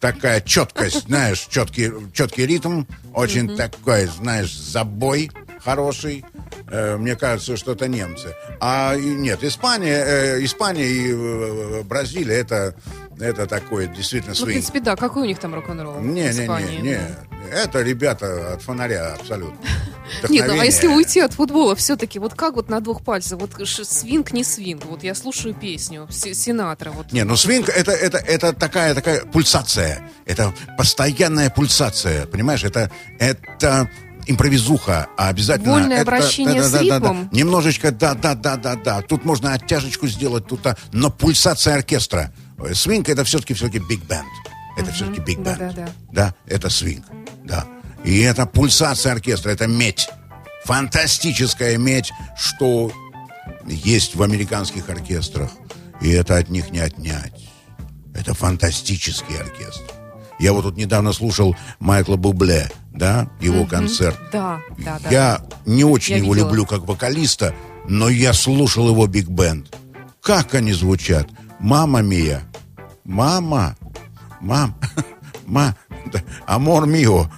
такая 0.00 0.40
четкость, 0.40 1.06
знаешь, 1.06 1.46
четкий, 1.50 1.90
четкий 2.12 2.46
ритм, 2.46 2.84
очень 3.14 3.56
такой, 3.56 4.06
знаешь, 4.06 4.56
забой 4.56 5.30
хороший. 5.64 6.24
Э, 6.70 6.96
Мне 6.96 7.16
кажется, 7.16 7.56
что 7.56 7.72
это 7.72 7.88
немцы. 7.88 8.34
А 8.60 8.94
нет, 8.96 9.42
Испания, 9.42 10.04
э, 10.04 10.44
Испания 10.44 10.86
и 10.86 11.12
э, 11.12 11.82
Бразилия 11.82 12.36
это, 12.36 12.74
это 13.18 13.46
такой 13.46 13.88
действительно 13.88 14.34
ну, 14.38 14.44
в 14.44 14.46
принципе, 14.46 14.80
да, 14.80 14.96
какой 14.96 15.22
у 15.22 15.26
них 15.26 15.38
там 15.38 15.54
рок-н-ролл? 15.54 16.00
Не, 16.00 16.28
не, 16.32 16.46
не, 16.46 16.82
не. 16.82 17.00
Это 17.50 17.82
ребята 17.82 18.54
от 18.54 18.62
фонаря 18.62 19.14
абсолютно. 19.14 19.58
Нет, 20.28 20.46
ну 20.46 20.60
а 20.60 20.64
если 20.64 20.86
уйти 20.86 21.20
от 21.20 21.32
футбола, 21.34 21.74
все-таки, 21.76 22.18
вот 22.18 22.34
как 22.34 22.54
вот 22.54 22.68
на 22.68 22.80
двух 22.80 23.02
пальцах, 23.02 23.38
вот 23.40 23.50
свинг, 23.66 24.32
не 24.32 24.44
свинг, 24.44 24.84
вот 24.86 25.02
я 25.02 25.14
слушаю 25.14 25.54
песню 25.54 26.06
Си- 26.10 26.34
Синатра, 26.34 26.90
вот. 26.90 27.12
Не, 27.12 27.24
ну 27.24 27.36
свинг 27.36 27.68
это, 27.68 27.92
это, 27.92 28.18
это 28.18 28.52
такая, 28.52 28.94
такая 28.94 29.24
пульсация. 29.24 30.10
Это 30.24 30.54
постоянная 30.76 31.50
пульсация. 31.50 32.26
Понимаешь, 32.26 32.64
это, 32.64 32.90
это 33.18 33.90
импровизуха, 34.26 35.08
а 35.16 35.28
обязательно... 35.28 35.72
Вольное 35.72 35.96
это- 35.98 36.02
обращение 36.02 36.62
с 36.62 36.70
да-да-да-да-да. 36.70 37.08
ритмом? 37.08 37.28
Немножечко, 37.32 37.90
да-да-да-да-да. 37.90 39.02
Тут 39.02 39.24
можно 39.24 39.54
оттяжечку 39.54 40.06
сделать, 40.06 40.46
тут, 40.46 40.66
а, 40.66 40.76
но 40.92 41.10
пульсация 41.10 41.74
оркестра. 41.76 42.32
Э, 42.58 42.74
Свинг 42.74 43.08
это 43.08 43.24
все-таки 43.24 43.54
все-таки 43.54 43.78
биг 43.78 44.02
бенд. 44.04 44.26
Это 44.76 44.92
все-таки 44.92 45.20
биг 45.20 45.38
бенд. 45.38 45.58
Да-да-да. 45.58 45.88
Да, 46.12 46.34
это 46.46 46.68
свинг. 46.68 47.04
Да. 47.44 47.66
И 48.04 48.20
это 48.20 48.46
пульсация 48.46 49.12
оркестра, 49.12 49.50
это 49.50 49.66
медь. 49.66 50.08
Фантастическая 50.64 51.76
медь, 51.78 52.12
что 52.36 52.92
есть 53.66 54.14
в 54.14 54.22
американских 54.22 54.88
оркестрах. 54.88 55.50
И 56.00 56.10
это 56.10 56.36
от 56.36 56.48
них 56.48 56.70
не 56.70 56.78
отнять. 56.78 57.32
Это 58.14 58.34
фантастический 58.34 59.36
оркестр. 59.38 59.92
Я 60.38 60.52
вот 60.52 60.62
тут 60.62 60.76
недавно 60.76 61.12
слушал 61.12 61.56
Майкла 61.80 62.16
Бубле, 62.16 62.70
да, 62.92 63.28
его 63.40 63.64
концерт. 63.66 64.16
Да, 64.32 64.60
да, 64.78 64.98
да. 65.02 65.10
Я 65.10 65.44
не 65.66 65.84
очень 65.84 66.14
Я 66.14 66.22
его 66.22 66.34
видела. 66.34 66.48
люблю 66.48 66.66
как 66.66 66.82
вокалиста, 66.86 67.54
но 67.88 68.08
я 68.08 68.32
слушал 68.32 68.88
его 68.88 69.06
биг-бенд. 69.06 69.74
Как 70.22 70.54
они 70.54 70.72
звучат? 70.72 71.28
Мама 71.58 72.02
Мия. 72.02 72.42
Мама. 73.04 73.76
Мам. 74.40 74.78
Ма. 75.46 75.76
Амор 76.46 76.86
мио. 76.86 77.30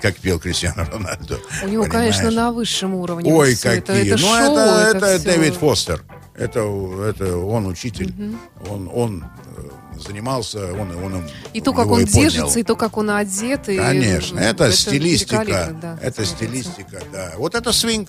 Как 0.00 0.16
пел 0.16 0.38
Кристиано 0.40 0.84
Рональдо. 0.84 1.38
У 1.62 1.68
него, 1.68 1.84
Понимаешь? 1.84 2.16
конечно, 2.16 2.30
на 2.30 2.52
высшем 2.52 2.94
уровне. 2.94 3.32
Ой, 3.32 3.54
всё 3.54 3.70
какие. 3.70 3.78
Это, 3.80 3.92
это 3.92 4.16
ну, 4.22 4.28
шоу, 4.28 4.56
это, 4.56 4.96
это, 5.06 5.18
всё. 5.18 5.24
Дэвид 5.30 5.54
Фостер. 5.54 6.02
Это, 6.34 6.60
это 7.08 7.36
он 7.36 7.66
учитель. 7.66 8.14
Он, 8.68 8.90
он 8.94 9.24
э, 9.58 9.98
занимался, 10.00 10.72
он, 10.72 10.90
он 11.04 11.16
им- 11.16 11.28
И 11.52 11.60
то, 11.60 11.74
как 11.74 11.88
он 11.88 12.00
и 12.00 12.04
поднял. 12.06 12.22
держится, 12.22 12.60
и 12.60 12.62
то, 12.62 12.76
как 12.76 12.96
он 12.96 13.10
одет. 13.10 13.68
И, 13.68 13.76
Конечно, 13.76 14.38
э, 14.38 14.44
это, 14.44 14.72
стилистика. 14.72 15.44
да, 15.46 15.98
это 16.00 16.24
смотрится. 16.24 16.36
стилистика, 16.36 17.02
да. 17.12 17.32
Вот 17.36 17.54
это 17.54 17.72
свинг. 17.72 18.08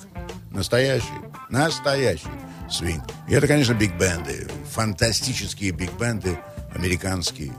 Настоящий. 0.52 1.08
Настоящий 1.50 2.24
свинг. 2.70 3.04
И 3.28 3.34
это, 3.34 3.48
конечно, 3.48 3.74
биг-бенды. 3.74 4.48
Фантастические 4.74 5.72
биг-бенды 5.72 6.38
американские. 6.74 7.52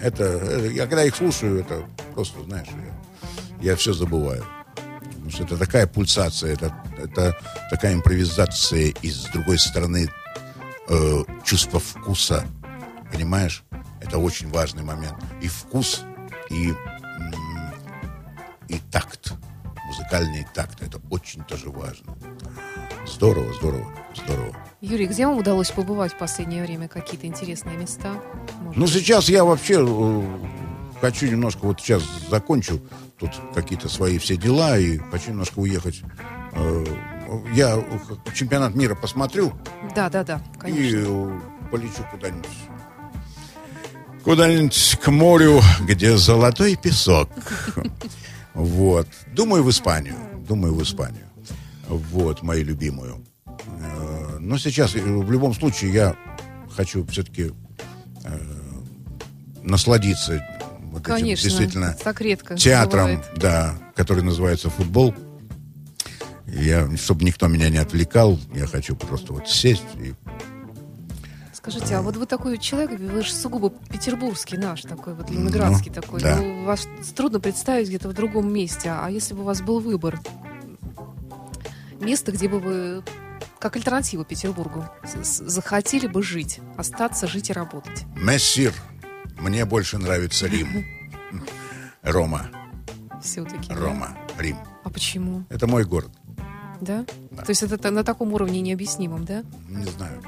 Это, 0.00 0.24
это- 0.24 0.66
я 0.68 0.86
когда 0.86 1.04
их 1.04 1.14
слушаю, 1.14 1.60
это 1.60 1.84
просто, 2.14 2.42
знаешь, 2.44 2.68
я, 2.68 2.94
я 3.64 3.76
все 3.76 3.94
забываю. 3.94 4.44
Потому 4.76 5.30
что 5.30 5.44
это 5.44 5.56
такая 5.56 5.86
пульсация, 5.86 6.52
это, 6.52 6.74
это 6.98 7.36
такая 7.70 7.94
импровизация, 7.94 8.92
и 9.00 9.10
с 9.10 9.24
другой 9.32 9.58
стороны 9.58 10.10
э, 10.88 11.24
чувство 11.44 11.80
вкуса. 11.80 12.44
Понимаешь? 13.10 13.64
Это 14.00 14.18
очень 14.18 14.50
важный 14.50 14.82
момент. 14.82 15.16
И 15.40 15.48
вкус, 15.48 16.02
и, 16.50 16.74
и 18.68 18.78
такт. 18.90 19.32
Музыкальный 19.86 20.46
такт. 20.52 20.82
Это 20.82 21.00
очень 21.10 21.42
тоже 21.44 21.70
важно. 21.70 22.14
Здорово, 23.06 23.52
здорово, 23.54 23.90
здорово. 24.14 24.54
Юрий, 24.82 25.06
где 25.06 25.26
вам 25.26 25.38
удалось 25.38 25.70
побывать 25.70 26.12
в 26.12 26.18
последнее 26.18 26.62
время? 26.62 26.88
Какие-то 26.88 27.26
интересные 27.26 27.78
места? 27.78 28.12
Может 28.60 28.76
Ну, 28.76 28.86
сейчас 28.86 29.28
я 29.30 29.44
вообще 29.44 29.74
э, 29.74 30.22
хочу 31.04 31.26
немножко, 31.26 31.66
вот 31.66 31.80
сейчас 31.80 32.02
закончу 32.30 32.80
тут 33.18 33.30
какие-то 33.54 33.90
свои 33.90 34.16
все 34.16 34.38
дела 34.38 34.78
и 34.78 34.96
хочу 34.96 35.30
немножко 35.32 35.58
уехать. 35.58 36.00
Э, 36.52 36.84
я 37.52 37.78
чемпионат 38.34 38.74
мира 38.74 38.94
посмотрю, 38.94 39.52
Да, 39.94 40.08
да, 40.08 40.24
да, 40.24 40.40
и 40.54 40.58
конечно. 40.60 40.96
э, 40.96 41.40
полечу 41.70 42.06
куда-нибудь. 42.10 42.48
Куда-нибудь 44.24 44.98
к 45.02 45.10
морю, 45.10 45.60
где 45.82 46.16
золотой 46.16 46.74
песок. 46.76 47.28
Вот. 48.54 49.06
Думаю, 49.34 49.62
в 49.62 49.68
Испанию. 49.68 50.16
Думаю, 50.48 50.74
в 50.74 50.82
Испанию. 50.82 51.26
Вот, 51.86 52.40
мою 52.42 52.64
любимую. 52.64 53.22
Э, 53.46 54.38
Но 54.40 54.56
сейчас, 54.56 54.94
э, 54.96 55.00
в 55.02 55.30
любом 55.30 55.52
случае, 55.52 55.92
я 55.92 56.16
хочу 56.74 57.04
все-таки 57.08 57.52
насладиться 59.62 60.42
этим 61.08 61.14
Конечно, 61.16 61.48
действительно 61.48 61.96
так 62.02 62.20
редко 62.20 62.56
театром, 62.56 63.16
бывает. 63.16 63.30
да, 63.36 63.74
который 63.94 64.22
называется 64.22 64.70
футбол. 64.70 65.14
Я, 66.46 66.94
чтобы 66.96 67.24
никто 67.24 67.46
меня 67.48 67.68
не 67.70 67.78
отвлекал, 67.78 68.38
я 68.54 68.66
хочу 68.66 68.94
просто 68.96 69.32
вот 69.32 69.48
сесть 69.48 69.82
и 69.96 70.14
Скажите, 71.52 71.94
а 71.96 72.02
вот 72.02 72.16
вы 72.18 72.26
такой 72.26 72.58
человек, 72.58 73.00
вы 73.00 73.22
же 73.22 73.32
сугубо 73.32 73.70
петербургский 73.70 74.58
наш 74.58 74.82
такой, 74.82 75.14
вот 75.14 75.30
ленинградский 75.30 75.90
Ну, 75.96 76.02
такой. 76.02 76.20
да. 76.20 76.36
Ну, 76.36 76.64
вас 76.64 76.86
трудно 77.16 77.40
представить 77.40 77.88
где-то 77.88 78.10
в 78.10 78.12
другом 78.12 78.52
месте. 78.52 78.90
А 78.90 79.08
если 79.08 79.32
бы 79.32 79.40
у 79.40 79.44
вас 79.44 79.62
был 79.62 79.80
выбор? 79.80 80.20
Место, 82.00 82.32
где 82.32 82.48
бы 82.48 82.58
вы, 82.60 83.02
как 83.58 83.76
альтернативу 83.76 84.24
Петербургу, 84.24 84.84
захотели 85.22 86.06
бы 86.06 86.22
жить, 86.22 86.60
остаться, 86.76 87.26
жить 87.26 87.48
и 87.48 87.54
работать? 87.54 88.04
Мессир. 88.14 88.74
Мне 89.44 89.66
больше 89.66 89.98
нравится 89.98 90.46
Рим. 90.46 90.86
Рома. 92.00 92.48
Все-таки. 93.22 93.70
Рома. 93.70 94.16
Рим. 94.38 94.56
А 94.84 94.88
почему? 94.88 95.44
Это 95.50 95.66
мой 95.66 95.84
город. 95.84 96.10
Да? 96.80 97.04
То 97.04 97.50
есть 97.50 97.62
это 97.62 97.90
на 97.90 98.04
таком 98.04 98.32
уровне 98.32 98.62
необъяснимом, 98.62 99.26
да? 99.26 99.44
Не 99.68 99.84
знаю. 99.84 100.22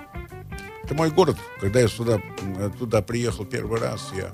Это 0.85 0.95
мой 0.95 1.11
город. 1.11 1.39
Когда 1.63 1.81
я 1.81 1.89
сюда, 1.89 2.21
туда 2.79 3.01
приехал 3.01 3.47
первый 3.47 3.81
раз, 3.81 4.13
я, 4.15 4.33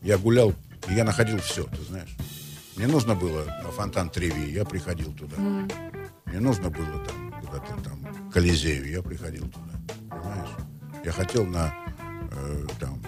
я 0.00 0.16
гулял, 0.16 0.54
и 0.88 0.94
я 0.94 1.04
находил 1.04 1.38
все, 1.40 1.64
ты 1.64 1.82
знаешь. 1.82 2.16
Мне 2.76 2.86
нужно 2.86 3.14
было 3.14 3.44
на 3.62 3.70
фонтан 3.70 4.08
Треви, 4.08 4.50
я 4.50 4.64
приходил 4.64 5.12
туда. 5.12 5.36
Мне 5.36 6.40
нужно 6.40 6.70
было 6.70 7.04
там 7.04 7.34
куда-то 7.42 7.74
там 7.84 8.30
к 8.30 8.32
Колизею, 8.32 8.90
я 8.90 9.02
приходил 9.02 9.46
туда. 9.50 9.78
Понимаешь? 10.08 10.56
Я 11.04 11.12
хотел 11.12 11.44
на 11.44 11.74
э, 12.32 12.66
там 12.80 12.98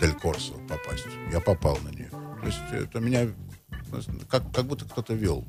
Дель 0.00 0.14
Корсо 0.14 0.54
попасть. 0.68 1.06
Я 1.32 1.40
попал 1.40 1.78
на 1.84 1.88
нее. 1.90 2.08
То 2.40 2.46
есть 2.46 2.58
это 2.72 3.00
меня 3.00 3.28
как, 4.28 4.42
как 4.52 4.64
будто 4.66 4.84
кто-то 4.84 5.14
вел. 5.14 5.44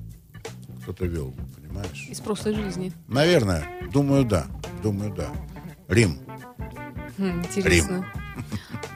Кто-то 0.83 1.05
вел, 1.05 1.33
понимаешь? 1.55 2.07
Из 2.09 2.19
прошлой 2.19 2.55
жизни. 2.55 2.91
Наверное, 3.07 3.65
думаю, 3.93 4.25
да. 4.25 4.45
Думаю, 4.81 5.13
да. 5.13 5.29
Рим. 5.87 6.19
Хм, 7.17 7.41
интересно. 7.43 8.11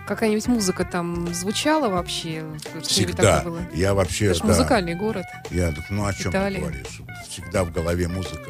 Какая-нибудь 0.08 0.48
музыка 0.48 0.84
там 0.86 1.34
звучала 1.34 1.90
вообще? 1.90 2.46
Всегда. 2.84 3.42
было? 3.44 3.62
Я 3.74 3.94
вообще, 3.94 4.28
Это 4.28 4.42
да. 4.42 4.48
музыкальный 4.48 4.96
город. 4.96 5.26
Я, 5.52 5.72
так, 5.72 5.90
ну 5.90 6.06
о 6.06 6.14
чем 6.14 6.32
Италия. 6.32 6.56
ты 6.58 6.62
говоришь? 6.62 7.02
Всегда 7.28 7.64
в 7.64 7.72
голове 7.72 8.08
музыка. 8.08 8.50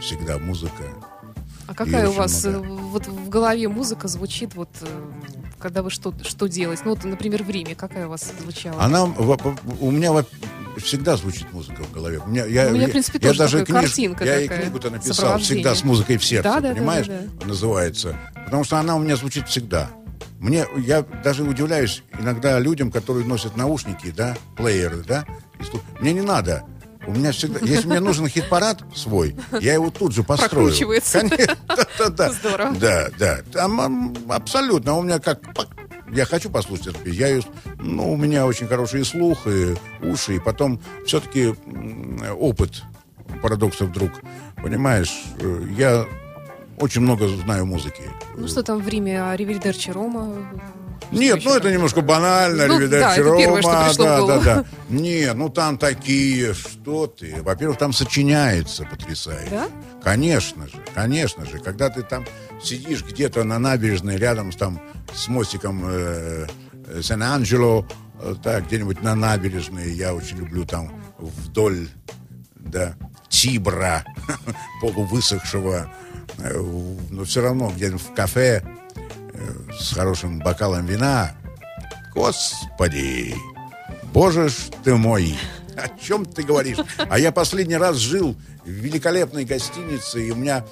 Всегда 0.00 0.38
музыка. 0.38 0.84
А 1.66 1.74
какая 1.74 2.08
у 2.08 2.12
вас 2.12 2.44
много. 2.44 2.66
э, 2.66 2.70
вот 2.70 3.06
в 3.08 3.28
голове 3.28 3.68
музыка 3.68 4.06
звучит, 4.08 4.54
вот 4.54 4.70
э, 4.82 4.86
когда 5.58 5.82
вы 5.82 5.90
что, 5.90 6.12
что 6.22 6.46
делаете? 6.48 6.82
Ну, 6.84 6.90
вот, 6.94 7.04
например, 7.04 7.42
в 7.42 7.50
Риме, 7.50 7.74
какая 7.74 8.06
у 8.06 8.10
вас 8.10 8.30
звучала? 8.42 8.82
Она, 8.82 9.04
у 9.04 9.90
меня 9.90 10.12
всегда 10.78 11.16
звучит 11.16 11.52
музыка 11.52 11.82
в 11.82 11.92
голове. 11.92 12.18
У 12.24 12.28
меня, 12.28 12.44
я, 12.46 12.66
У 12.68 12.70
меня, 12.72 12.84
в 12.84 12.88
я- 12.88 12.88
принципе, 12.88 13.18
я 13.22 13.28
тоже 13.28 13.38
даже 13.38 13.58
такая 13.60 13.82
книж- 13.82 13.86
картинка 13.88 14.24
Я 14.24 14.40
и 14.40 14.48
книгу-то 14.48 14.90
написал 14.90 15.38
всегда 15.38 15.74
с 15.74 15.84
музыкой 15.84 16.18
в 16.18 16.24
сердце, 16.24 16.48
Да, 16.48 16.60
да, 16.60 16.68
да, 16.68 16.74
понимаешь? 16.74 17.06
да, 17.06 17.20
да. 17.40 17.46
Называется. 17.46 18.16
Потому 18.44 18.64
что 18.64 18.78
она 18.78 18.96
у 18.96 18.98
меня 18.98 19.16
звучит 19.16 19.48
всегда. 19.48 19.90
Мне, 20.38 20.66
я 20.76 21.02
даже 21.24 21.44
удивляюсь 21.44 22.02
иногда 22.18 22.58
людям, 22.58 22.92
которые 22.92 23.26
носят 23.26 23.56
наушники, 23.56 24.10
да, 24.14 24.36
плееры, 24.56 25.02
да. 25.06 25.24
и 25.58 25.64
Мне 26.00 26.12
не 26.12 26.20
надо. 26.20 26.64
У 27.06 27.12
меня 27.12 27.32
всегда, 27.32 27.60
если 27.60 27.86
мне 27.86 28.00
нужен 28.00 28.26
хит-парад 28.28 28.82
свой, 28.94 29.36
я 29.60 29.74
его 29.74 29.90
тут 29.90 30.12
же 30.12 30.22
построю. 30.22 30.66
Прокручивается. 30.66 31.20
Конечно, 31.20 31.56
да, 31.68 31.86
да, 31.98 32.08
да. 32.10 32.32
Здорово. 32.32 32.74
Да, 32.74 33.08
да. 33.18 33.38
Там 33.52 33.80
ам, 33.80 34.16
абсолютно. 34.28 34.96
У 34.96 35.02
меня 35.02 35.18
как... 35.18 35.40
Я 36.12 36.24
хочу 36.24 36.50
послушать 36.50 36.88
эту 36.88 36.98
песню. 36.98 37.20
Я 37.20 37.28
ее, 37.28 37.42
ну, 37.78 38.12
у 38.12 38.16
меня 38.16 38.46
очень 38.46 38.66
хороший 38.66 39.04
слух 39.04 39.46
и 39.46 39.74
уши. 40.02 40.36
И 40.36 40.38
потом 40.38 40.80
все-таки 41.04 41.54
опыт 42.38 42.82
парадоксов 43.42 43.88
вдруг. 43.88 44.10
Понимаешь, 44.62 45.12
э, 45.40 45.66
я 45.76 46.06
очень 46.78 47.02
много 47.02 47.28
знаю 47.28 47.66
музыки. 47.66 48.02
Ну, 48.36 48.48
что 48.48 48.62
там 48.62 48.80
в 48.80 48.88
Риме? 48.88 49.22
А 49.22 49.36
Ривельдерчи 49.36 49.90
Рома? 49.90 50.48
Нет, 51.12 51.40
ну 51.44 51.54
это 51.54 51.70
немножко 51.72 52.00
банально, 52.00 52.66
Ну, 52.66 52.88
да, 52.88 53.14
это 53.16 53.36
первое, 53.36 53.62
что 53.62 53.84
пришло 53.86 54.04
в 54.04 54.08
да, 54.08 54.20
голову. 54.20 54.42
да, 54.44 54.54
да. 54.56 54.64
Не, 54.88 55.32
ну 55.34 55.48
там 55.48 55.78
такие, 55.78 56.52
что 56.54 57.06
ты. 57.06 57.42
Во-первых, 57.42 57.78
там 57.78 57.92
сочиняется 57.92 58.84
потрясающе. 58.84 59.48
Да? 59.50 59.68
Конечно 60.02 60.66
же, 60.66 60.74
конечно 60.94 61.44
же. 61.46 61.58
Когда 61.58 61.90
ты 61.90 62.02
там 62.02 62.24
сидишь 62.62 63.04
где-то 63.04 63.44
на 63.44 63.58
набережной 63.58 64.16
рядом 64.16 64.50
с, 64.52 64.56
там, 64.56 64.80
с 65.14 65.28
мостиком 65.28 65.84
э, 65.86 66.46
э, 66.88 67.02
Сан-Анджело, 67.02 67.86
э, 68.20 68.34
так, 68.42 68.66
где-нибудь 68.66 69.02
на 69.02 69.14
набережной, 69.14 69.92
я 69.92 70.12
очень 70.14 70.38
люблю 70.38 70.64
там 70.64 70.92
вдоль, 71.18 71.88
да, 72.56 72.94
Тибра, 73.28 74.04
полувысохшего, 74.80 75.90
э, 76.38 76.58
в- 76.58 77.12
но 77.12 77.24
все 77.24 77.42
равно 77.42 77.70
где-нибудь 77.74 78.02
в 78.02 78.12
кафе 78.14 78.62
с 79.78 79.92
хорошим 79.94 80.38
бокалом 80.40 80.86
вина. 80.86 81.32
Господи, 82.14 83.34
боже 84.12 84.48
ж 84.48 84.54
ты 84.84 84.94
мой, 84.96 85.36
о 85.76 85.88
чем 85.98 86.24
ты 86.24 86.42
говоришь? 86.42 86.78
А 87.10 87.18
я 87.18 87.30
последний 87.32 87.76
раз 87.76 87.96
жил 87.96 88.36
в 88.64 88.68
великолепной 88.68 89.44
гостинице, 89.44 90.26
и 90.26 90.30
у 90.30 90.36
меня 90.36 90.64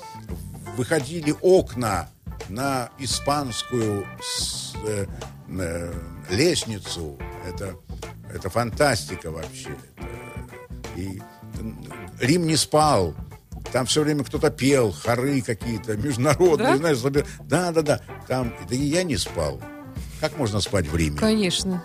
выходили 0.76 1.34
окна 1.42 2.08
на 2.48 2.88
испанскую 2.98 4.06
с- 4.22 4.74
э, 4.86 5.06
э, 5.48 5.92
лестницу. 6.30 7.18
Это, 7.46 7.74
это 8.32 8.48
фантастика 8.50 9.30
вообще. 9.30 9.76
И 10.96 11.20
Рим 12.20 12.46
не 12.46 12.56
спал. 12.56 13.14
Там 13.74 13.86
все 13.86 14.04
время 14.04 14.22
кто-то 14.22 14.50
пел, 14.52 14.92
хоры 14.92 15.42
какие-то, 15.42 15.96
международные, 15.96 16.68
Да? 16.68 16.76
знаешь, 16.76 16.98
собер- 16.98 17.26
да, 17.40 17.72
да, 17.72 17.82
да. 17.82 18.00
Там, 18.28 18.54
да 18.70 18.74
и 18.76 18.78
я 18.78 19.02
не 19.02 19.16
спал. 19.16 19.60
Как 20.20 20.38
можно 20.38 20.60
спать 20.60 20.86
в 20.86 20.94
Риме? 20.94 21.16
Конечно. 21.18 21.84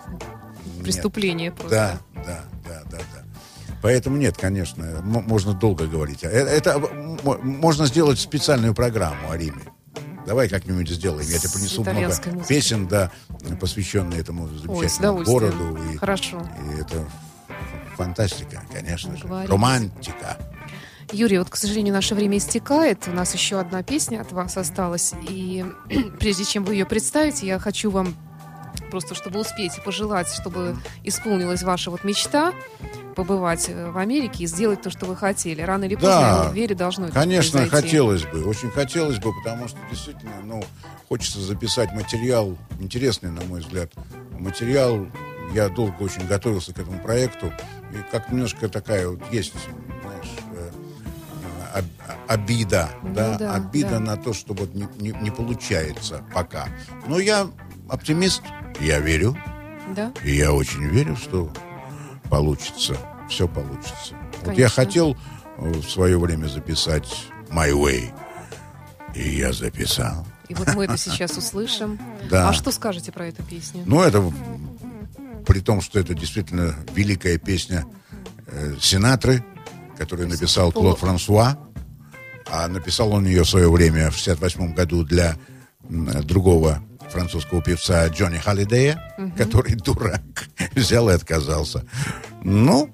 Преступление 0.83 1.51
просто. 1.51 1.99
Да, 2.15 2.21
да, 2.23 2.43
да, 2.67 2.81
да, 2.91 2.97
да. 2.99 3.75
Поэтому 3.81 4.17
нет, 4.17 4.37
конечно, 4.37 5.01
можно 5.03 5.55
долго 5.55 5.87
говорить. 5.87 6.23
Э- 6.23 6.27
Это, 6.27 6.73
м- 6.73 7.17
можно 7.41 7.87
сделать 7.87 8.19
специальную 8.19 8.75
программу 8.75 9.31
о 9.31 9.35
Риме. 9.35 9.63
Давай 10.27 10.47
как-нибудь 10.47 10.87
сделаем. 10.89 11.27
Я 11.27 11.39
тебе 11.39 11.49
принесу 11.53 11.81
много 11.81 12.01
музыкой. 12.01 12.33
песен, 12.47 12.87
да, 12.87 13.09
посвященные 13.59 14.19
этому 14.19 14.43
Ой, 14.43 14.49
замечательному 14.59 15.21
удовольствием. 15.21 15.27
городу. 15.73 15.91
И, 15.91 15.97
Хорошо. 15.97 16.47
и 16.77 16.81
это 16.81 17.03
фантастика, 17.97 18.61
конечно 18.71 19.17
же. 19.17 19.25
Романтика. 19.47 20.37
Юрий, 21.12 21.39
вот, 21.39 21.49
к 21.49 21.55
сожалению, 21.55 21.93
наше 21.93 22.16
время 22.16 22.38
истекает. 22.38 23.07
У 23.07 23.12
нас 23.12 23.34
еще 23.34 23.60
одна 23.60 23.84
песня 23.84 24.22
от 24.22 24.32
вас 24.32 24.57
осталась. 24.57 25.14
И 25.30 25.66
прежде 26.20 26.45
чем 26.45 26.64
вы 26.64 26.76
ее 26.76 26.86
представите, 26.86 27.47
я 27.47 27.60
хочу 27.60 27.89
вам 27.89 28.16
просто, 28.91 29.16
чтобы 29.16 29.39
успеть 29.39 29.78
и 29.78 29.82
пожелать, 29.82 30.28
чтобы 30.30 30.76
исполнилась 31.03 31.64
ваша 31.64 31.91
вот 31.91 32.03
мечта 32.03 32.53
побывать 33.16 33.70
э, 33.70 33.91
в 33.91 33.97
Америке 33.97 34.43
и 34.43 34.47
сделать 34.47 34.82
то, 34.82 34.89
что 34.89 35.05
вы 35.05 35.16
хотели. 35.16 35.62
Рано 35.62 35.84
или 35.86 35.95
поздно, 35.95 36.51
Да, 36.51 36.51
я 36.55 36.68
должно 36.76 37.05
это 37.05 37.14
Конечно, 37.14 37.60
произойти. 37.60 37.88
хотелось 37.88 38.24
бы, 38.26 38.43
очень 38.45 38.72
хотелось 38.72 39.20
бы, 39.20 39.34
потому 39.43 39.68
что 39.68 39.78
действительно, 39.91 40.34
ну, 40.43 40.64
хочется 41.07 41.39
записать 41.39 41.91
материал, 41.91 42.57
интересный, 42.80 43.32
на 43.32 43.41
мой 43.41 43.62
взгляд, 43.62 43.91
материал. 44.32 45.05
Я 45.53 45.68
долго 45.70 46.03
очень 46.03 46.26
готовился 46.28 46.74
к 46.74 46.80
этому 46.80 46.99
проекту, 46.99 47.51
и 47.91 47.97
как 48.12 48.32
немножко 48.32 48.70
такая 48.70 49.10
вот 49.10 49.20
есть, 49.32 49.53
обида, 52.28 52.89
Ну 53.03 53.13
да, 53.13 53.38
да, 53.38 53.55
обида 53.55 53.91
да. 53.91 53.99
на 53.99 54.17
то, 54.17 54.34
что 54.34 54.53
вот 54.53 54.74
не, 54.74 54.88
не- 54.99 55.17
не 55.22 55.32
получается 55.32 56.24
пока. 56.34 56.67
Но 57.07 57.20
я 57.20 57.49
оптимист, 57.89 58.41
я 58.80 58.99
верю, 58.99 59.38
Да? 59.95 60.11
и 60.24 60.36
я 60.36 60.51
очень 60.53 60.86
верю, 60.88 61.15
что 61.15 61.51
получится. 62.30 62.95
Все 63.30 63.47
получится. 63.47 64.15
Вот 64.38 64.41
Конечно. 64.45 64.61
я 64.61 64.70
хотел 64.70 65.17
э, 65.57 65.72
в 65.72 65.89
свое 65.89 66.17
время 66.20 66.47
записать 66.47 67.07
My 67.49 67.72
Way. 67.72 68.11
И 69.15 69.30
я 69.38 69.53
записал. 69.53 70.26
И 70.47 70.55
вот 70.55 70.74
мы 70.76 70.86
это 70.86 70.97
сейчас 70.97 71.38
услышим. 71.38 71.99
Да. 72.30 72.49
А 72.49 72.53
что 72.53 72.72
скажете 72.72 73.11
про 73.11 73.26
эту 73.28 73.41
песню? 73.43 73.82
Ну, 73.86 74.01
это 74.01 74.24
при 75.47 75.59
том, 75.61 75.82
что 75.82 75.99
это 75.99 76.13
действительно 76.13 76.76
великая 76.93 77.38
песня 77.39 77.86
э, 78.47 78.76
Синатры, 78.80 79.43
которую 80.00 80.30
написал 80.30 80.72
Клод 80.72 80.97
Франсуа. 80.97 81.58
А 82.52 82.68
написал 82.68 83.12
он 83.12 83.28
ее 83.28 83.43
в 83.43 83.50
свое 83.50 83.70
время 83.70 84.10
в 84.10 84.16
68 84.16 84.74
году 84.74 85.04
для 85.04 85.36
другого 86.24 86.82
французского 87.12 87.62
певца 87.62 88.08
Джонни 88.08 88.38
Холидея, 88.38 89.14
который 89.38 89.76
дурак 89.86 90.22
взял 90.74 91.10
и 91.10 91.14
отказался. 91.14 91.86
Ну, 92.43 92.89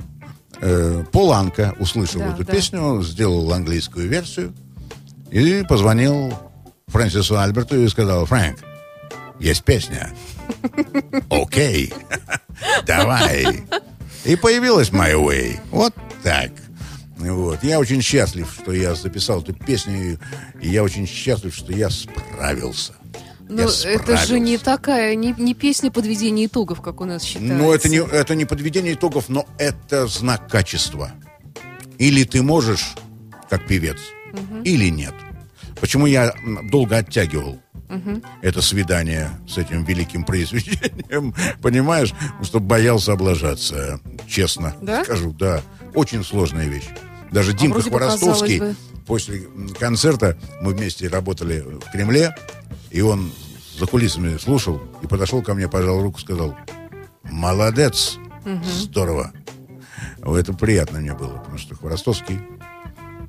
э, 0.60 1.04
Пол 1.12 1.32
Анка 1.32 1.74
услышал 1.80 2.20
Да, 2.20 2.34
эту 2.34 2.44
да. 2.44 2.54
песню, 2.54 3.02
сделал 3.04 3.52
английскую 3.54 4.10
версию 4.10 4.54
и 5.32 5.64
позвонил 5.68 6.34
Фрэнсису 6.88 7.40
Альберту 7.40 7.80
и 7.80 7.88
сказал, 7.88 8.26
Фрэнк, 8.26 8.58
есть 9.40 9.64
песня. 9.64 10.12
Окей, 11.30 11.94
давай. 12.86 13.66
И 14.24 14.36
появилась 14.36 14.90
My 14.90 15.14
Way. 15.14 15.60
Вот 15.72 15.94
так. 16.24 16.52
Вот. 17.32 17.64
Я 17.64 17.80
очень 17.80 18.02
счастлив, 18.02 18.52
что 18.62 18.72
я 18.72 18.96
записал 18.96 19.42
эту 19.42 19.54
песню, 19.54 20.20
и 20.62 20.70
я 20.70 20.84
очень 20.84 21.08
счастлив, 21.08 21.56
что 21.56 21.72
я 21.74 21.90
справился. 21.90 22.94
Ну, 23.48 23.68
это 23.68 24.18
же 24.18 24.40
не 24.40 24.58
такая, 24.58 25.14
не, 25.16 25.34
не 25.38 25.54
песня 25.54 25.92
подведения 25.92 26.48
итогов, 26.48 26.82
как 26.82 27.00
у 27.02 27.06
нас 27.06 27.24
считается. 27.24 27.54
Ну, 27.56 27.72
это 27.72 27.90
не, 27.90 27.98
это 27.98 28.34
не 28.34 28.46
подведение 28.46 28.94
итогов, 28.94 29.26
но 29.30 29.46
это 29.60 30.08
знак 30.08 30.50
качества. 30.50 31.12
Или 32.00 32.24
ты 32.24 32.42
можешь, 32.42 32.96
как 33.50 33.68
певец, 33.68 34.00
или 34.64 34.90
нет. 34.90 35.14
Почему 35.80 36.08
я 36.08 36.34
долго 36.72 36.98
оттягивал 36.98 37.60
это 38.42 38.62
свидание 38.62 39.30
с 39.48 39.58
этим 39.60 39.84
великим 39.84 40.24
произведением, 40.24 41.36
понимаешь? 41.62 42.12
Потому 42.14 42.44
что 42.46 42.60
боялся 42.60 43.14
облажаться, 43.14 44.00
честно 44.28 44.76
Да? 44.82 45.04
скажу. 45.04 45.32
Да, 45.34 45.62
очень 45.94 46.24
сложная 46.24 46.66
вещь. 46.68 46.90
Даже 47.32 47.54
Димка 47.54 47.76
вроде 47.76 47.90
бы, 47.90 47.98
Хворостовский 47.98 48.76
после 49.06 49.48
концерта, 49.80 50.38
мы 50.62 50.74
вместе 50.74 51.08
работали 51.08 51.60
в 51.60 51.92
Кремле, 51.92 52.36
и 52.92 53.02
он 53.02 53.32
за 53.78 53.86
кулисами 53.86 54.38
слушал 54.38 54.82
и 55.02 55.08
подошел 55.08 55.42
ко 55.42 55.54
мне, 55.54 55.68
пожал 55.68 56.02
руку, 56.02 56.20
сказал, 56.20 56.56
молодец, 57.24 58.18
здорово. 58.64 59.34
Вот 60.20 60.38
Это 60.38 60.54
приятно 60.54 61.00
мне 61.00 61.14
было, 61.14 61.38
потому 61.38 61.58
что 61.58 61.76
Хворостовский 61.76 62.40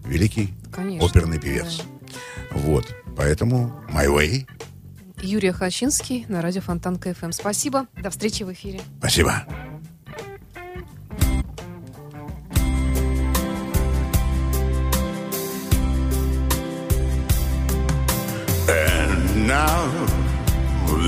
великий 0.05 0.55
Конечно, 0.73 1.07
оперный 1.07 1.39
певец. 1.39 1.83
Вот, 2.53 2.87
поэтому 3.17 3.83
My 3.91 4.07
Way. 4.07 4.47
Юрий 5.23 5.51
Хачинский 5.51 6.27
на 6.29 6.43
радио 6.43 6.61
Фонтан 6.61 6.97
КФМ. 6.97 7.33
Спасибо. 7.33 7.87
До 8.01 8.11
встречи 8.11 8.43
в 8.43 8.53
эфире. 8.53 8.81
Спасибо. 8.99 9.45
Now 19.47 19.87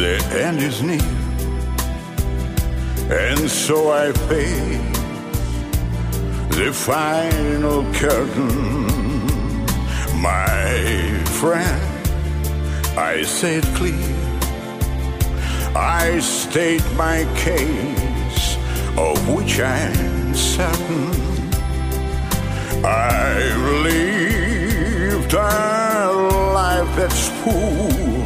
the 0.00 0.16
end 0.32 0.60
is 0.60 0.80
near, 0.82 1.00
and 3.10 3.50
so 3.50 3.90
I 3.90 4.12
pay 4.28 4.78
the 6.50 6.72
final 6.72 7.82
curtain. 7.94 8.86
My 10.22 11.22
friend, 11.40 11.82
I 12.96 13.22
say 13.22 13.56
it 13.56 13.66
clear. 13.74 14.14
I 15.74 16.20
state 16.20 16.84
my 16.94 17.24
case, 17.36 18.56
of 18.96 19.28
which 19.34 19.60
I'm 19.60 20.34
certain. 20.34 21.10
I've 22.84 23.64
lived 23.82 25.32
a 25.34 26.10
life 26.54 26.96
that's 26.96 27.28
poor. 27.42 28.17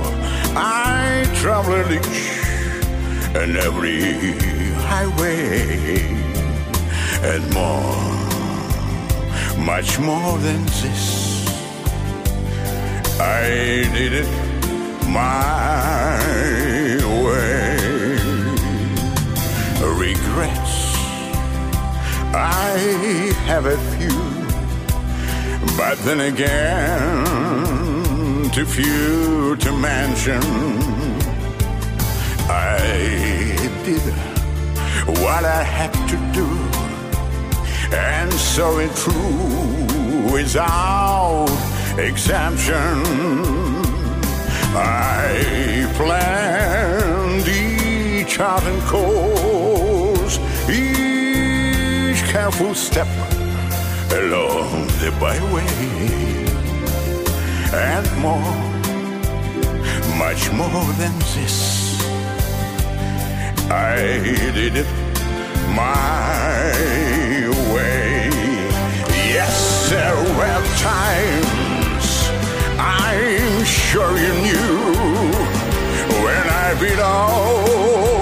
I 0.55 1.24
travel 1.36 1.90
each 1.90 2.30
and 3.34 3.57
every 3.57 4.03
highway 4.82 6.22
and 7.22 7.42
more, 7.55 7.96
much 9.64 9.98
more 9.98 10.38
than 10.38 10.64
this. 10.66 11.48
I 13.18 13.88
did 13.96 14.12
it 14.12 14.28
my 15.09 16.18
way. 17.24 17.78
Regrets, 20.05 20.76
I 22.34 23.32
have 23.46 23.66
a 23.66 23.78
few, 23.92 24.18
but 25.76 25.96
then 26.05 26.20
again, 26.20 27.81
to 28.53 29.72
mention. 29.72 30.42
I 32.50 33.57
did 33.82 34.03
what 35.22 35.44
I 35.44 35.62
had 35.62 35.92
to 36.11 36.16
do, 36.38 36.46
and 37.96 38.30
so 38.30 38.78
it 38.78 38.94
true 38.94 40.30
without 40.30 41.48
exemption. 41.98 42.94
I 44.74 45.90
planned 45.96 47.48
each 47.48 48.38
out 48.38 48.64
and 48.64 48.82
course, 48.82 50.38
each 50.68 52.22
careful 52.30 52.74
step 52.74 53.09
along 54.12 54.88
the 55.00 55.11
byway, 55.18 56.51
and 57.74 58.06
more, 58.20 58.54
much 60.18 60.52
more 60.52 60.92
than 61.00 61.18
this. 61.34 62.00
I 63.70 63.96
did 64.54 64.76
it 64.76 64.86
my 65.74 66.72
way. 67.72 68.28
Yes, 69.32 69.88
there 69.88 70.16
were 70.36 70.62
times 70.84 72.08
I'm 72.78 73.64
sure 73.64 74.18
you 74.18 74.34
knew 74.44 75.32
when 76.24 76.44
I 76.48 76.76
bit 76.78 76.98
off 76.98 78.21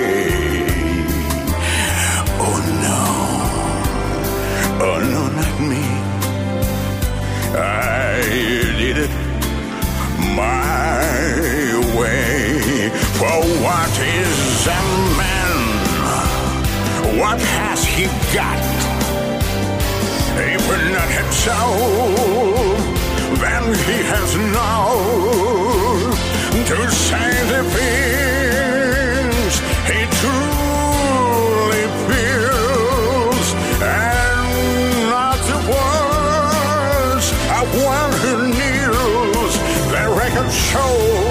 What 17.31 17.39
has 17.39 17.85
he 17.85 18.07
got? 18.35 18.59
If 20.35 20.67
not 20.91 21.09
himself, 21.19 22.11
then 23.39 23.63
he 23.87 23.97
has 24.11 24.35
now 24.51 24.91
to 26.67 26.77
say 26.91 27.31
the 27.51 27.61
things 27.77 29.53
he 29.87 29.99
truly 30.19 31.85
feels 32.07 33.47
and 33.79 34.51
not 35.15 35.39
the 35.51 35.59
words 35.71 37.27
of 37.59 37.65
one 37.95 38.11
who 38.23 38.33
kneels. 38.59 39.53
The 39.87 40.03
record 40.19 40.51
shows 40.51 41.30